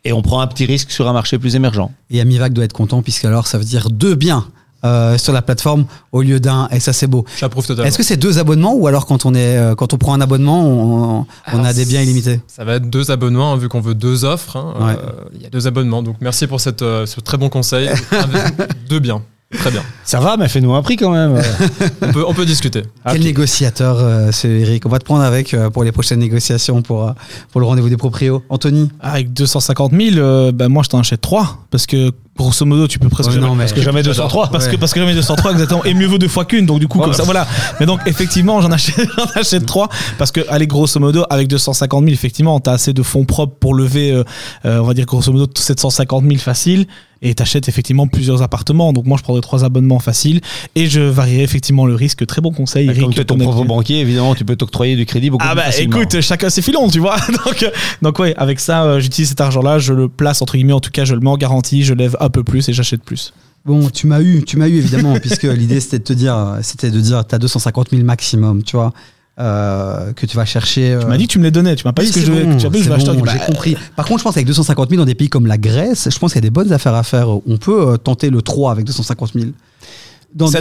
Et 0.05 0.13
on 0.15 0.23
prend 0.23 0.41
un 0.41 0.47
petit 0.47 0.65
risque 0.65 0.91
sur 0.91 1.07
un 1.09 1.13
marché 1.13 1.39
plus 1.39 1.57
émergent. 1.57 1.91
Et 2.09 2.21
Amivac 2.21 2.55
doit 2.55 2.65
être 2.65 2.73
content, 2.73 3.03
puisqu'alors 3.03 3.47
ça 3.47 3.59
veut 3.59 3.65
dire 3.65 3.91
deux 3.91 4.15
biens 4.15 4.47
euh, 4.85 5.19
sur 5.19 5.33
la 5.33 5.43
plateforme 5.43 5.85
au 6.13 6.23
lieu 6.23 6.41
d'un 6.41 6.69
et 6.71 6.81
ça 6.81 6.93
c'est 6.93 7.07
beau. 7.07 7.25
J'approuve 7.39 7.67
totalement. 7.67 7.89
Est-ce 7.89 7.99
que 7.99 8.03
c'est 8.03 8.17
deux 8.17 8.39
abonnements 8.39 8.75
ou 8.75 8.87
alors 8.87 9.07
quand 9.07 9.27
on 9.27 9.35
est 9.35 9.57
euh, 9.57 9.75
quand 9.75 9.93
on 9.93 9.99
prend 9.99 10.15
un 10.15 10.21
abonnement 10.21 10.65
on, 10.67 11.27
on 11.53 11.65
a 11.65 11.73
des 11.73 11.85
biens 11.85 12.03
illimités? 12.03 12.41
Ça 12.47 12.65
va 12.65 12.75
être 12.75 12.89
deux 12.89 13.11
abonnements 13.11 13.53
hein, 13.53 13.57
vu 13.57 13.69
qu'on 13.69 13.81
veut 13.81 13.95
deux 13.95 14.25
offres. 14.25 14.57
Hein, 14.57 14.75
euh, 14.81 14.97
il 15.35 15.43
y 15.43 15.47
a 15.47 15.51
deux 15.51 15.67
abonnements 15.67 16.03
donc 16.03 16.17
merci 16.21 16.47
pour 16.47 16.61
cette, 16.61 16.81
ce 16.81 17.21
très 17.21 17.37
bon 17.37 17.49
conseil. 17.49 17.91
deux 18.89 19.01
biens. 19.01 19.23
Très 19.59 19.71
bien. 19.73 19.83
Ça 20.05 20.21
va, 20.21 20.37
mais 20.37 20.49
fais-nous 20.49 20.73
un 20.75 20.83
prix 20.83 20.97
quand 20.97 21.11
même. 21.11 21.43
on, 22.03 22.13
peut, 22.13 22.25
on, 22.27 22.35
peut, 22.35 22.47
discuter. 22.47 22.85
Quel 23.05 23.23
négociateur, 23.23 23.99
euh, 23.99 24.31
c'est 24.31 24.49
Eric? 24.49 24.87
On 24.87 24.89
va 24.89 25.01
te 25.01 25.05
prendre 25.05 25.23
avec 25.23 25.55
euh, 25.55 25.71
pour 25.71 25.83
les 25.83 25.91
prochaines 25.91 26.21
négociations 26.21 26.83
pour, 26.83 27.09
euh, 27.09 27.13
pour 27.51 27.61
le 27.61 27.67
rendez-vous 27.67 27.89
des 27.89 27.97
proprios. 27.97 28.45
Anthony? 28.49 28.91
Avec 29.01 29.33
250 29.33 29.93
000, 29.93 30.53
bah, 30.53 30.69
moi 30.69 30.85
je 30.85 30.91
t'en 30.91 31.01
achète 31.01 31.21
3. 31.21 31.67
Parce 31.71 31.87
que 31.87 32.13
grosso 32.41 32.65
modo, 32.67 32.89
tu 32.89 32.99
peux 32.99 33.09
presque. 33.09 33.35
non, 33.37 33.57
parce 33.57 33.73
que 33.73 33.83
jamais 33.83 34.03
203. 34.03 34.49
Parce, 34.49 34.69
que, 34.69 34.77
parce 34.77 34.93
que 34.93 35.01
jamais 35.01 35.15
203, 35.15 35.53
exactement. 35.53 35.85
Et 35.85 35.95
mieux 35.95 36.07
vaut 36.07 36.19
deux 36.19 36.29
fois 36.29 36.45
qu'une. 36.45 36.67
Donc 36.67 36.81
du 36.81 36.89
coup, 36.89 36.99
comme 36.99 37.15
ça, 37.15 37.23
voilà. 37.23 37.47
Mais 37.79 37.87
donc 37.87 38.01
effectivement, 38.07 38.61
j'en 38.61 38.73
achète, 38.73 39.09
j'en 39.17 39.41
achète 39.41 39.67
3. 39.67 39.89
Parce 40.19 40.33
que, 40.33 40.41
allez, 40.49 40.67
grosso 40.67 40.99
modo, 41.01 41.25
avec 41.31 41.49
250 41.49 42.05
000, 42.05 42.13
effectivement, 42.13 42.59
t'as 42.61 42.73
assez 42.73 42.93
de 42.93 43.03
fonds 43.03 43.25
propres 43.25 43.55
pour 43.59 43.75
lever, 43.75 44.23
on 44.65 44.83
va 44.83 44.95
dire 44.95 45.07
grosso 45.07 45.33
modo, 45.33 45.47
750 45.55 46.25
000 46.25 46.37
facile 46.39 46.87
et 47.23 47.35
t'achètes 47.35 47.69
effectivement 47.69 48.07
plusieurs 48.07 48.43
appartements. 48.43 48.93
Donc 48.93 49.07
moi, 49.07 49.19
je 49.19 49.23
prendrais 49.23 49.43
trois 49.43 49.65
abonnements 49.65 49.99
faciles 49.99 50.41
et 50.75 50.87
je 50.87 51.01
varierais 51.01 51.45
effectivement 51.45 51.87
le 51.87 51.95
risque. 51.95 52.27
Très 52.27 52.41
bon 52.41 52.53
conseil. 52.53 52.89
Eric, 52.89 53.03
comme 53.03 53.15
tu 53.15 53.21
es 53.21 53.25
ton 53.25 53.37
propre 53.37 53.65
banquier, 53.65 54.01
évidemment, 54.01 54.35
tu 54.35 54.45
peux 54.45 54.57
t'octroyer 54.57 54.97
du 54.97 55.07
crédit 55.07 55.31
beaucoup 55.31 55.45
ah 55.47 55.55
bah, 55.55 55.65
Écoute, 55.79 56.21
chacun 56.21 56.51
ses 56.51 56.63
filons, 56.63 56.89
tu 56.89 56.99
vois. 56.99 57.17
donc, 57.47 57.71
donc 58.03 58.19
ouais, 58.19 58.35
avec 58.37 58.61
ça, 58.61 58.85
euh, 58.85 59.01
j'utilise 59.01 59.29
cet 59.29 59.41
argent-là, 59.41 59.79
je 59.79 59.93
le 59.93 60.09
place 60.09 60.41
entre 60.43 60.55
guillemets, 60.55 60.73
en 60.73 60.81
tout 60.81 60.91
cas, 60.91 61.05
je 61.05 61.15
le 61.15 61.21
mets 61.21 61.31
en 61.31 61.37
garantie, 61.37 61.83
je 61.83 61.95
lève 61.95 62.17
un 62.31 62.33
peu 62.33 62.45
plus 62.45 62.69
et 62.69 62.73
j'achète 62.73 63.03
plus. 63.03 63.33
Bon, 63.67 63.91
tu 63.91 64.07
m'as 64.07 64.21
eu, 64.21 64.45
tu 64.45 64.57
m'as 64.57 64.69
eu 64.69 64.77
évidemment, 64.77 65.15
puisque 65.21 65.43
l'idée 65.43 65.81
c'était 65.81 65.99
de 65.99 66.05
te 66.05 66.13
dire, 66.13 66.59
c'était 66.63 66.91
de 66.91 67.01
dire, 67.01 67.25
t'as 67.27 67.39
250 67.39 67.91
000 67.91 68.05
maximum, 68.05 68.63
tu 68.63 68.77
vois. 68.77 68.93
Euh, 69.39 70.13
que 70.13 70.27
tu 70.27 70.37
vas 70.37 70.45
chercher. 70.45 70.99
Tu 71.01 71.07
m'as 71.07 71.17
dit 71.17 71.27
que 71.27 71.33
tu 71.33 71.39
me 71.39 71.45
les 71.45 71.51
donnais, 71.51 71.75
tu 71.75 71.87
m'as 71.87 71.93
pas 71.93 72.03
dit 72.03 72.11
que 72.11 72.21
je, 72.21 72.31
bon, 72.31 72.57
tu 72.57 72.61
je 72.61 72.89
vais 72.89 72.95
acheter. 72.95 73.13
J'ai 73.33 73.39
compris. 73.39 73.77
Par 73.97 74.05
contre, 74.05 74.19
je 74.19 74.25
pense 74.25 74.35
qu'avec 74.35 74.47
250 74.47 74.91
000 74.91 75.01
dans 75.01 75.07
des 75.07 75.15
pays 75.15 75.31
comme 75.31 75.47
la 75.47 75.57
Grèce, 75.57 76.09
je 76.11 76.19
pense 76.19 76.33
qu'il 76.33 76.39
y 76.43 76.45
a 76.45 76.49
des 76.49 76.51
bonnes 76.51 76.73
affaires 76.73 76.95
à 76.95 77.03
faire. 77.03 77.29
On 77.31 77.57
peut 77.57 77.93
euh, 77.93 77.97
tenter 77.97 78.29
le 78.29 78.43
3 78.43 78.73
avec 78.73 78.85
250 78.85 79.33
000. 79.35 80.49
ça, 80.49 80.61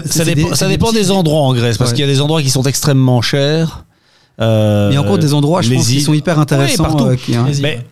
dépend, 0.65 0.93
des, 0.93 1.11
endroits 1.11 1.41
en 1.41 1.53
Grèce, 1.53 1.77
parce 1.77 1.91
qu'il 1.91 2.01
y 2.01 2.07
a 2.07 2.11
des 2.11 2.21
endroits 2.21 2.41
qui 2.41 2.49
sont 2.49 2.63
extrêmement 2.63 3.21
chers. 3.21 3.85
Euh, 4.39 4.89
Mais 4.89 4.97
encore 4.97 5.17
des 5.17 5.33
endroits, 5.33 5.61
je 5.61 5.73
pense, 5.73 5.87
qui 5.87 6.01
sont 6.01 6.13
hyper 6.13 6.39
intéressants. 6.39 6.83
partout. 6.83 7.09
Mais 7.61 7.83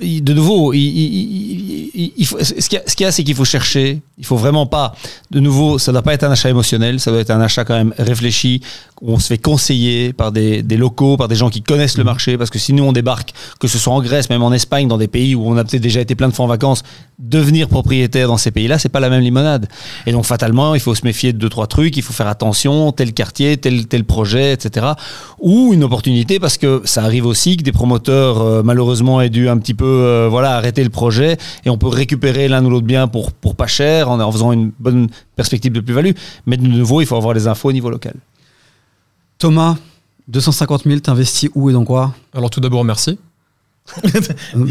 de 0.00 0.32
nouveau, 0.34 0.72
il, 0.72 2.26
ce 2.26 2.68
qu'il 2.68 3.04
y 3.04 3.04
a, 3.04 3.12
c'est 3.12 3.22
qu'il 3.22 3.34
faut 3.34 3.44
chercher. 3.44 4.00
Il 4.18 4.26
faut 4.26 4.36
vraiment 4.36 4.66
pas. 4.66 4.94
De 5.30 5.40
nouveau, 5.40 5.78
ça 5.78 5.92
ne 5.92 5.94
doit 5.94 6.02
pas 6.02 6.14
être 6.14 6.24
un 6.24 6.32
achat 6.32 6.50
émotionnel. 6.50 6.98
Ça 6.98 7.10
doit 7.10 7.20
être 7.20 7.30
un 7.30 7.40
achat 7.40 7.64
quand 7.64 7.76
même 7.76 7.94
réfléchi. 7.98 8.60
On 9.02 9.18
se 9.18 9.26
fait 9.26 9.38
conseiller 9.38 10.12
par 10.12 10.32
des, 10.32 10.62
locaux, 10.62 11.16
par 11.16 11.28
des 11.28 11.34
gens 11.34 11.50
qui 11.50 11.62
connaissent 11.62 11.98
le 11.98 12.04
marché. 12.04 12.38
Parce 12.38 12.50
que 12.50 12.58
si 12.58 12.72
nous 12.72 12.84
on 12.84 12.92
débarque, 12.92 13.32
que 13.58 13.68
ce 13.68 13.78
soit 13.78 13.92
en 13.92 14.00
Grèce, 14.00 14.30
même 14.30 14.42
en 14.42 14.52
Espagne, 14.52 14.88
dans 14.88 14.98
des 14.98 15.08
pays 15.08 15.34
où 15.34 15.46
on 15.46 15.56
a 15.56 15.64
peut-être 15.64 15.82
déjà 15.82 16.00
été 16.00 16.14
plein 16.14 16.28
de 16.28 16.34
fois 16.34 16.44
en 16.44 16.48
vacances, 16.48 16.82
devenir 17.18 17.68
propriétaire 17.68 18.28
dans 18.28 18.36
ces 18.36 18.50
pays-là, 18.50 18.78
c'est 18.78 18.88
pas 18.88 19.00
la 19.00 19.10
même 19.10 19.22
limonade. 19.22 19.68
Et 20.06 20.12
donc 20.12 20.24
fatalement, 20.24 20.74
il 20.74 20.80
faut 20.80 20.94
se 20.94 21.04
méfier 21.04 21.32
de 21.32 21.38
deux 21.38 21.48
trois 21.48 21.66
trucs. 21.66 21.96
Il 21.96 22.02
faut 22.02 22.12
faire 22.12 22.28
attention, 22.28 22.92
tel 22.92 23.12
quartier, 23.12 23.56
tel 23.56 23.86
tel 23.86 24.04
projet, 24.04 24.52
etc. 24.52 24.86
Ou 25.40 25.72
une 25.72 25.84
opportunité 25.84 26.38
parce 26.38 26.58
que 26.58 26.82
ça 26.84 27.02
arrive 27.02 27.26
aussi 27.26 27.56
que 27.56 27.62
des 27.62 27.72
promoteurs 27.72 28.40
euh, 28.40 28.62
malheureusement 28.62 29.20
aient 29.20 29.30
dû 29.30 29.48
un 29.48 29.58
petit 29.58 29.74
peu 29.74 29.84
euh, 29.84 30.28
voilà, 30.30 30.56
arrêter 30.56 30.82
le 30.84 30.90
projet 30.90 31.36
et 31.64 31.70
on 31.70 31.78
peut 31.78 31.88
récupérer 31.88 32.48
l'un 32.48 32.64
ou 32.64 32.70
l'autre 32.70 32.86
bien 32.86 33.08
pour, 33.08 33.32
pour 33.32 33.56
pas 33.56 33.66
cher 33.66 34.10
en, 34.10 34.20
en 34.20 34.32
faisant 34.32 34.52
une 34.52 34.72
bonne 34.78 35.08
perspective 35.36 35.72
de 35.72 35.80
plus-value. 35.80 36.12
Mais 36.46 36.56
de 36.56 36.66
nouveau, 36.66 37.00
il 37.00 37.06
faut 37.06 37.16
avoir 37.16 37.34
les 37.34 37.46
infos 37.46 37.68
au 37.68 37.72
niveau 37.72 37.90
local. 37.90 38.14
Thomas, 39.44 39.76
250 40.28 40.84
000, 40.84 41.00
t'investis 41.00 41.50
où 41.54 41.68
et 41.68 41.74
dans 41.74 41.84
quoi? 41.84 42.14
Alors 42.34 42.48
tout 42.48 42.60
d'abord, 42.60 42.82
merci. 42.82 43.18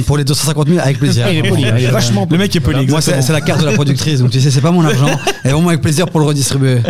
pour 0.08 0.18
les 0.18 0.24
250 0.24 0.68
000 0.68 0.80
avec 0.80 0.98
plaisir. 0.98 1.32
Il 1.32 1.46
est 1.46 1.48
poli, 1.48 1.62
il 1.62 1.68
est 1.68 1.92
vachement 1.92 2.28
Le 2.28 2.40
mec 2.40 2.56
est 2.56 2.60
poli. 2.60 2.88
Moi, 2.88 3.00
c'est 3.00 3.30
la 3.30 3.42
carte 3.42 3.62
de 3.62 3.68
la 3.68 3.74
productrice, 3.74 4.22
donc 4.22 4.32
tu 4.32 4.42
sais, 4.42 4.50
c'est 4.50 4.62
pas 4.62 4.72
mon 4.72 4.84
argent. 4.84 5.12
Et 5.46 5.50
vraiment 5.50 5.68
avec 5.68 5.82
plaisir 5.82 6.10
pour 6.10 6.22
le 6.22 6.26
redistribuer. 6.26 6.82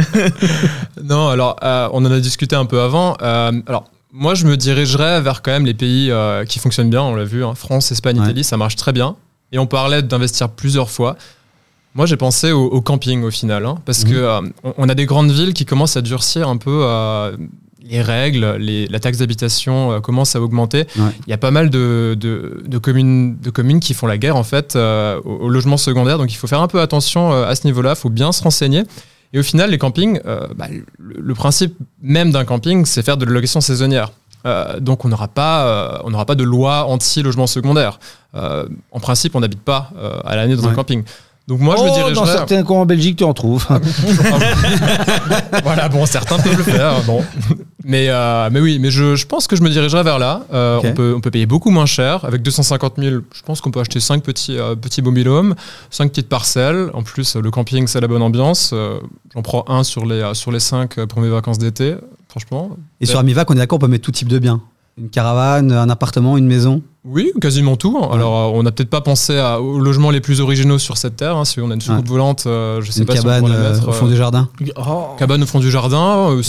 Non, 1.04 1.28
alors, 1.28 1.58
euh, 1.62 1.90
on 1.92 2.06
en 2.06 2.12
a 2.12 2.22
discuté 2.22 2.56
un 2.56 2.64
peu 2.64 2.80
avant. 2.80 3.18
Euh, 3.22 3.52
alors, 3.68 3.84
moi, 4.14 4.34
je 4.34 4.46
me 4.46 4.56
dirigerais 4.56 5.20
vers 5.20 5.42
quand 5.42 5.52
même 5.52 5.66
les 5.66 5.74
pays 5.74 6.10
euh, 6.10 6.46
qui 6.46 6.60
fonctionnent 6.60 6.90
bien. 6.90 7.02
On 7.02 7.16
l'a 7.16 7.26
vu, 7.26 7.44
hein, 7.44 7.54
France, 7.54 7.92
Espagne, 7.92 8.16
Italie, 8.16 8.46
ça 8.46 8.56
marche 8.56 8.78
très 8.78 8.94
bien. 8.94 9.18
Et 9.52 9.60
on 9.60 9.68
parlait 9.68 10.02
d'investir 10.02 10.48
plusieurs 10.48 10.90
fois. 10.90 11.18
Moi, 11.96 12.08
j'ai 12.08 12.18
pensé 12.18 12.52
au, 12.52 12.82
camping 12.82 13.24
au 13.24 13.30
final, 13.30 13.66
hein, 13.68 13.76
parce 13.86 14.04
que 14.04 14.16
euh, 14.16 14.42
on 14.78 14.90
a 14.90 14.96
des 14.96 15.06
grandes 15.06 15.32
villes 15.32 15.54
qui 15.54 15.64
commencent 15.66 15.96
à 15.96 16.02
durcir 16.02 16.50
un 16.50 16.58
peu 16.58 16.82
euh, 16.84 17.38
les 17.84 18.02
règles, 18.02 18.58
la 18.90 19.00
taxe 19.00 19.18
d'habitation 19.18 20.00
commence 20.02 20.36
à 20.36 20.42
augmenter. 20.42 20.86
Il 20.96 21.30
y 21.30 21.34
a 21.34 21.38
pas 21.38 21.52
mal 21.52 21.70
de, 21.70 22.18
communes, 22.82 23.38
de 23.38 23.50
communes 23.50 23.80
qui 23.80 23.94
font 23.94 24.08
la 24.08 24.18
guerre 24.18 24.36
en 24.36 24.44
fait 24.44 24.76
au, 24.76 25.50
logement 25.50 25.78
secondaire, 25.78 26.18
donc 26.18 26.32
il 26.32 26.36
faut 26.36 26.48
faire 26.48 26.62
un 26.62 26.68
peu 26.68 26.82
attention 26.82 27.32
à 27.32 27.54
ce 27.56 27.66
niveau-là. 27.66 27.92
Il 27.92 28.00
faut 28.00 28.10
bien 28.10 28.32
se 28.32 28.42
renseigner. 28.44 28.84
Et 29.34 29.40
au 29.40 29.44
final, 29.44 29.72
les 29.72 29.80
campings, 29.80 30.20
euh, 30.26 30.48
bah, 30.56 30.68
le, 31.00 31.34
principe 31.34 31.76
même 32.02 32.32
d'un 32.32 32.46
camping, 32.46 32.86
c'est 32.86 33.02
faire 33.02 33.18
de 33.18 33.26
la 33.26 33.32
location 33.32 33.62
saisonnière. 33.62 34.12
Euh, 34.46 34.80
donc 34.80 35.06
on 35.06 35.08
n'aura 35.08 35.28
pas, 35.28 35.66
euh, 35.66 35.98
on 36.04 36.12
n'aura 36.12 36.26
pas 36.26 36.36
de 36.36 36.44
loi 36.44 36.86
anti-logement 36.86 37.48
secondaire. 37.48 38.00
en 38.34 39.00
principe, 39.00 39.36
on 39.36 39.40
n'habite 39.40 39.62
pas 39.62 39.90
à 40.24 40.36
l'année 40.36 40.56
dans 40.56 40.68
un 40.68 40.74
camping. 40.74 41.04
Donc 41.48 41.60
moi, 41.60 41.76
je 41.78 41.84
me 41.84 41.90
oh, 41.90 41.94
dirais. 41.94 42.14
Dans 42.14 42.26
certains 42.26 42.64
coins 42.64 42.82
en 42.82 42.86
Belgique, 42.86 43.18
tu 43.18 43.26
en 43.26 43.34
trouves. 43.34 43.68
voilà, 45.64 45.90
bon, 45.90 46.06
certains 46.06 46.40
peuvent 46.40 46.56
le 46.56 46.64
faire. 46.64 47.02
Bon. 47.04 47.22
Mais, 47.84 48.08
euh, 48.10 48.50
mais 48.52 48.60
oui, 48.60 48.80
mais 48.80 48.92
je, 48.92 49.16
je, 49.16 49.26
pense 49.26 49.48
que 49.48 49.56
je 49.56 49.62
me 49.62 49.70
dirigerai 49.70 50.04
vers 50.04 50.20
là. 50.20 50.46
Euh, 50.54 50.80
on, 50.84 50.94
peut, 50.94 51.14
on 51.16 51.22
peut 51.22 51.32
payer 51.32 51.46
beaucoup 51.46 51.70
moins 51.70 51.86
cher. 51.86 52.24
Avec 52.26 52.42
250 52.42 52.94
000, 52.98 53.22
je 53.34 53.42
pense 53.42 53.62
qu'on 53.62 53.72
peut 53.72 53.80
acheter 53.80 54.00
5 54.00 54.24
petits, 54.24 54.58
euh, 54.58 54.76
petits 54.76 55.02
mobilhomes, 55.02 55.56
5 55.90 56.10
petites 56.10 56.30
parcelles. 56.30 56.90
En 56.94 57.04
plus, 57.04 57.36
le 57.36 57.52
camping, 57.52 57.88
c'est 57.88 58.00
la 58.00 58.08
bonne 58.08 58.22
ambiance. 58.22 58.72
Euh, 58.74 59.00
j'en 59.34 59.42
prends 59.42 59.66
un 59.68 59.84
sur 59.84 60.06
les, 60.06 60.34
sur 60.34 60.52
les 60.52 60.60
5 60.60 61.06
pour 61.06 61.22
mes 61.22 61.30
vacances 61.30 61.58
d'été, 61.58 61.96
franchement. 62.30 62.78
Et 63.02 63.06
sur 63.06 63.20
Amivac, 63.20 63.50
on 63.52 63.54
est 63.56 63.58
d'accord, 63.58 63.78
on 63.78 63.82
peut 63.82 63.88
mettre 63.88 64.06
tout 64.06 64.12
type 64.12 64.30
de 64.30 64.40
biens 64.40 64.62
une 64.98 65.10
caravane, 65.10 65.72
un 65.72 65.90
appartement, 65.90 66.38
une 66.38 66.46
maison 66.46 66.82
Oui, 67.06 67.34
quasiment 67.42 67.76
tout. 67.76 67.98
Alors, 68.12 68.38
euh, 68.38 68.58
on 68.58 68.64
n'a 68.64 68.72
peut-être 68.72 68.90
pas 68.90 69.02
pensé 69.02 69.38
aux 69.60 69.80
logements 69.80 70.10
les 70.10 70.22
plus 70.22 70.40
originaux 70.40 70.80
sur 70.80 70.98
cette 70.98 71.18
terre. 71.18 71.36
Hein. 71.36 71.44
Si 71.44 71.60
on 71.60 71.70
a 71.70 71.74
une 71.74 71.82
soucoupe 71.82 72.08
volante, 72.08 72.46
euh, 72.46 72.82
je 72.82 72.92
sais 72.92 73.02
une 73.02 73.06
pas 73.06 73.16
cabane 73.16 73.46
si 73.46 73.52
on 73.52 73.60
mettre, 73.60 73.88
au 73.90 73.92
fond 73.92 74.08
du 74.08 74.16
jardin. 74.16 74.50
Oh. 74.78 75.08
Cabane 75.18 75.44
au 75.44 75.46
fond 75.46 75.60
du 75.60 75.70
jardin, 75.70 76.32
euh, 76.32 76.42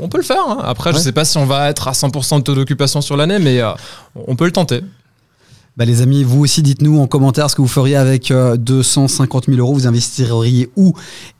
on 0.00 0.08
peut 0.08 0.18
le 0.18 0.24
faire. 0.24 0.42
Hein. 0.48 0.58
Après, 0.64 0.92
je 0.92 0.98
sais 0.98 1.12
pas 1.12 1.24
si 1.24 1.38
on 1.38 1.46
va 1.46 1.70
être 1.70 1.86
à 1.86 1.92
100% 1.92 2.38
de 2.38 2.42
taux 2.42 2.54
d'occupation 2.56 3.00
sur 3.00 3.16
l'année, 3.16 3.38
mais 3.38 3.60
on 4.26 4.34
peut 4.34 4.46
le 4.46 4.52
tenter. 4.52 4.82
Bah, 5.80 5.86
les 5.86 6.02
amis, 6.02 6.24
vous 6.24 6.40
aussi, 6.40 6.60
dites-nous 6.60 6.98
en 6.98 7.06
commentaire 7.06 7.48
ce 7.48 7.56
que 7.56 7.62
vous 7.62 7.66
feriez 7.66 7.96
avec 7.96 8.30
250 8.30 9.48
euh, 9.48 9.52
000 9.52 9.66
euros. 9.66 9.72
Vous 9.72 9.86
investiriez 9.86 10.68
où 10.76 10.92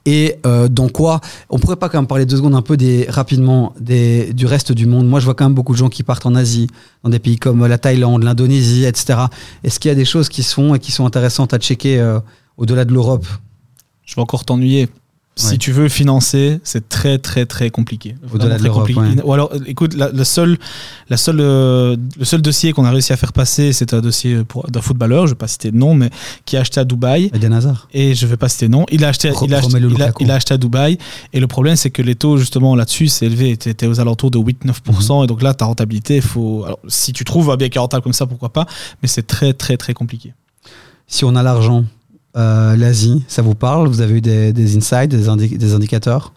et 0.06 0.36
euh, 0.46 0.66
dans 0.66 0.88
quoi? 0.88 1.20
On 1.50 1.58
pourrait 1.58 1.76
pas 1.76 1.90
quand 1.90 1.98
même 1.98 2.06
parler 2.06 2.24
deux 2.24 2.38
secondes 2.38 2.54
un 2.54 2.62
peu 2.62 2.78
rapidement 3.10 3.74
des, 3.78 4.32
du 4.32 4.46
reste 4.46 4.72
du 4.72 4.86
monde. 4.86 5.06
Moi, 5.06 5.20
je 5.20 5.26
vois 5.26 5.34
quand 5.34 5.44
même 5.44 5.52
beaucoup 5.52 5.74
de 5.74 5.76
gens 5.76 5.90
qui 5.90 6.04
partent 6.04 6.24
en 6.24 6.34
Asie, 6.34 6.68
dans 7.04 7.10
des 7.10 7.18
pays 7.18 7.36
comme 7.36 7.66
la 7.66 7.76
Thaïlande, 7.76 8.22
l'Indonésie, 8.22 8.86
etc. 8.86 9.24
Est-ce 9.62 9.78
qu'il 9.78 9.90
y 9.90 9.92
a 9.92 9.94
des 9.94 10.06
choses 10.06 10.30
qui 10.30 10.42
sont 10.42 10.74
et 10.74 10.78
qui 10.78 10.90
sont 10.90 11.04
intéressantes 11.04 11.52
à 11.52 11.58
checker 11.58 12.00
euh, 12.00 12.18
au-delà 12.56 12.86
de 12.86 12.94
l'Europe? 12.94 13.26
Je 14.06 14.14
vais 14.14 14.22
encore 14.22 14.46
t'ennuyer. 14.46 14.88
Si 15.40 15.58
tu 15.58 15.72
veux 15.72 15.88
financer, 15.88 16.60
c'est 16.64 16.88
très 16.88 17.18
très 17.18 17.46
très 17.46 17.70
compliqué. 17.70 18.16
Très 18.38 18.68
compliqué. 18.68 19.00
Ou 19.24 19.32
alors, 19.32 19.52
écoute, 19.66 19.94
la, 19.94 20.10
le, 20.10 20.24
seul, 20.24 20.58
la 21.08 21.16
seule, 21.16 21.40
euh, 21.40 21.96
le 22.18 22.24
seul 22.24 22.42
dossier 22.42 22.72
qu'on 22.72 22.84
a 22.84 22.90
réussi 22.90 23.12
à 23.12 23.16
faire 23.16 23.32
passer, 23.32 23.72
c'est 23.72 23.94
un 23.94 24.00
dossier 24.00 24.42
d'un 24.68 24.80
footballeur, 24.80 25.26
je 25.26 25.32
ne 25.32 25.34
vais 25.34 25.38
pas 25.38 25.48
citer 25.48 25.70
de 25.70 25.76
nom, 25.76 25.94
mais 25.94 26.10
qui 26.44 26.56
a 26.56 26.60
acheté 26.60 26.80
à 26.80 26.84
Dubaï. 26.84 27.30
Eden 27.34 27.52
Hazard. 27.52 27.88
Et 27.92 28.14
je 28.14 28.26
ne 28.26 28.30
vais 28.30 28.36
pas 28.36 28.48
citer 28.48 28.66
de 28.66 28.72
nom. 28.72 28.86
Il 28.90 29.04
a 29.04 29.08
acheté, 29.08 29.28
il 29.42 29.54
a 29.54 29.58
acheté, 29.58 29.78
il 30.20 30.30
a, 30.30 30.34
acheté 30.34 30.54
à 30.54 30.58
Dubaï. 30.58 30.98
Et 31.32 31.40
le 31.40 31.46
problème, 31.46 31.76
c'est 31.76 31.90
que 31.90 32.02
les 32.02 32.14
taux, 32.14 32.36
justement, 32.36 32.76
là-dessus, 32.76 33.08
c'est 33.08 33.26
élevé. 33.26 33.56
Tu 33.56 33.68
étais 33.68 33.86
aux 33.86 34.00
alentours 34.00 34.30
de 34.30 34.38
8-9%. 34.38 35.18
Mhm. 35.18 35.24
Et 35.24 35.26
donc 35.26 35.42
là, 35.42 35.54
ta 35.54 35.64
rentabilité, 35.64 36.16
il 36.16 36.22
faut. 36.22 36.64
Alors, 36.64 36.78
si 36.88 37.12
tu 37.12 37.24
trouves 37.24 37.50
un 37.50 37.56
bien 37.56 37.68
qui 37.68 37.78
est 37.78 37.80
rentable 37.80 38.02
comme 38.02 38.12
ça, 38.12 38.26
pourquoi 38.26 38.52
pas? 38.52 38.66
Mais 39.02 39.08
c'est 39.08 39.26
très 39.26 39.52
très 39.52 39.76
très 39.76 39.94
compliqué. 39.94 40.34
Si 41.06 41.24
on 41.24 41.34
a 41.34 41.42
l'argent, 41.42 41.84
euh, 42.36 42.76
L'Asie, 42.76 43.24
ça 43.28 43.42
vous 43.42 43.54
parle? 43.54 43.88
Vous 43.88 44.00
avez 44.00 44.14
eu 44.14 44.20
des, 44.20 44.52
des 44.52 44.76
insights, 44.76 45.08
des, 45.10 45.48
des 45.48 45.74
indicateurs? 45.74 46.32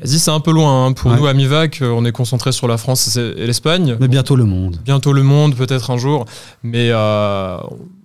L'Asie, 0.00 0.18
c'est 0.18 0.30
un 0.30 0.40
peu 0.40 0.52
loin. 0.52 0.86
Hein. 0.86 0.92
Pour 0.92 1.10
nous, 1.10 1.26
à 1.26 1.34
Mivac, 1.34 1.82
euh, 1.82 1.90
on 1.90 2.04
est 2.04 2.12
concentré 2.12 2.52
sur 2.52 2.66
la 2.68 2.78
France 2.78 3.16
et 3.16 3.46
l'Espagne. 3.46 3.96
Mais 4.00 4.08
bientôt 4.08 4.36
le 4.36 4.44
monde. 4.44 4.78
Bientôt 4.84 5.12
le 5.12 5.22
monde, 5.22 5.54
peut-être 5.54 5.90
un 5.90 5.98
jour. 5.98 6.24
Mais 6.62 6.88
euh, 6.90 7.58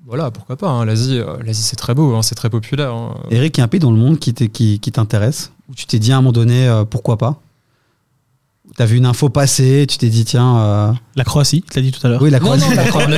voilà, 0.05 0.31
pourquoi 0.31 0.57
pas. 0.57 0.69
Hein. 0.69 0.85
L'Asie, 0.85 1.21
l'Asie 1.45 1.63
c'est 1.63 1.77
très 1.77 1.93
beau, 1.93 2.15
hein. 2.15 2.21
c'est 2.21 2.35
très 2.35 2.49
populaire. 2.49 2.93
Eric, 3.31 3.57
il 3.57 3.59
y 3.59 3.61
a 3.61 3.65
un 3.65 3.67
pays 3.69 3.79
dans 3.79 3.91
le 3.91 3.97
monde 3.97 4.19
qui 4.19 4.33
t'intéresse? 4.91 5.51
Où 5.69 5.75
tu 5.75 5.85
t'es 5.85 5.99
dit 5.99 6.11
à 6.11 6.17
un 6.17 6.21
moment 6.21 6.31
donné, 6.31 6.83
pourquoi 6.89 7.17
pas? 7.17 7.41
T'as 8.77 8.85
vu 8.85 8.97
une 8.97 9.07
info 9.07 9.27
passer, 9.29 9.87
tu 9.89 9.97
t'es 9.97 10.07
dit 10.07 10.23
tiens. 10.23 10.59
Euh, 10.59 10.91
la 11.15 11.23
Croatie, 11.23 11.63
tu 11.67 11.75
l'as 11.75 11.81
dit 11.81 11.91
tout 11.91 12.05
à 12.05 12.11
l'heure. 12.11 12.21
Oui, 12.21 12.29
la 12.29 12.39
Croatie. 12.39 12.61
Non, 12.61 12.69
non, 12.69 12.75
la, 12.75 12.83
Croatie, 12.85 13.09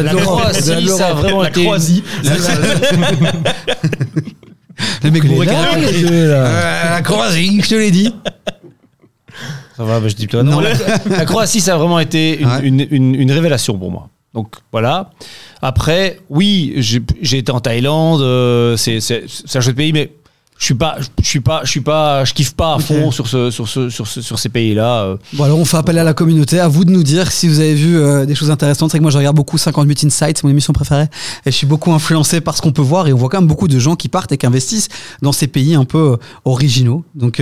la, 0.00 0.14
Croatie, 0.14 0.88
ça 0.88 1.08
a 1.08 1.14
vraiment 1.14 1.42
la 1.42 1.48
été. 1.48 1.64
Croatie. 1.64 2.04
Le 5.02 5.10
mec 5.10 5.26
bourré 5.26 5.48
euh, 5.50 6.90
La 6.90 7.02
Croatie, 7.02 7.60
je 7.60 7.68
te 7.68 7.74
l'ai 7.74 7.90
dit. 7.90 8.14
Ça 9.76 9.82
va, 9.82 9.98
bah, 9.98 10.06
je 10.06 10.14
dis 10.14 10.28
toi 10.28 10.44
non. 10.44 10.60
la, 10.60 11.24
Croatie, 11.24 11.60
ça 11.60 11.74
a 11.74 11.78
vraiment 11.78 11.98
été 11.98 12.40
une, 12.62 12.86
une, 12.88 13.16
une, 13.16 13.32
révélation 13.32 13.76
pour 13.76 13.90
moi. 13.90 14.10
Donc 14.34 14.54
voilà. 14.70 15.10
Après, 15.62 16.20
oui, 16.30 16.74
j'ai 16.76 17.38
été 17.38 17.50
en 17.50 17.58
Thaïlande, 17.58 18.20
euh, 18.20 18.76
c'est 18.76 18.98
un 19.54 19.60
jeu 19.60 19.72
de 19.72 19.76
pays, 19.76 19.92
mais 19.92 20.12
je 20.58 20.64
suis 20.64 20.74
pas 20.74 20.98
je 21.20 21.26
suis 21.26 21.40
pas 21.40 21.60
je 21.64 21.70
suis 21.70 21.80
pas 21.80 22.24
je 22.24 22.34
kiffe 22.34 22.52
pas 22.52 22.74
à 22.74 22.78
fond 22.80 23.12
sur 23.12 23.28
ce 23.28 23.50
sur 23.50 23.68
ce 23.68 23.88
sur 23.90 24.06
sur 24.08 24.38
ces 24.38 24.48
pays 24.48 24.74
là 24.74 25.02
euh. 25.04 25.16
bon 25.34 25.44
alors 25.44 25.58
on 25.58 25.64
fait 25.64 25.76
appel 25.76 25.96
à 25.98 26.04
la 26.04 26.14
communauté 26.14 26.58
à 26.58 26.66
vous 26.66 26.84
de 26.84 26.90
nous 26.90 27.04
dire 27.04 27.30
si 27.30 27.46
vous 27.46 27.60
avez 27.60 27.74
vu 27.74 27.96
euh, 27.96 28.26
des 28.26 28.34
choses 28.34 28.50
intéressantes. 28.50 28.90
C'est 28.90 28.98
que 28.98 29.02
moi 29.02 29.12
je 29.12 29.18
regarde 29.18 29.36
beaucoup 29.36 29.56
58 29.56 30.04
Insights 30.04 30.38
c'est 30.38 30.44
mon 30.44 30.50
émission 30.50 30.72
préférée 30.72 31.06
et 31.46 31.50
je 31.50 31.56
suis 31.56 31.66
beaucoup 31.66 31.92
influencé 31.92 32.40
par 32.40 32.56
ce 32.56 32.62
qu'on 32.62 32.72
peut 32.72 32.82
voir 32.82 33.06
et 33.06 33.12
on 33.12 33.16
voit 33.16 33.28
quand 33.28 33.38
même 33.38 33.48
beaucoup 33.48 33.68
de 33.68 33.78
gens 33.78 33.94
qui 33.94 34.08
partent 34.08 34.32
et 34.32 34.36
qui 34.36 34.46
investissent 34.46 34.88
dans 35.22 35.32
ces 35.32 35.46
pays 35.46 35.76
un 35.76 35.84
peu 35.84 36.12
euh, 36.12 36.16
originaux. 36.44 37.04
Donc 37.14 37.40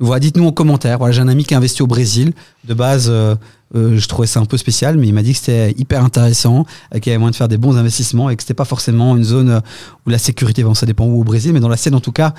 voilà 0.00 0.20
dites-nous 0.20 0.46
en 0.46 0.52
commentaire. 0.52 0.98
Voilà 0.98 1.12
j'ai 1.12 1.20
un 1.20 1.28
ami 1.28 1.44
qui 1.44 1.54
a 1.54 1.58
investi 1.58 1.82
au 1.82 1.86
Brésil 1.86 2.32
de 2.64 2.74
base 2.74 3.06
euh, 3.08 3.34
je 3.74 4.06
trouvais 4.08 4.26
ça 4.26 4.40
un 4.40 4.46
peu 4.46 4.56
spécial, 4.56 4.96
mais 4.96 5.06
il 5.06 5.14
m'a 5.14 5.22
dit 5.22 5.32
que 5.32 5.38
c'était 5.38 5.72
hyper 5.72 6.04
intéressant, 6.04 6.66
euh, 6.94 6.98
qu'il 6.98 7.10
y 7.10 7.14
avait 7.14 7.18
moyen 7.18 7.30
de 7.30 7.36
faire 7.36 7.48
des 7.48 7.56
bons 7.56 7.76
investissements 7.76 8.28
et 8.30 8.36
que 8.36 8.42
c'était 8.42 8.54
pas 8.54 8.64
forcément 8.64 9.16
une 9.16 9.24
zone 9.24 9.50
euh, 9.50 9.60
où 10.06 10.10
la 10.10 10.18
sécurité, 10.18 10.64
bon, 10.64 10.74
ça 10.74 10.86
dépend 10.86 11.04
où 11.04 11.20
au 11.20 11.24
Brésil, 11.24 11.52
mais 11.52 11.60
dans 11.60 11.68
la 11.68 11.76
scène 11.76 11.94
en 11.94 12.00
tout 12.00 12.12
cas, 12.12 12.34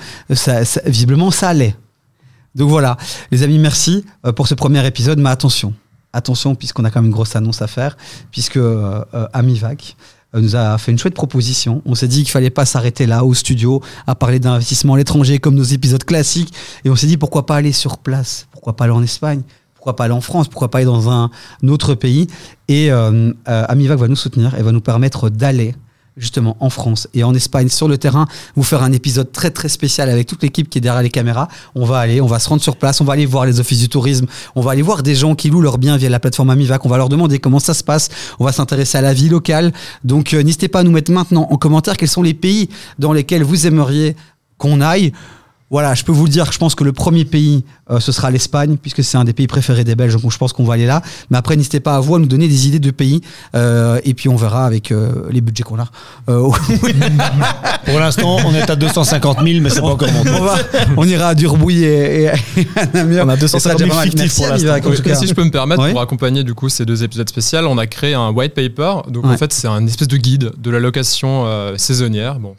visiblement, 0.86 1.30
ça 1.30 1.48
allait. 1.48 1.74
Donc 2.54 2.68
voilà, 2.68 2.98
les 3.30 3.42
amis, 3.42 3.58
merci 3.58 4.04
pour 4.36 4.46
ce 4.46 4.54
premier 4.54 4.86
épisode, 4.86 5.18
mais 5.18 5.30
attention, 5.30 5.72
attention, 6.12 6.54
puisqu'on 6.54 6.84
a 6.84 6.90
quand 6.90 7.00
même 7.00 7.06
une 7.06 7.14
grosse 7.14 7.34
annonce 7.34 7.62
à 7.62 7.66
faire, 7.66 7.96
puisque 8.30 8.58
Amivac 9.32 9.96
nous 10.34 10.54
a 10.54 10.76
fait 10.76 10.92
une 10.92 10.98
chouette 10.98 11.14
proposition. 11.14 11.80
On 11.86 11.94
s'est 11.94 12.08
dit 12.08 12.24
qu'il 12.24 12.30
fallait 12.30 12.50
pas 12.50 12.66
s'arrêter 12.66 13.06
là 13.06 13.24
au 13.24 13.32
studio 13.32 13.82
à 14.06 14.14
parler 14.14 14.38
d'investissement 14.38 14.94
à 14.94 14.98
l'étranger 14.98 15.38
comme 15.38 15.54
nos 15.54 15.62
épisodes 15.62 16.04
classiques, 16.04 16.52
et 16.84 16.90
on 16.90 16.96
s'est 16.96 17.06
dit 17.06 17.16
pourquoi 17.16 17.46
pas 17.46 17.56
aller 17.56 17.72
sur 17.72 17.96
place, 17.96 18.48
pourquoi 18.50 18.76
pas 18.76 18.84
aller 18.84 18.92
en 18.92 19.02
Espagne, 19.02 19.40
pourquoi 19.82 19.96
pas 19.96 20.04
aller 20.04 20.14
en 20.14 20.20
France, 20.20 20.46
pourquoi 20.46 20.70
pas 20.70 20.78
aller 20.78 20.84
dans 20.84 21.10
un 21.10 21.28
autre 21.66 21.96
pays. 21.96 22.28
Et 22.68 22.92
euh, 22.92 23.32
euh, 23.48 23.64
Amivac 23.68 23.98
va 23.98 24.06
nous 24.06 24.14
soutenir 24.14 24.54
et 24.54 24.62
va 24.62 24.70
nous 24.70 24.80
permettre 24.80 25.28
d'aller 25.28 25.74
justement 26.16 26.56
en 26.60 26.70
France 26.70 27.08
et 27.14 27.24
en 27.24 27.34
Espagne 27.34 27.68
sur 27.68 27.88
le 27.88 27.98
terrain, 27.98 28.28
vous 28.54 28.62
faire 28.62 28.84
un 28.84 28.92
épisode 28.92 29.32
très 29.32 29.50
très 29.50 29.68
spécial 29.68 30.08
avec 30.08 30.28
toute 30.28 30.40
l'équipe 30.44 30.70
qui 30.70 30.78
est 30.78 30.80
derrière 30.80 31.02
les 31.02 31.10
caméras. 31.10 31.48
On 31.74 31.84
va 31.84 31.98
aller, 31.98 32.20
on 32.20 32.28
va 32.28 32.38
se 32.38 32.48
rendre 32.48 32.62
sur 32.62 32.76
place, 32.76 33.00
on 33.00 33.04
va 33.04 33.14
aller 33.14 33.26
voir 33.26 33.44
les 33.44 33.58
offices 33.58 33.80
du 33.80 33.88
tourisme, 33.88 34.26
on 34.54 34.60
va 34.60 34.70
aller 34.70 34.82
voir 34.82 35.02
des 35.02 35.16
gens 35.16 35.34
qui 35.34 35.50
louent 35.50 35.62
leurs 35.62 35.78
biens 35.78 35.96
via 35.96 36.08
la 36.08 36.20
plateforme 36.20 36.50
Amivac, 36.50 36.86
on 36.86 36.88
va 36.88 36.98
leur 36.98 37.08
demander 37.08 37.40
comment 37.40 37.58
ça 37.58 37.74
se 37.74 37.82
passe, 37.82 38.08
on 38.38 38.44
va 38.44 38.52
s'intéresser 38.52 38.98
à 38.98 39.00
la 39.00 39.12
vie 39.12 39.30
locale. 39.30 39.72
Donc 40.04 40.32
euh, 40.32 40.44
n'hésitez 40.44 40.68
pas 40.68 40.80
à 40.80 40.82
nous 40.84 40.92
mettre 40.92 41.10
maintenant 41.10 41.48
en 41.50 41.56
commentaire 41.56 41.96
quels 41.96 42.08
sont 42.08 42.22
les 42.22 42.34
pays 42.34 42.68
dans 43.00 43.12
lesquels 43.12 43.42
vous 43.42 43.66
aimeriez 43.66 44.14
qu'on 44.58 44.80
aille. 44.80 45.12
Voilà, 45.72 45.94
je 45.94 46.04
peux 46.04 46.12
vous 46.12 46.26
le 46.26 46.30
dire, 46.30 46.52
je 46.52 46.58
pense 46.58 46.74
que 46.74 46.84
le 46.84 46.92
premier 46.92 47.24
pays, 47.24 47.64
euh, 47.90 47.98
ce 47.98 48.12
sera 48.12 48.30
l'Espagne, 48.30 48.76
puisque 48.76 49.02
c'est 49.02 49.16
un 49.16 49.24
des 49.24 49.32
pays 49.32 49.46
préférés 49.46 49.84
des 49.84 49.94
Belges, 49.94 50.20
donc 50.20 50.30
je 50.30 50.36
pense 50.36 50.52
qu'on 50.52 50.64
va 50.64 50.74
aller 50.74 50.84
là. 50.84 51.00
Mais 51.30 51.38
après, 51.38 51.56
n'hésitez 51.56 51.80
pas 51.80 51.96
à 51.96 52.00
vous 52.00 52.14
à 52.14 52.18
nous 52.18 52.26
donner 52.26 52.46
des 52.46 52.68
idées 52.68 52.78
de 52.78 52.90
pays, 52.90 53.22
euh, 53.54 53.98
et 54.04 54.12
puis 54.12 54.28
on 54.28 54.36
verra 54.36 54.66
avec 54.66 54.92
euh, 54.92 55.22
les 55.30 55.40
budgets 55.40 55.62
qu'on 55.62 55.78
a. 55.78 55.86
Pour 57.86 57.98
l'instant, 57.98 58.36
on 58.44 58.54
est 58.54 58.68
à 58.68 58.76
250 58.76 59.38
000, 59.42 59.60
mais 59.62 59.70
c'est 59.70 59.80
pas 59.80 59.86
encore 59.86 60.12
monté. 60.12 60.30
On, 60.98 61.04
ira 61.04 61.28
à 61.28 61.34
Durbouille 61.34 61.84
et, 61.84 62.28
à 62.28 62.34
Namur. 62.92 63.24
On 63.24 63.30
a 63.30 63.36
250 63.38 63.78
000 63.78 64.00
fictifs 64.02 64.36
pour 64.36 64.48
l'instant. 64.48 65.14
Si 65.14 65.26
je 65.26 65.32
peux 65.32 65.44
me 65.44 65.50
permettre, 65.50 65.88
pour 65.90 66.02
accompagner 66.02 66.44
du 66.44 66.52
coup 66.52 66.68
ces 66.68 66.84
deux 66.84 67.02
épisodes 67.02 67.30
spéciaux, 67.30 67.60
on 67.66 67.78
a 67.78 67.86
créé 67.86 68.12
un 68.12 68.28
white 68.30 68.52
paper. 68.52 69.08
Donc 69.08 69.24
en 69.24 69.38
fait, 69.38 69.54
c'est 69.54 69.68
un 69.68 69.86
espèce 69.86 70.08
de 70.08 70.18
guide 70.18 70.52
de 70.58 70.70
la 70.70 70.80
location 70.80 71.46
saisonnière. 71.78 72.38
Bon, 72.38 72.54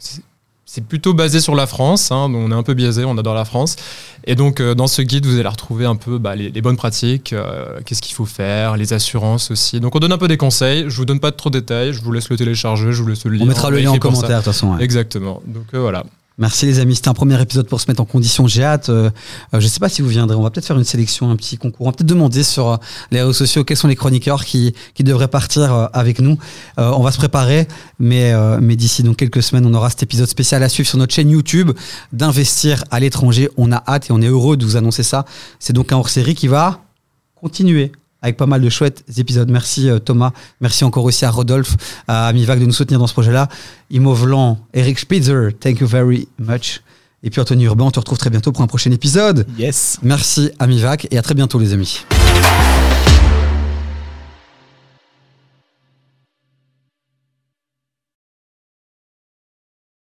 c'est 0.74 0.84
plutôt 0.84 1.14
basé 1.14 1.38
sur 1.38 1.54
la 1.54 1.68
France, 1.68 2.10
hein, 2.10 2.32
on 2.34 2.50
est 2.50 2.54
un 2.54 2.64
peu 2.64 2.74
biaisé, 2.74 3.04
on 3.04 3.16
adore 3.16 3.34
la 3.34 3.44
France. 3.44 3.76
Et 4.24 4.34
donc 4.34 4.58
euh, 4.58 4.74
dans 4.74 4.88
ce 4.88 5.02
guide, 5.02 5.24
vous 5.24 5.38
allez 5.38 5.46
retrouver 5.46 5.86
un 5.86 5.94
peu 5.94 6.18
bah, 6.18 6.34
les, 6.34 6.50
bonnes 6.62 6.76
pratiques, 6.76 7.32
euh, 7.32 7.78
qu'est-ce 7.86 8.02
qu'il 8.02 8.16
faut 8.16 8.24
faire, 8.24 8.76
les 8.76 8.92
assurances 8.92 9.52
aussi. 9.52 9.78
Donc 9.78 9.94
on 9.94 10.00
donne 10.00 10.10
un 10.10 10.18
peu 10.18 10.26
des 10.26 10.36
conseils, 10.36 10.86
je 10.88 10.96
vous 10.96 11.04
donne 11.04 11.20
pas 11.20 11.30
trop 11.30 11.48
de 11.48 11.60
détails, 11.60 11.92
je 11.92 12.02
vous 12.02 12.10
laisse 12.10 12.28
le 12.28 12.36
télécharger, 12.36 12.90
je 12.90 13.02
vous 13.02 13.08
laisse 13.08 13.24
le 13.24 13.30
lire. 13.30 13.42
On 13.44 13.46
mettra 13.46 13.70
le 13.70 13.78
lien 13.78 13.92
en 13.92 13.98
commentaire 13.98 14.30
de 14.30 14.34
toute 14.36 14.46
façon. 14.46 14.76
Exactement, 14.78 15.42
donc 15.46 15.66
euh, 15.74 15.78
voilà. 15.78 16.02
Merci 16.36 16.66
les 16.66 16.80
amis, 16.80 16.96
c'était 16.96 17.10
un 17.10 17.14
premier 17.14 17.40
épisode 17.40 17.68
pour 17.68 17.80
se 17.80 17.88
mettre 17.88 18.00
en 18.00 18.04
condition. 18.04 18.48
J'ai 18.48 18.64
hâte. 18.64 18.88
Euh, 18.88 19.08
euh, 19.54 19.60
je 19.60 19.64
ne 19.66 19.68
sais 19.68 19.78
pas 19.78 19.88
si 19.88 20.02
vous 20.02 20.08
viendrez. 20.08 20.34
On 20.34 20.42
va 20.42 20.50
peut-être 20.50 20.66
faire 20.66 20.76
une 20.76 20.82
sélection, 20.82 21.30
un 21.30 21.36
petit 21.36 21.56
concours. 21.58 21.86
On 21.86 21.90
va 21.90 21.92
peut-être 21.92 22.08
demander 22.08 22.42
sur 22.42 22.70
euh, 22.70 22.76
les 23.12 23.20
réseaux 23.20 23.32
sociaux 23.32 23.62
quels 23.62 23.76
sont 23.76 23.86
les 23.86 23.94
chroniqueurs 23.94 24.44
qui, 24.44 24.74
qui 24.94 25.04
devraient 25.04 25.28
partir 25.28 25.90
avec 25.92 26.20
nous. 26.20 26.36
on 26.76 27.02
va 27.02 27.12
se 27.12 27.18
préparer, 27.18 27.68
mais, 28.00 28.32
mais 28.60 28.76
d'ici 28.76 29.02
donc 29.02 29.16
quelques 29.16 29.42
semaines, 29.42 29.66
on 29.66 29.74
aura 29.74 29.90
cet 29.90 30.02
épisode 30.02 30.28
spécial 30.28 30.62
à 30.62 30.68
suivre 30.68 30.88
sur 30.88 30.98
notre 30.98 31.14
chaîne 31.14 31.30
YouTube 31.30 31.70
d'investir 32.12 32.84
à 32.90 33.00
l'étranger. 33.00 33.48
On 33.56 33.70
a 33.72 33.82
hâte 33.86 34.10
et 34.10 34.12
on 34.12 34.20
est 34.20 34.26
heureux 34.26 34.56
de 34.56 34.64
vous 34.64 34.76
annoncer 34.76 35.02
ça. 35.02 35.24
C'est 35.58 35.72
donc 35.72 35.92
un 35.92 35.96
hors-série 35.96 36.34
qui 36.34 36.48
va 36.48 36.80
continuer 37.34 37.92
avec 38.24 38.38
pas 38.38 38.46
mal 38.46 38.62
de 38.62 38.68
chouettes 38.70 39.04
épisodes. 39.18 39.50
Merci 39.50 39.90
euh, 39.90 39.98
Thomas, 39.98 40.32
merci 40.60 40.82
encore 40.84 41.04
aussi 41.04 41.26
à 41.26 41.30
Rodolphe, 41.30 41.76
à 42.08 42.26
Amivac 42.26 42.58
de 42.58 42.64
nous 42.64 42.72
soutenir 42.72 42.98
dans 42.98 43.06
ce 43.06 43.12
projet-là. 43.12 43.48
Imo 43.90 44.14
Vlan, 44.14 44.58
Eric 44.72 44.98
Spitzer, 44.98 45.50
thank 45.60 45.80
you 45.80 45.86
very 45.86 46.26
much. 46.38 46.80
Et 47.22 47.30
puis 47.30 47.40
Anthony 47.40 47.64
Urbain, 47.64 47.84
on 47.84 47.90
te 47.90 48.00
retrouve 48.00 48.18
très 48.18 48.30
bientôt 48.30 48.50
pour 48.50 48.62
un 48.62 48.66
prochain 48.66 48.90
épisode. 48.90 49.46
Yes. 49.58 49.98
Merci 50.02 50.50
Amivac 50.58 51.06
et 51.10 51.18
à 51.18 51.22
très 51.22 51.34
bientôt 51.34 51.58
les 51.58 51.74
amis. 51.74 52.04